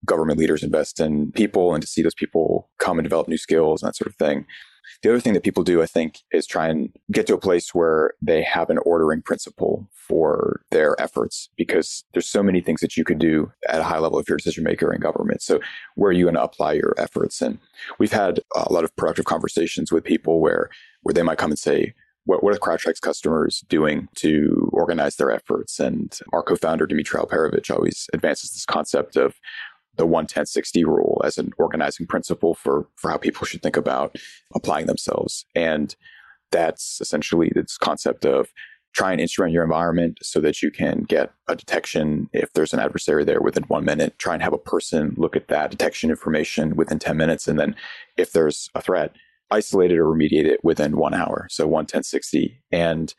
government 0.06 0.38
leaders 0.38 0.62
invest 0.62 1.00
in 1.00 1.32
people 1.32 1.74
and 1.74 1.82
to 1.82 1.88
see 1.88 2.02
those 2.02 2.14
people 2.14 2.70
come 2.80 3.00
and 3.00 3.06
develop 3.06 3.30
new 3.30 3.38
skills 3.38 3.82
and 3.82 3.88
that 3.88 3.96
sort 3.96 4.10
of 4.10 4.16
thing. 4.16 4.46
The 5.02 5.10
other 5.10 5.20
thing 5.20 5.34
that 5.34 5.44
people 5.44 5.64
do, 5.64 5.82
I 5.82 5.86
think, 5.86 6.20
is 6.32 6.46
try 6.46 6.68
and 6.68 6.92
get 7.12 7.28
to 7.28 7.34
a 7.34 7.40
place 7.40 7.74
where 7.74 8.14
they 8.22 8.44
have 8.44 8.70
an 8.70 8.80
ordering 8.80 9.22
principle 9.22 9.88
for 9.92 10.62
their 10.72 11.00
efforts 11.02 11.50
because 11.56 12.04
there's 12.14 12.28
so 12.28 12.44
many 12.44 12.62
things 12.62 12.82
that 12.82 12.98
you 12.98 13.04
could 13.04 13.20
do 13.20 13.52
at 13.68 13.80
a 13.80 13.84
high 13.84 14.00
level 14.00 14.20
if 14.20 14.28
you're 14.28 14.36
a 14.36 14.40
decision 14.40 14.64
maker 14.64 14.94
in 14.94 15.00
government. 15.00 15.42
So 15.42 15.60
where 15.96 16.10
are 16.10 16.14
you 16.14 16.26
going 16.26 16.36
to 16.36 16.44
apply 16.44 16.74
your 16.74 16.94
efforts? 16.98 17.42
And 17.42 17.60
we've 18.00 18.12
had 18.12 18.40
a 18.56 18.72
lot 18.72 18.84
of 18.84 18.96
productive 18.96 19.26
conversations 19.26 19.92
with 19.92 20.04
people 20.04 20.40
where, 20.40 20.70
where 21.02 21.14
they 21.14 21.24
might 21.24 21.38
come 21.38 21.52
and 21.52 21.60
say, 21.60 21.94
what, 22.26 22.44
what 22.44 22.56
are 22.56 22.60
CrowdStrike's 22.60 23.00
customers 23.00 23.64
doing 23.68 24.08
to 24.16 24.70
organize 24.72 25.18
their 25.18 25.32
efforts? 25.32 25.80
And 25.80 26.18
our 26.32 26.44
co-founder, 26.44 26.88
Dmitri 26.88 27.20
Alperovitch, 27.20 27.74
always 27.74 28.10
advances 28.14 28.52
this 28.52 28.66
concept 28.66 29.18
of 29.18 29.36
the 29.96 30.06
11060 30.06 30.84
rule 30.84 31.22
as 31.24 31.38
an 31.38 31.52
organizing 31.58 32.08
principle 32.08 32.56
for, 32.56 32.88
for 32.96 33.12
how 33.12 33.18
people 33.18 33.46
should 33.46 33.62
think 33.62 33.78
about 33.78 34.16
applying 34.56 34.88
themselves. 34.88 35.46
And 35.56 35.96
that's 36.52 37.00
essentially 37.02 37.52
this 37.54 37.78
concept 37.78 38.26
of 38.26 38.50
try 38.94 39.12
and 39.12 39.20
instrument 39.20 39.54
your 39.54 39.64
environment 39.64 40.20
so 40.22 40.40
that 40.40 40.62
you 40.62 40.70
can 40.70 41.02
get 41.02 41.32
a 41.48 41.56
detection 41.56 42.30
if 42.32 42.54
there's 42.54 42.74
an 42.74 42.80
adversary 42.80 43.24
there 43.24 43.42
within 43.42 43.64
one 43.64 43.84
minute. 43.84 44.18
Try 44.20 44.36
and 44.36 44.44
have 44.44 44.54
a 44.54 44.58
person 44.58 45.16
look 45.18 45.36
at 45.36 45.48
that 45.48 45.72
detection 45.72 46.12
information 46.12 46.76
within 46.76 47.00
10 47.00 47.18
minutes. 47.18 47.48
And 47.48 47.60
then 47.60 47.76
if 48.18 48.32
there's 48.32 48.70
a 48.76 48.82
threat, 48.82 49.16
isolate 49.50 49.92
it 49.92 49.98
or 49.98 50.06
remediate 50.06 50.46
it 50.46 50.64
within 50.64 50.98
one 50.98 51.14
hour. 51.14 51.48
So 51.50 51.68
11060. 51.68 52.62
And 52.72 53.14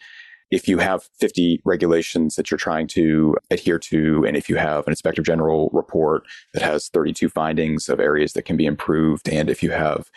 if 0.51 0.69
you 0.69 0.79
have 0.79 1.09
50 1.19 1.63
regulations 1.65 2.37
that 2.37 2.51
you're 2.51 2.59
trying 2.59 2.87
to 2.89 3.37
adhere 3.51 3.79
to, 3.79 4.25
and 4.27 4.37
if 4.37 4.49
you 4.49 4.57
have 4.57 4.87
an 4.87 4.93
inspector 4.93 5.23
general 5.23 5.71
report 5.73 6.25
that 6.53 6.63
has 6.63 6.89
32 6.89 7.29
findings 7.29 7.89
of 7.89 8.01
areas 8.01 8.35
that 8.35 8.45
can 8.45 8.57
be 8.57 8.67
improved, 8.67 9.29
and 9.29 9.49
if 9.49 9.63
you 9.63 9.71
have 9.71 10.11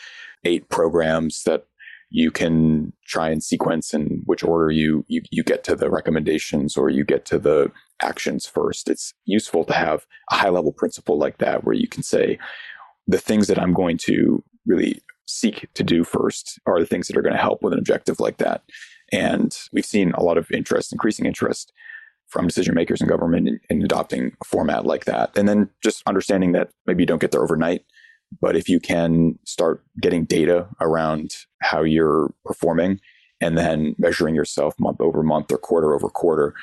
eight 0.43 0.69
programs 0.69 1.43
that 1.43 1.65
you 2.09 2.31
can 2.31 2.93
try 3.05 3.29
and 3.29 3.43
sequence 3.43 3.93
in 3.93 4.21
which 4.25 4.43
order 4.43 4.71
you, 4.71 5.03
you, 5.07 5.21
you 5.29 5.43
get 5.43 5.63
to 5.65 5.75
the 5.75 5.89
recommendations 5.89 6.77
or 6.77 6.89
you 6.89 7.03
get 7.03 7.25
to 7.25 7.37
the 7.37 7.69
actions 8.01 8.45
first. 8.45 8.89
It's 8.89 9.13
useful 9.25 9.65
to 9.65 9.73
have 9.73 10.05
a 10.31 10.35
high 10.35 10.49
level 10.49 10.71
principle 10.71 11.17
like 11.17 11.39
that 11.39 11.63
where 11.63 11.75
you 11.75 11.87
can 11.87 12.03
say 12.03 12.39
the 13.07 13.17
things 13.17 13.47
that 13.47 13.59
I'm 13.59 13.73
going 13.73 13.97
to 14.03 14.43
really 14.65 15.01
seek 15.25 15.67
to 15.73 15.83
do 15.83 16.03
first 16.03 16.59
are 16.65 16.79
the 16.79 16.85
things 16.85 17.07
that 17.07 17.17
are 17.17 17.21
going 17.21 17.35
to 17.35 17.41
help 17.41 17.61
with 17.61 17.73
an 17.73 17.79
objective 17.79 18.19
like 18.19 18.37
that. 18.37 18.63
And 19.11 19.55
we've 19.71 19.85
seen 19.85 20.11
a 20.13 20.23
lot 20.23 20.37
of 20.37 20.51
interest, 20.51 20.91
increasing 20.91 21.25
interest 21.25 21.71
from 22.27 22.47
decision 22.47 22.75
makers 22.75 23.01
in 23.01 23.07
government 23.07 23.47
in, 23.47 23.59
in, 23.69 23.83
adopting 23.83 24.33
a 24.41 24.45
format 24.45 24.85
like 24.85 25.05
that. 25.05 25.37
And 25.37 25.47
then 25.47 25.69
just 25.81 26.03
understanding 26.05 26.51
that 26.51 26.69
maybe 26.85 27.03
you 27.03 27.07
don't 27.07 27.21
get 27.21 27.31
there 27.31 27.43
overnight, 27.43 27.85
but 28.41 28.55
if 28.57 28.67
you 28.67 28.79
can 28.79 29.39
start 29.45 29.83
getting 30.01 30.25
data 30.25 30.67
around 30.81 31.31
how 31.61 31.83
you're 31.83 32.33
performing 32.45 32.99
and 33.39 33.57
then 33.57 33.95
measuring 33.97 34.35
yourself 34.35 34.75
month 34.79 34.99
over 34.99 35.23
month 35.23 35.51
or 35.51 35.57
quarter 35.57 35.93
over 35.93 36.09
quarter, 36.09 36.53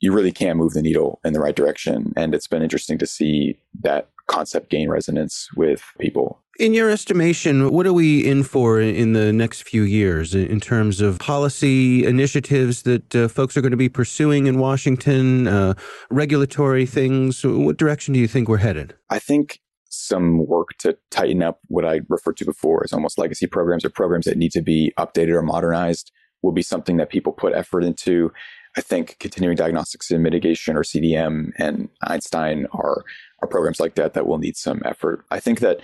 you 0.00 0.12
really 0.12 0.32
can 0.32 0.56
move 0.56 0.72
the 0.72 0.82
needle 0.82 1.20
in 1.24 1.34
the 1.34 1.40
right 1.40 1.56
direction. 1.56 2.12
And 2.16 2.34
it's 2.34 2.46
been 2.46 2.62
interesting 2.62 2.96
to 2.98 3.06
see 3.06 3.58
that 3.82 4.08
concept 4.26 4.70
gain 4.70 4.88
resonance 4.88 5.48
with 5.56 5.84
people. 5.98 6.40
In 6.60 6.74
your 6.74 6.90
estimation, 6.90 7.70
what 7.70 7.86
are 7.86 7.92
we 7.94 8.20
in 8.22 8.42
for 8.42 8.82
in 8.82 9.14
the 9.14 9.32
next 9.32 9.62
few 9.62 9.80
years 9.80 10.34
in 10.34 10.60
terms 10.60 11.00
of 11.00 11.18
policy 11.18 12.04
initiatives 12.04 12.82
that 12.82 13.16
uh, 13.16 13.28
folks 13.28 13.56
are 13.56 13.62
going 13.62 13.70
to 13.70 13.78
be 13.78 13.88
pursuing 13.88 14.46
in 14.46 14.58
Washington, 14.58 15.48
uh, 15.48 15.72
regulatory 16.10 16.84
things? 16.84 17.42
What 17.46 17.78
direction 17.78 18.12
do 18.12 18.20
you 18.20 18.28
think 18.28 18.46
we're 18.46 18.58
headed? 18.58 18.94
I 19.08 19.18
think 19.18 19.60
some 19.88 20.46
work 20.46 20.76
to 20.80 20.98
tighten 21.10 21.42
up 21.42 21.60
what 21.68 21.86
I 21.86 22.02
referred 22.10 22.36
to 22.36 22.44
before 22.44 22.84
as 22.84 22.92
almost 22.92 23.16
legacy 23.16 23.46
programs 23.46 23.82
or 23.82 23.88
programs 23.88 24.26
that 24.26 24.36
need 24.36 24.52
to 24.52 24.60
be 24.60 24.92
updated 24.98 25.32
or 25.32 25.40
modernized 25.40 26.12
will 26.42 26.52
be 26.52 26.60
something 26.60 26.98
that 26.98 27.08
people 27.08 27.32
put 27.32 27.54
effort 27.54 27.84
into. 27.84 28.32
I 28.76 28.82
think 28.82 29.16
continuing 29.18 29.56
diagnostics 29.56 30.10
and 30.10 30.22
mitigation 30.22 30.76
or 30.76 30.82
CDM 30.82 31.52
and 31.56 31.88
Einstein 32.02 32.66
are, 32.74 33.02
are 33.40 33.48
programs 33.48 33.80
like 33.80 33.94
that 33.94 34.12
that 34.12 34.26
will 34.26 34.38
need 34.38 34.58
some 34.58 34.82
effort. 34.84 35.24
I 35.30 35.40
think 35.40 35.60
that 35.60 35.80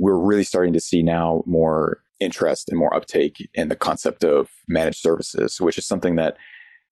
we're 0.00 0.18
really 0.18 0.44
starting 0.44 0.72
to 0.72 0.80
see 0.80 1.02
now 1.02 1.44
more 1.46 2.02
interest 2.20 2.70
and 2.70 2.78
more 2.78 2.92
uptake 2.94 3.48
in 3.54 3.68
the 3.68 3.76
concept 3.76 4.24
of 4.24 4.50
managed 4.66 4.98
services, 4.98 5.60
which 5.60 5.76
is 5.76 5.86
something 5.86 6.16
that 6.16 6.36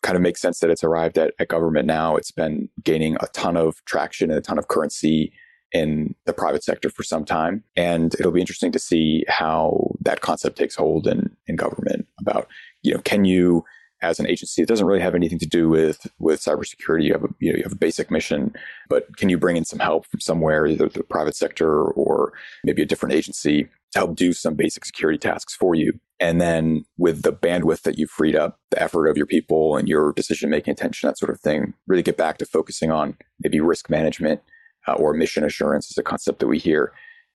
kind 0.03 0.15
of 0.15 0.23
makes 0.23 0.41
sense 0.41 0.61
that 0.61 0.71
it's 0.71 0.85
arrived 0.85 1.19
at, 1.19 1.33
at 1.39 1.49
government 1.49 1.87
now. 1.87 2.17
It's 2.17 2.31
been 2.31 2.69
gaining 2.85 3.17
a 3.21 3.27
ton 3.29 3.57
of 3.57 3.83
traction 3.87 4.31
and 4.31 4.39
a 4.39 4.43
ton 4.43 4.59
of 4.59 4.69
currency 4.69 5.33
in 5.73 6.15
the 6.27 6.33
private 6.35 6.63
sector 6.63 6.91
for 6.91 7.03
some 7.03 7.25
time. 7.25 7.65
And 7.77 8.15
it'll 8.15 8.33
be 8.33 8.41
interesting 8.41 8.73
to 8.73 8.79
see 8.79 9.25
how 9.27 9.91
that 10.03 10.21
concept 10.21 10.59
takes 10.59 10.77
hold 10.77 11.07
in, 11.07 11.35
in 11.47 11.57
government 11.57 12.07
about, 12.21 12.47
you 12.83 12.95
know, 12.95 13.01
can 13.01 13.25
you 13.25 13.65
as 14.03 14.19
an 14.21 14.27
agency. 14.27 14.63
It 14.63 14.69
doesn't 14.69 14.87
really 14.87 15.01
have 15.01 15.15
anything 15.15 15.39
to 15.41 15.47
do 15.47 15.69
with 15.69 16.07
with 16.19 16.41
cybersecurity. 16.41 17.05
You 17.05 17.13
have 17.13 17.25
a 17.25 17.29
you, 17.39 17.53
know, 17.53 17.57
you 17.57 17.63
have 17.63 17.73
a 17.73 17.77
basic 17.77 18.11
mission, 18.11 18.55
but 18.89 19.17
can 19.17 19.29
you 19.29 19.39
bring 19.39 19.57
in 19.57 19.65
some 19.65 19.79
help 19.79 20.07
from 20.07 20.21
somewhere, 20.21 20.67
either 20.67 20.89
the 20.89 21.03
private 21.03 21.37
sector 21.37 21.83
or 21.83 22.33
maybe 22.65 22.83
a 22.83 22.87
different 22.87 23.15
agency, 23.15 23.65
to 23.93 23.99
help 23.99 24.17
do 24.17 24.33
some 24.33 24.55
basic 24.55 24.85
security 24.85 25.19
tasks 25.19 25.55
for 25.55 25.75
you? 25.75 25.93
And 26.21 26.41
then 26.41 26.85
with 26.97 27.23
the 27.23 27.33
bandwidth 27.33 27.83
that 27.83 27.99
you've 27.99 28.11
freed 28.11 28.35
up, 28.35 28.59
the 28.71 28.83
effort 28.83 29.07
of 29.07 29.17
your 29.17 29.27
people 29.27 29.77
and 29.77 29.89
your 29.89 30.13
decision 30.13 30.51
making 30.51 30.73
attention, 30.73 31.09
that 31.09 31.19
sort 31.19 31.31
of 31.31 31.41
thing, 31.41 31.75
really 31.87 32.03
get 32.03 32.17
back 32.17 32.39
to 32.39 32.47
focusing 32.47 32.91
on 32.91 33.17
maybe 33.41 33.61
risk 33.61 33.89
management 33.89 34.41
uh, 34.89 34.95
or 34.95 35.15
mission 35.15 35.45
assurance 35.45 35.91
is 35.91 35.99
a 35.99 36.03
concept 36.03 36.41
that 36.41 36.49
we 36.49 36.59
hear 36.59 36.93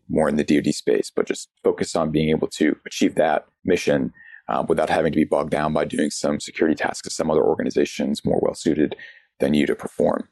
more 0.10 0.28
in 0.28 0.36
the 0.36 0.44
DoD 0.44 0.74
space, 0.74 1.10
but 1.14 1.26
just 1.26 1.50
focus 1.64 1.96
on 1.96 2.12
being 2.12 2.30
able 2.30 2.48
to 2.48 2.76
achieve 2.86 3.16
that 3.16 3.48
mission 3.64 4.14
uh, 4.54 4.64
without 4.68 4.90
having 4.90 5.12
to 5.12 5.18
be 5.18 5.24
bogged 5.24 5.50
down 5.50 5.74
by 5.74 5.84
doing 5.84 6.12
some 6.12 6.40
security 6.40 6.76
tasks 6.76 7.04
that 7.04 7.12
some 7.12 7.32
other 7.32 7.44
organizations 7.44 8.24
more 8.24 8.40
well 8.42 8.54
suited 8.54 8.96
than 9.40 9.54
you 9.54 9.66
to 9.66 9.76
perform. 9.76 10.30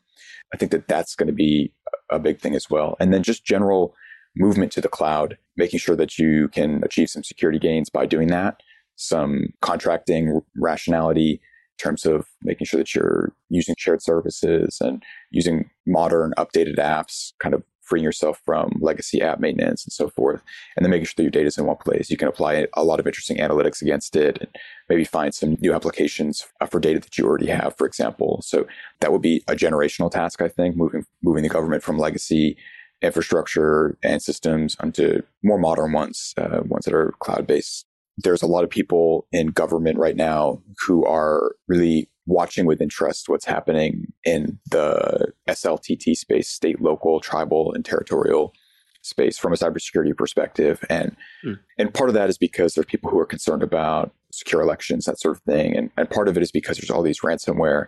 I 0.54 0.58
think 0.58 0.72
that 0.72 0.88
that's 0.88 1.16
going 1.16 1.28
to 1.28 1.34
be 1.34 1.74
a 2.12 2.20
big 2.20 2.40
thing 2.40 2.54
as 2.56 2.70
well. 2.70 2.96
And 3.00 3.14
then 3.14 3.24
just 3.24 3.46
general 3.46 3.96
movement 4.36 4.72
to 4.74 4.82
the 4.82 4.90
cloud, 4.90 5.38
making 5.58 5.80
sure 5.80 5.96
that 5.96 6.20
you 6.20 6.50
can 6.50 6.84
achieve 6.84 7.10
some 7.10 7.24
security 7.24 7.58
gains 7.58 7.90
by 7.90 8.06
doing 8.06 8.28
that, 8.28 8.62
some 8.96 9.48
contracting 9.62 10.42
rationality 10.56 11.32
in 11.32 11.84
terms 11.84 12.06
of 12.06 12.28
making 12.44 12.66
sure 12.66 12.78
that 12.78 12.94
you're 12.94 13.34
using 13.50 13.76
shared 13.78 14.04
services 14.04 14.78
and 14.82 15.02
using 15.32 15.70
modern 15.88 16.34
updated 16.38 16.78
apps, 16.78 17.34
kind 17.40 17.56
of 17.56 17.64
freeing 17.92 18.06
yourself 18.06 18.42
from 18.46 18.72
legacy 18.80 19.22
app 19.22 19.42
maintenance 19.42 19.84
and 19.84 19.92
so 19.92 20.08
forth, 20.08 20.42
and 20.76 20.86
then 20.86 20.92
making 20.92 21.06
sure 21.06 21.16
that 21.18 21.24
your 21.24 21.32
data 21.32 21.48
is 21.48 21.58
in 21.58 21.66
one 21.66 21.76
place. 21.76 22.10
You 22.10 22.16
can 22.16 22.30
apply 22.30 22.68
a 22.74 22.86
lot 22.86 23.02
of 23.02 23.06
interesting 23.06 23.38
analytics 23.38 23.82
against 23.82 24.16
it 24.16 24.38
and 24.40 24.50
maybe 24.88 25.04
find 25.04 25.36
some 25.36 25.58
new 25.60 25.74
applications 25.74 26.48
uh, 26.62 26.66
for 26.68 26.80
data 26.80 27.02
that 27.02 27.18
you 27.18 27.26
already 27.26 27.48
have, 27.48 27.78
for 27.78 27.86
example. 27.86 28.42
So 28.46 28.66
that 29.02 29.12
would 29.12 29.22
be 29.22 29.44
a 29.50 29.56
generational 29.56 30.10
task, 30.10 30.42
I 30.42 30.48
think, 30.48 30.78
moving 30.78 31.06
moving 31.22 31.44
the 31.44 31.50
government 31.50 31.84
from 31.84 31.98
legacy 31.98 32.56
infrastructure 33.02 33.98
and 34.04 34.22
systems 34.22 34.78
onto 34.80 35.22
more 35.44 35.58
modern 35.58 35.92
ones, 35.92 36.34
uh, 36.38 36.62
ones 36.64 36.86
that 36.86 36.94
are 36.94 37.14
cloud 37.20 37.46
based. 37.46 37.86
There's 38.18 38.44
a 38.44 38.48
lot 38.48 38.64
of 38.64 38.70
people 38.70 39.28
in 39.32 39.48
government 39.48 39.98
right 39.98 40.16
now 40.16 40.62
who 40.86 41.06
are 41.06 41.56
really 41.68 42.10
watching 42.26 42.66
with 42.66 42.82
interest 42.82 43.30
what's 43.30 43.46
happening 43.46 44.14
in 44.24 44.60
the 44.70 45.32
SLTT 45.50 46.16
space, 46.16 46.50
state, 46.50 46.82
local, 46.82 47.20
tribal, 47.20 47.74
and 47.74 47.84
territorial 47.84 48.54
space 49.02 49.38
from 49.38 49.52
a 49.52 49.56
cybersecurity 49.56 50.16
perspective. 50.16 50.84
And 50.90 51.16
mm. 51.44 51.58
and 51.78 51.94
part 51.94 52.10
of 52.10 52.14
that 52.14 52.30
is 52.30 52.38
because 52.38 52.74
there 52.74 52.84
are 52.84 52.86
people 52.86 53.10
who 53.10 53.20
are 53.20 53.26
concerned 53.26 53.64
about 53.64 54.14
secure 54.32 54.62
elections, 54.62 55.06
that 55.06 55.20
sort 55.20 55.38
of 55.38 55.44
thing. 55.44 55.76
And, 55.76 55.92
and 55.98 56.10
part 56.10 56.28
of 56.28 56.38
it 56.38 56.44
is 56.44 56.52
because 56.52 56.78
there's 56.78 56.92
all 56.92 57.02
these 57.02 57.22
ransomware 57.22 57.88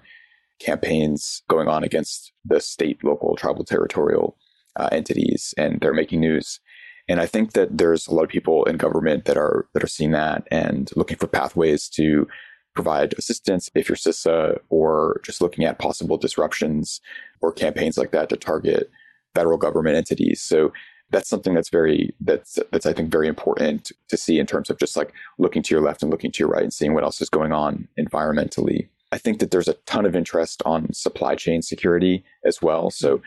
campaigns 0.60 1.44
going 1.48 1.68
on 1.68 1.84
against 1.84 2.32
the 2.46 2.60
state, 2.60 3.04
local, 3.04 3.36
tribal, 3.36 3.64
territorial 3.64 4.38
uh, 4.76 4.90
entities, 4.92 5.54
and 5.58 5.80
they're 5.80 5.94
making 5.94 6.20
news. 6.20 6.60
And 7.08 7.20
I 7.20 7.26
think 7.26 7.54
that 7.54 7.78
there's 7.78 8.08
a 8.08 8.14
lot 8.14 8.24
of 8.24 8.30
people 8.30 8.64
in 8.66 8.78
government 8.78 9.26
that 9.26 9.38
are 9.38 9.68
that 9.74 9.84
are 9.84 9.88
seeing 9.88 10.12
that 10.12 10.48
and 10.52 10.90
looking 10.96 11.18
for 11.18 11.28
pathways 11.28 11.90
to 11.90 12.28
provide 12.74 13.13
assistance 13.17 13.69
if 13.76 13.88
you're 13.88 13.95
CISA 13.95 14.59
or 14.69 15.21
just 15.24 15.41
looking 15.41 15.65
at 15.65 15.80
possible 15.80 16.17
disruptions 16.17 17.01
or 17.41 17.51
campaigns 17.51 17.97
like 17.97 18.11
that 18.11 18.30
to 18.30 18.38
target 18.38 18.89
federal 19.36 19.57
government 19.57 19.95
entities. 19.95 20.41
So 20.41 20.71
that's 21.11 21.30
something 21.30 21.53
that's 21.53 21.69
very 21.69 22.13
that's 22.21 22.57
that's 22.71 22.86
I 22.86 22.93
think 22.93 23.11
very 23.11 23.28
important 23.28 23.91
to 24.09 24.17
see 24.17 24.39
in 24.39 24.47
terms 24.47 24.69
of 24.69 24.80
just 24.80 24.97
like 24.97 25.13
looking 25.38 25.61
to 25.63 25.76
your 25.76 25.84
left 25.84 26.01
and 26.01 26.11
looking 26.11 26.32
to 26.32 26.39
your 26.39 26.49
right 26.49 26.63
and 26.63 26.74
seeing 26.74 26.93
what 26.93 27.03
else 27.03 27.21
is 27.21 27.30
going 27.30 27.51
on 27.51 27.88
environmentally. 27.99 28.88
I 29.11 29.19
think 29.19 29.39
that 29.39 29.51
there's 29.51 29.67
a 29.67 29.76
ton 29.86 30.07
of 30.07 30.15
interest 30.15 30.63
on 30.65 30.91
supply 30.91 31.36
chain 31.36 31.61
security 31.61 32.24
as 32.45 32.61
well. 32.63 32.89
So 32.89 33.21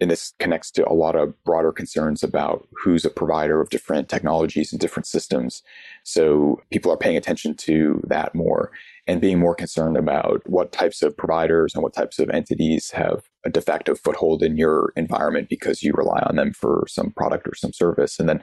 and 0.00 0.10
this 0.10 0.32
connects 0.38 0.70
to 0.72 0.88
a 0.88 0.94
lot 0.94 1.16
of 1.16 1.34
broader 1.44 1.72
concerns 1.72 2.22
about 2.22 2.68
who's 2.72 3.04
a 3.04 3.10
provider 3.10 3.60
of 3.60 3.70
different 3.70 4.08
technologies 4.08 4.72
and 4.72 4.80
different 4.80 5.06
systems. 5.06 5.62
So 6.04 6.60
people 6.70 6.92
are 6.92 6.96
paying 6.96 7.16
attention 7.16 7.54
to 7.56 8.00
that 8.06 8.34
more 8.34 8.70
and 9.06 9.20
being 9.20 9.38
more 9.38 9.54
concerned 9.54 9.96
about 9.96 10.42
what 10.48 10.70
types 10.70 11.02
of 11.02 11.16
providers 11.16 11.74
and 11.74 11.82
what 11.82 11.94
types 11.94 12.18
of 12.18 12.30
entities 12.30 12.90
have 12.92 13.24
a 13.44 13.50
de 13.50 13.60
facto 13.60 13.94
foothold 13.94 14.42
in 14.42 14.56
your 14.56 14.92
environment 14.96 15.48
because 15.48 15.82
you 15.82 15.92
rely 15.94 16.20
on 16.26 16.36
them 16.36 16.52
for 16.52 16.84
some 16.86 17.10
product 17.10 17.48
or 17.48 17.54
some 17.54 17.72
service. 17.72 18.20
And 18.20 18.28
then 18.28 18.40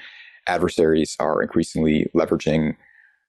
adversaries 0.48 1.16
are 1.20 1.42
increasingly 1.42 2.08
leveraging 2.14 2.76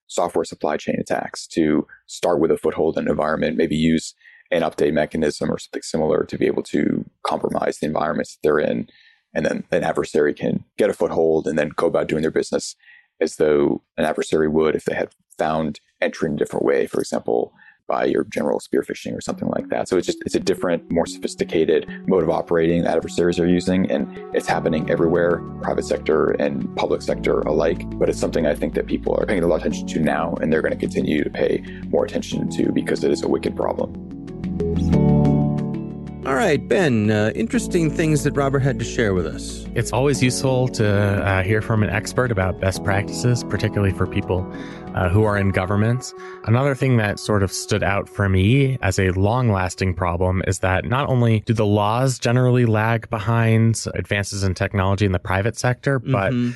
software 0.08 0.44
supply 0.44 0.76
chain 0.76 0.96
attacks 0.98 1.46
to 1.48 1.86
start 2.06 2.40
with 2.40 2.50
a 2.50 2.58
foothold 2.58 2.96
in 2.96 3.04
an 3.04 3.10
environment, 3.10 3.56
maybe 3.56 3.76
use 3.76 4.14
an 4.50 4.62
update 4.62 4.92
mechanism 4.92 5.50
or 5.50 5.58
something 5.58 5.82
similar 5.82 6.24
to 6.24 6.38
be 6.38 6.46
able 6.46 6.62
to 6.62 7.08
compromise 7.22 7.78
the 7.78 7.86
environments 7.86 8.34
that 8.34 8.40
they're 8.42 8.58
in. 8.58 8.88
And 9.34 9.44
then 9.44 9.64
an 9.70 9.84
adversary 9.84 10.34
can 10.34 10.64
get 10.78 10.90
a 10.90 10.94
foothold 10.94 11.46
and 11.46 11.58
then 11.58 11.70
go 11.76 11.86
about 11.86 12.08
doing 12.08 12.22
their 12.22 12.30
business 12.30 12.74
as 13.20 13.36
though 13.36 13.82
an 13.96 14.04
adversary 14.04 14.48
would 14.48 14.74
if 14.74 14.84
they 14.84 14.94
had 14.94 15.14
found 15.38 15.80
entry 16.00 16.28
in 16.28 16.34
a 16.34 16.38
different 16.38 16.64
way, 16.64 16.86
for 16.86 17.00
example, 17.00 17.52
by 17.86 18.04
your 18.04 18.24
general 18.24 18.60
spearphishing 18.60 19.16
or 19.16 19.20
something 19.20 19.48
like 19.48 19.68
that. 19.68 19.88
So 19.88 19.96
it's 19.96 20.06
just 20.06 20.18
it's 20.26 20.34
a 20.34 20.40
different, 20.40 20.90
more 20.90 21.06
sophisticated 21.06 21.86
mode 22.08 22.22
of 22.22 22.30
operating 22.30 22.82
that 22.82 22.96
adversaries 22.96 23.38
are 23.38 23.46
using, 23.46 23.90
and 23.90 24.18
it's 24.34 24.46
happening 24.46 24.90
everywhere, 24.90 25.38
private 25.62 25.84
sector 25.84 26.30
and 26.32 26.74
public 26.76 27.02
sector 27.02 27.40
alike. 27.40 27.88
But 27.98 28.08
it's 28.08 28.18
something 28.18 28.46
I 28.46 28.54
think 28.54 28.74
that 28.74 28.86
people 28.86 29.16
are 29.18 29.26
paying 29.26 29.42
a 29.42 29.46
lot 29.46 29.60
of 29.60 29.66
attention 29.66 29.86
to 29.88 30.00
now, 30.00 30.34
and 30.40 30.52
they're 30.52 30.62
going 30.62 30.74
to 30.74 30.80
continue 30.80 31.22
to 31.22 31.30
pay 31.30 31.62
more 31.88 32.04
attention 32.04 32.50
to 32.50 32.72
because 32.72 33.04
it 33.04 33.12
is 33.12 33.22
a 33.22 33.28
wicked 33.28 33.56
problem. 33.56 34.15
All 36.26 36.34
right, 36.34 36.66
Ben, 36.66 37.10
uh, 37.10 37.30
interesting 37.36 37.88
things 37.88 38.24
that 38.24 38.32
Robert 38.32 38.58
had 38.58 38.80
to 38.80 38.84
share 38.84 39.14
with 39.14 39.26
us. 39.26 39.64
It's 39.76 39.92
always 39.92 40.22
useful 40.22 40.66
to 40.68 40.86
uh, 41.24 41.42
hear 41.44 41.62
from 41.62 41.84
an 41.84 41.88
expert 41.88 42.32
about 42.32 42.60
best 42.60 42.82
practices, 42.82 43.44
particularly 43.44 43.92
for 43.92 44.08
people 44.08 44.44
uh, 44.96 45.08
who 45.08 45.22
are 45.22 45.38
in 45.38 45.50
governments. 45.50 46.12
Another 46.44 46.74
thing 46.74 46.96
that 46.96 47.20
sort 47.20 47.44
of 47.44 47.52
stood 47.52 47.84
out 47.84 48.08
for 48.08 48.28
me 48.28 48.76
as 48.82 48.98
a 48.98 49.10
long 49.10 49.52
lasting 49.52 49.94
problem 49.94 50.42
is 50.48 50.58
that 50.60 50.84
not 50.84 51.08
only 51.08 51.40
do 51.40 51.52
the 51.52 51.66
laws 51.66 52.18
generally 52.18 52.66
lag 52.66 53.08
behind 53.08 53.84
advances 53.94 54.42
in 54.42 54.54
technology 54.54 55.06
in 55.06 55.12
the 55.12 55.20
private 55.20 55.56
sector, 55.56 56.00
but 56.00 56.32
mm-hmm 56.32 56.52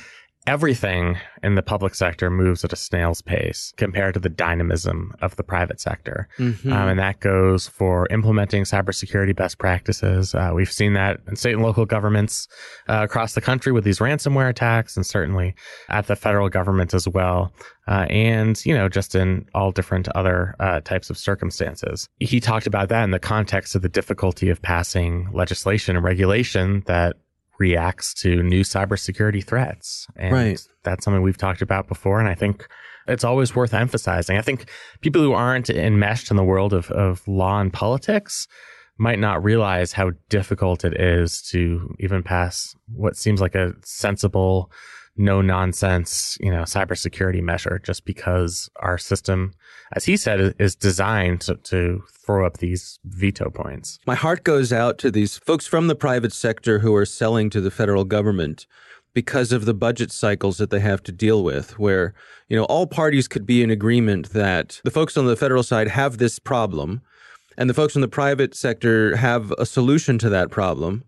everything 0.47 1.17
in 1.43 1.55
the 1.55 1.61
public 1.61 1.93
sector 1.93 2.29
moves 2.29 2.63
at 2.65 2.73
a 2.73 2.75
snail's 2.75 3.21
pace 3.21 3.73
compared 3.77 4.13
to 4.15 4.19
the 4.19 4.29
dynamism 4.29 5.13
of 5.21 5.35
the 5.35 5.43
private 5.43 5.79
sector. 5.79 6.27
Mm-hmm. 6.39 6.71
Um, 6.71 6.89
and 6.89 6.99
that 6.99 7.19
goes 7.19 7.67
for 7.67 8.07
implementing 8.09 8.63
cybersecurity 8.63 9.35
best 9.35 9.59
practices. 9.59 10.33
Uh, 10.33 10.51
we've 10.53 10.71
seen 10.71 10.93
that 10.93 11.19
in 11.27 11.35
state 11.35 11.53
and 11.53 11.63
local 11.63 11.85
governments 11.85 12.47
uh, 12.89 13.01
across 13.03 13.33
the 13.33 13.41
country 13.41 13.71
with 13.71 13.83
these 13.83 13.99
ransomware 13.99 14.49
attacks, 14.49 14.95
and 14.95 15.05
certainly 15.05 15.53
at 15.89 16.07
the 16.07 16.15
federal 16.15 16.49
government 16.49 16.93
as 16.93 17.07
well. 17.07 17.53
Uh, 17.87 18.05
and, 18.09 18.63
you 18.65 18.73
know, 18.73 18.87
just 18.87 19.15
in 19.15 19.45
all 19.53 19.71
different 19.71 20.07
other 20.09 20.55
uh, 20.59 20.79
types 20.81 21.09
of 21.09 21.17
circumstances. 21.17 22.07
He 22.19 22.39
talked 22.39 22.67
about 22.67 22.89
that 22.89 23.03
in 23.03 23.11
the 23.11 23.19
context 23.19 23.75
of 23.75 23.81
the 23.81 23.89
difficulty 23.89 24.49
of 24.49 24.61
passing 24.61 25.29
legislation 25.33 25.95
and 25.95 26.05
regulation 26.05 26.83
that 26.85 27.17
reacts 27.61 28.15
to 28.15 28.41
new 28.41 28.61
cybersecurity 28.61 29.43
threats. 29.45 30.07
And 30.15 30.33
right. 30.33 30.67
that's 30.83 31.05
something 31.05 31.21
we've 31.21 31.37
talked 31.37 31.61
about 31.61 31.87
before. 31.87 32.19
And 32.19 32.27
I 32.27 32.33
think 32.33 32.67
it's 33.07 33.23
always 33.23 33.55
worth 33.55 33.73
emphasizing. 33.73 34.35
I 34.37 34.41
think 34.41 34.67
people 35.01 35.21
who 35.21 35.33
aren't 35.33 35.69
enmeshed 35.69 36.31
in 36.31 36.37
the 36.37 36.43
world 36.43 36.73
of, 36.73 36.89
of 36.89 37.25
law 37.27 37.61
and 37.61 37.71
politics 37.71 38.47
might 38.97 39.19
not 39.19 39.43
realize 39.43 39.93
how 39.93 40.11
difficult 40.29 40.83
it 40.83 40.99
is 40.99 41.41
to 41.51 41.95
even 41.99 42.23
pass 42.23 42.75
what 42.93 43.15
seems 43.15 43.39
like 43.39 43.55
a 43.55 43.73
sensible, 43.83 44.71
no 45.17 45.41
nonsense, 45.41 46.37
you 46.39 46.51
know, 46.51 46.63
cybersecurity 46.63 47.41
measure 47.41 47.79
just 47.83 48.05
because 48.05 48.69
our 48.77 48.97
system, 48.97 49.53
as 49.93 50.05
he 50.05 50.17
said, 50.17 50.55
is 50.57 50.75
designed 50.75 51.41
to, 51.41 51.55
to 51.55 52.03
throw 52.25 52.45
up 52.45 52.57
these 52.57 52.99
veto 53.03 53.49
points. 53.49 53.99
My 54.07 54.15
heart 54.15 54.43
goes 54.43 54.71
out 54.71 54.97
to 54.99 55.11
these 55.11 55.37
folks 55.37 55.67
from 55.67 55.87
the 55.87 55.95
private 55.95 56.33
sector 56.33 56.79
who 56.79 56.95
are 56.95 57.05
selling 57.05 57.49
to 57.51 57.61
the 57.61 57.71
federal 57.71 58.05
government 58.05 58.65
because 59.13 59.51
of 59.51 59.65
the 59.65 59.73
budget 59.73 60.11
cycles 60.11 60.57
that 60.57 60.69
they 60.69 60.79
have 60.79 61.03
to 61.03 61.11
deal 61.11 61.43
with 61.43 61.77
where 61.77 62.13
you 62.47 62.55
know 62.55 62.63
all 62.65 62.87
parties 62.87 63.27
could 63.27 63.45
be 63.45 63.61
in 63.61 63.69
agreement 63.69 64.29
that 64.29 64.79
the 64.83 64.91
folks 64.91 65.17
on 65.17 65.25
the 65.25 65.35
federal 65.35 65.63
side 65.63 65.87
have 65.89 66.17
this 66.17 66.39
problem 66.39 67.01
and 67.57 67.69
the 67.69 67.73
folks 67.73 67.95
in 67.95 68.01
the 68.01 68.07
private 68.07 68.55
sector 68.55 69.15
have 69.17 69.51
a 69.57 69.65
solution 69.65 70.17
to 70.17 70.29
that 70.29 70.49
problem 70.49 71.03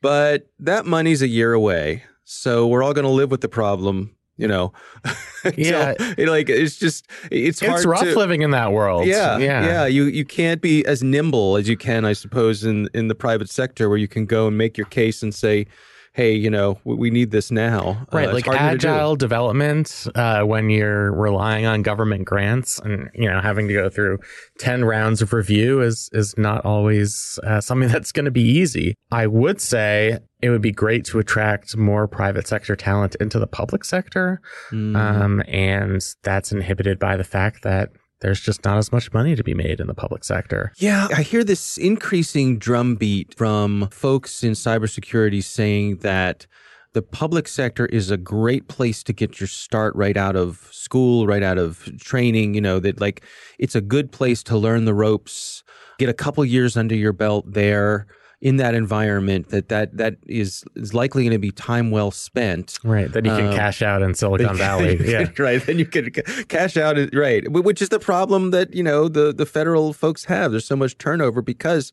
but 0.00 0.46
that 0.58 0.86
money's 0.86 1.22
a 1.22 1.28
year 1.28 1.52
away 1.52 2.02
so 2.24 2.66
we're 2.66 2.82
all 2.82 2.94
going 2.94 3.06
to 3.06 3.10
live 3.10 3.30
with 3.30 3.40
the 3.40 3.48
problem 3.48 4.16
you 4.36 4.48
know? 4.48 4.72
Yeah. 5.58 5.92
so, 5.98 6.22
like 6.24 6.48
it's 6.48 6.78
just 6.78 7.06
it's 7.30 7.60
hard 7.60 7.74
it's 7.74 7.84
rough 7.84 8.00
to, 8.00 8.18
living 8.18 8.40
in 8.40 8.52
that 8.52 8.72
world. 8.72 9.06
Yeah 9.06 9.36
yeah. 9.36 9.62
yeah. 9.62 9.84
You 9.84 10.04
you 10.04 10.24
can't 10.24 10.62
be 10.62 10.82
as 10.86 11.02
nimble 11.02 11.58
as 11.58 11.68
you 11.68 11.76
can 11.76 12.06
i 12.06 12.14
suppose 12.14 12.64
in 12.64 12.88
in 12.94 13.08
the 13.08 13.14
private 13.14 13.50
sector 13.50 13.90
where 13.90 13.98
you 13.98 14.08
can 14.08 14.24
go 14.24 14.46
and 14.46 14.56
make 14.56 14.78
your 14.78 14.86
case 14.86 15.22
and 15.22 15.34
say 15.34 15.66
hey, 16.14 16.32
you 16.32 16.48
know, 16.48 16.78
we 16.84 17.10
need 17.10 17.32
this 17.32 17.50
now. 17.50 18.06
Uh, 18.12 18.16
right, 18.16 18.28
uh, 18.28 18.32
like 18.32 18.46
agile 18.48 19.16
development 19.16 20.06
uh, 20.14 20.42
when 20.42 20.70
you're 20.70 21.12
relying 21.12 21.66
on 21.66 21.82
government 21.82 22.24
grants 22.24 22.78
and 22.78 23.10
you 23.14 23.28
know 23.28 23.40
having 23.40 23.68
to 23.68 23.74
go 23.74 23.90
through 23.90 24.18
ten 24.58 24.84
rounds 24.84 25.20
of 25.20 25.32
review 25.32 25.80
is 25.82 26.08
is 26.12 26.36
not 26.38 26.64
always 26.64 27.38
uh, 27.42 27.60
something 27.60 27.88
that's 27.92 28.12
going 28.12 28.24
to 28.24 28.30
be 28.30 28.42
easy. 28.42 28.94
I 29.10 29.26
would 29.26 29.60
say 29.60 30.18
it 30.44 30.50
would 30.50 30.60
be 30.60 30.72
great 30.72 31.06
to 31.06 31.18
attract 31.18 31.74
more 31.74 32.06
private 32.06 32.46
sector 32.46 32.76
talent 32.76 33.14
into 33.14 33.38
the 33.38 33.46
public 33.46 33.82
sector, 33.82 34.42
mm. 34.70 34.94
um, 34.94 35.42
and 35.48 36.04
that's 36.22 36.52
inhibited 36.52 36.98
by 36.98 37.16
the 37.16 37.24
fact 37.24 37.62
that 37.62 37.92
there's 38.20 38.42
just 38.42 38.62
not 38.62 38.76
as 38.76 38.92
much 38.92 39.10
money 39.14 39.34
to 39.36 39.42
be 39.42 39.54
made 39.54 39.80
in 39.80 39.86
the 39.86 39.94
public 39.94 40.22
sector. 40.22 40.70
Yeah, 40.76 41.08
I 41.16 41.22
hear 41.22 41.44
this 41.44 41.78
increasing 41.78 42.58
drumbeat 42.58 43.34
from 43.38 43.88
folks 43.90 44.44
in 44.44 44.52
cybersecurity 44.52 45.42
saying 45.42 45.98
that 45.98 46.46
the 46.92 47.00
public 47.00 47.48
sector 47.48 47.86
is 47.86 48.10
a 48.10 48.18
great 48.18 48.68
place 48.68 49.02
to 49.04 49.14
get 49.14 49.40
your 49.40 49.46
start 49.46 49.96
right 49.96 50.16
out 50.16 50.36
of 50.36 50.68
school, 50.72 51.26
right 51.26 51.42
out 51.42 51.56
of 51.56 51.88
training, 51.98 52.52
you 52.52 52.60
know, 52.60 52.78
that 52.80 53.00
like 53.00 53.24
it's 53.58 53.74
a 53.74 53.80
good 53.80 54.12
place 54.12 54.42
to 54.42 54.58
learn 54.58 54.84
the 54.84 54.94
ropes, 54.94 55.64
get 55.98 56.10
a 56.10 56.14
couple 56.14 56.44
years 56.44 56.76
under 56.76 56.94
your 56.94 57.14
belt 57.14 57.50
there 57.50 58.06
in 58.44 58.58
that 58.58 58.74
environment 58.74 59.48
that 59.48 59.70
that 59.70 59.96
that 59.96 60.16
is 60.26 60.64
is 60.76 60.92
likely 60.92 61.22
going 61.22 61.32
to 61.32 61.38
be 61.38 61.50
time 61.50 61.90
well 61.90 62.10
spent. 62.10 62.78
Right. 62.84 63.10
Then 63.10 63.24
you 63.24 63.30
can 63.30 63.46
um, 63.46 63.54
cash 63.54 63.80
out 63.80 64.02
in 64.02 64.14
Silicon 64.14 64.54
Valley. 64.56 65.00
yeah. 65.10 65.30
right. 65.38 65.64
Then 65.64 65.78
you 65.78 65.86
can 65.86 66.10
cash 66.48 66.76
out. 66.76 66.98
Right. 67.14 67.50
Which 67.50 67.80
is 67.80 67.88
the 67.88 67.98
problem 67.98 68.50
that 68.50 68.74
you 68.74 68.82
know 68.82 69.08
the 69.08 69.32
the 69.32 69.46
federal 69.46 69.94
folks 69.94 70.26
have. 70.26 70.50
There's 70.50 70.66
so 70.66 70.76
much 70.76 70.98
turnover 70.98 71.40
because 71.40 71.90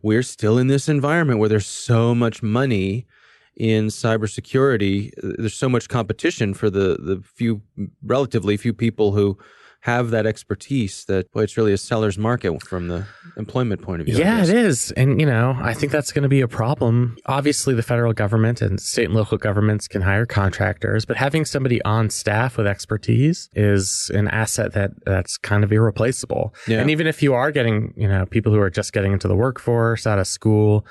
we're 0.00 0.22
still 0.22 0.56
in 0.56 0.68
this 0.68 0.88
environment 0.88 1.38
where 1.38 1.50
there's 1.50 1.66
so 1.66 2.14
much 2.14 2.42
money 2.42 3.06
in 3.54 3.88
cybersecurity. 3.88 5.12
There's 5.22 5.54
so 5.54 5.68
much 5.68 5.90
competition 5.90 6.54
for 6.54 6.70
the 6.70 6.96
the 6.98 7.22
few 7.22 7.60
relatively 8.02 8.56
few 8.56 8.72
people 8.72 9.12
who 9.12 9.36
have 9.82 10.10
that 10.10 10.26
expertise 10.26 11.04
that 11.06 11.30
boy, 11.32 11.42
it's 11.42 11.56
really 11.56 11.72
a 11.72 11.76
seller's 11.76 12.16
market 12.16 12.62
from 12.62 12.86
the 12.86 13.04
employment 13.36 13.82
point 13.82 14.00
of 14.00 14.06
view. 14.06 14.16
Yeah, 14.16 14.40
it 14.40 14.48
is. 14.48 14.92
And, 14.92 15.20
you 15.20 15.26
know, 15.26 15.58
I 15.60 15.74
think 15.74 15.90
that's 15.90 16.12
going 16.12 16.22
to 16.22 16.28
be 16.28 16.40
a 16.40 16.46
problem. 16.46 17.16
Obviously, 17.26 17.74
the 17.74 17.82
federal 17.82 18.12
government 18.12 18.62
and 18.62 18.80
state 18.80 19.06
and 19.06 19.14
local 19.14 19.38
governments 19.38 19.88
can 19.88 20.00
hire 20.00 20.24
contractors, 20.24 21.04
but 21.04 21.16
having 21.16 21.44
somebody 21.44 21.82
on 21.82 22.10
staff 22.10 22.56
with 22.56 22.66
expertise 22.66 23.48
is 23.54 24.08
an 24.14 24.28
asset 24.28 24.72
that 24.74 24.92
that's 25.04 25.36
kind 25.36 25.64
of 25.64 25.72
irreplaceable. 25.72 26.54
Yeah. 26.68 26.80
And 26.80 26.88
even 26.88 27.08
if 27.08 27.20
you 27.20 27.34
are 27.34 27.50
getting, 27.50 27.92
you 27.96 28.06
know, 28.06 28.24
people 28.24 28.52
who 28.52 28.60
are 28.60 28.70
just 28.70 28.92
getting 28.92 29.12
into 29.12 29.26
the 29.26 29.36
workforce 29.36 30.06
out 30.06 30.20
of 30.20 30.28
school, 30.28 30.86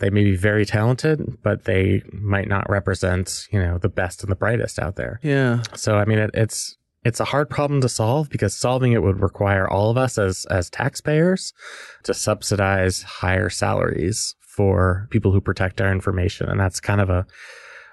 they 0.00 0.10
may 0.10 0.24
be 0.24 0.34
very 0.34 0.66
talented, 0.66 1.38
but 1.44 1.62
they 1.62 2.02
might 2.12 2.48
not 2.48 2.68
represent, 2.68 3.46
you 3.52 3.60
know, 3.60 3.78
the 3.78 3.88
best 3.88 4.24
and 4.24 4.32
the 4.32 4.36
brightest 4.36 4.80
out 4.80 4.96
there. 4.96 5.20
Yeah. 5.22 5.62
So, 5.76 5.96
I 5.96 6.06
mean, 6.06 6.18
it, 6.18 6.30
it's, 6.34 6.76
it's 7.04 7.20
a 7.20 7.24
hard 7.24 7.50
problem 7.50 7.80
to 7.80 7.88
solve 7.88 8.30
because 8.30 8.54
solving 8.54 8.92
it 8.92 9.02
would 9.02 9.20
require 9.20 9.68
all 9.68 9.90
of 9.90 9.96
us 9.96 10.18
as 10.18 10.44
as 10.46 10.70
taxpayers 10.70 11.52
to 12.04 12.14
subsidize 12.14 13.02
higher 13.02 13.50
salaries 13.50 14.34
for 14.40 15.08
people 15.10 15.32
who 15.32 15.40
protect 15.40 15.80
our 15.80 15.90
information. 15.90 16.48
And 16.48 16.60
that's 16.60 16.80
kind 16.80 17.00
of 17.00 17.10
a 17.10 17.26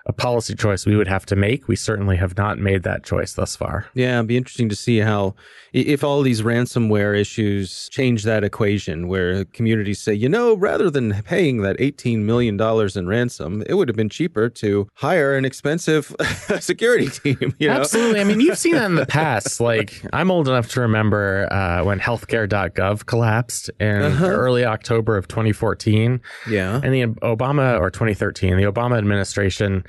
a 0.09 0.13
policy 0.13 0.55
choice 0.55 0.87
we 0.87 0.95
would 0.95 1.07
have 1.07 1.23
to 1.27 1.35
make. 1.35 1.67
We 1.67 1.75
certainly 1.75 2.17
have 2.17 2.35
not 2.35 2.57
made 2.57 2.81
that 2.81 3.03
choice 3.03 3.33
thus 3.33 3.55
far. 3.55 3.85
Yeah, 3.93 4.17
it'd 4.17 4.27
be 4.27 4.37
interesting 4.37 4.67
to 4.69 4.75
see 4.75 4.97
how, 4.97 5.35
if 5.71 6.03
all 6.03 6.23
these 6.23 6.41
ransomware 6.41 7.15
issues 7.15 7.87
change 7.89 8.23
that 8.23 8.43
equation, 8.43 9.07
where 9.07 9.45
communities 9.45 9.99
say, 9.99 10.15
you 10.15 10.27
know, 10.27 10.57
rather 10.57 10.89
than 10.89 11.21
paying 11.21 11.61
that 11.61 11.77
$18 11.77 12.23
million 12.23 12.59
in 12.59 13.07
ransom, 13.07 13.63
it 13.67 13.75
would 13.75 13.87
have 13.87 13.95
been 13.95 14.09
cheaper 14.09 14.49
to 14.49 14.89
hire 14.95 15.37
an 15.37 15.45
expensive 15.45 16.15
security 16.59 17.09
team. 17.09 17.53
You 17.59 17.67
know? 17.67 17.75
Absolutely. 17.75 18.19
I 18.19 18.23
mean, 18.23 18.39
you've 18.39 18.57
seen 18.57 18.73
that 18.73 18.85
in 18.85 18.95
the 18.95 19.05
past. 19.19 19.61
Like, 19.61 20.03
I'm 20.11 20.31
old 20.31 20.47
enough 20.47 20.69
to 20.69 20.81
remember 20.81 21.47
uh, 21.53 21.83
when 21.83 21.99
healthcare.gov 21.99 23.05
collapsed 23.05 23.69
in 23.79 24.01
uh-huh. 24.01 24.25
early 24.25 24.65
October 24.65 25.17
of 25.17 25.27
2014. 25.27 26.19
Yeah. 26.49 26.81
And 26.83 26.95
the 26.95 27.05
Obama, 27.21 27.79
or 27.79 27.91
2013, 27.91 28.57
the 28.57 28.63
Obama 28.63 28.97
administration 28.97 29.85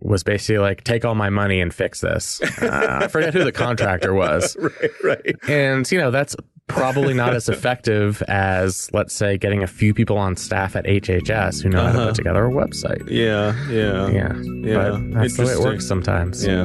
was 0.00 0.22
basically 0.22 0.58
like, 0.58 0.84
take 0.84 1.04
all 1.04 1.14
my 1.14 1.30
money 1.30 1.60
and 1.60 1.72
fix 1.72 2.00
this. 2.00 2.40
Uh, 2.60 3.00
I 3.02 3.08
forget 3.08 3.34
who 3.34 3.44
the 3.44 3.52
contractor 3.64 4.14
was. 4.14 4.56
right, 4.60 4.90
right. 5.02 5.36
And, 5.48 5.90
you 5.90 5.98
know, 5.98 6.10
that's 6.10 6.36
probably 6.66 7.14
not 7.14 7.34
as 7.34 7.48
effective 7.48 8.22
as, 8.22 8.90
let's 8.92 9.14
say, 9.14 9.36
getting 9.36 9.62
a 9.62 9.66
few 9.66 9.94
people 9.94 10.16
on 10.16 10.36
staff 10.36 10.76
at 10.76 10.84
HHS 10.84 11.62
who 11.62 11.68
know 11.68 11.80
uh-huh. 11.80 11.86
how 11.86 11.92
to 11.92 11.98
put 11.98 12.02
uh-huh. 12.02 12.14
together 12.14 12.46
a 12.46 12.50
website. 12.50 13.08
Yeah, 13.10 13.54
yeah. 13.68 14.08
Yeah. 14.08 14.34
Yeah. 14.62 14.90
But 14.90 15.12
that's 15.12 15.36
the 15.36 15.44
way 15.44 15.52
it 15.52 15.60
works 15.60 15.86
sometimes. 15.86 16.44
Yeah. 16.46 16.64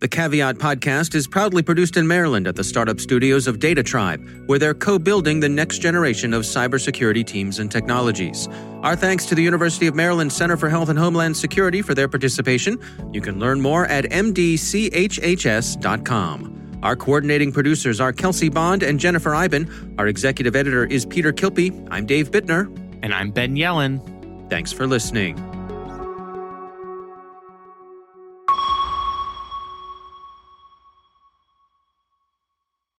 The 0.00 0.06
Caveat 0.06 0.58
podcast 0.58 1.16
is 1.16 1.26
proudly 1.26 1.60
produced 1.60 1.96
in 1.96 2.06
Maryland 2.06 2.46
at 2.46 2.54
the 2.54 2.62
startup 2.62 3.00
studios 3.00 3.48
of 3.48 3.58
DataTribe, 3.58 4.46
where 4.46 4.60
they're 4.60 4.72
co 4.72 4.96
building 4.96 5.40
the 5.40 5.48
next 5.48 5.78
generation 5.78 6.32
of 6.32 6.42
cybersecurity 6.42 7.26
teams 7.26 7.58
and 7.58 7.68
technologies. 7.68 8.46
Our 8.82 8.94
thanks 8.94 9.26
to 9.26 9.34
the 9.34 9.42
University 9.42 9.88
of 9.88 9.96
Maryland 9.96 10.32
Center 10.32 10.56
for 10.56 10.68
Health 10.68 10.88
and 10.88 10.96
Homeland 10.96 11.36
Security 11.36 11.82
for 11.82 11.94
their 11.94 12.06
participation. 12.06 12.78
You 13.12 13.20
can 13.20 13.40
learn 13.40 13.60
more 13.60 13.86
at 13.86 14.04
mdchhs.com. 14.04 14.48
Our 16.80 16.94
coordinating 16.94 17.50
producers 17.50 18.00
are 18.00 18.12
Kelsey 18.12 18.50
Bond 18.50 18.84
and 18.84 19.00
Jennifer 19.00 19.34
Eiben. 19.34 19.96
Our 19.98 20.06
executive 20.06 20.54
editor 20.54 20.84
is 20.84 21.06
Peter 21.06 21.32
Kilpe. 21.32 21.88
I'm 21.90 22.06
Dave 22.06 22.30
Bittner. 22.30 22.72
And 23.02 23.12
I'm 23.12 23.32
Ben 23.32 23.56
Yelin. 23.56 24.00
Thanks 24.48 24.72
for 24.72 24.86
listening. 24.86 25.57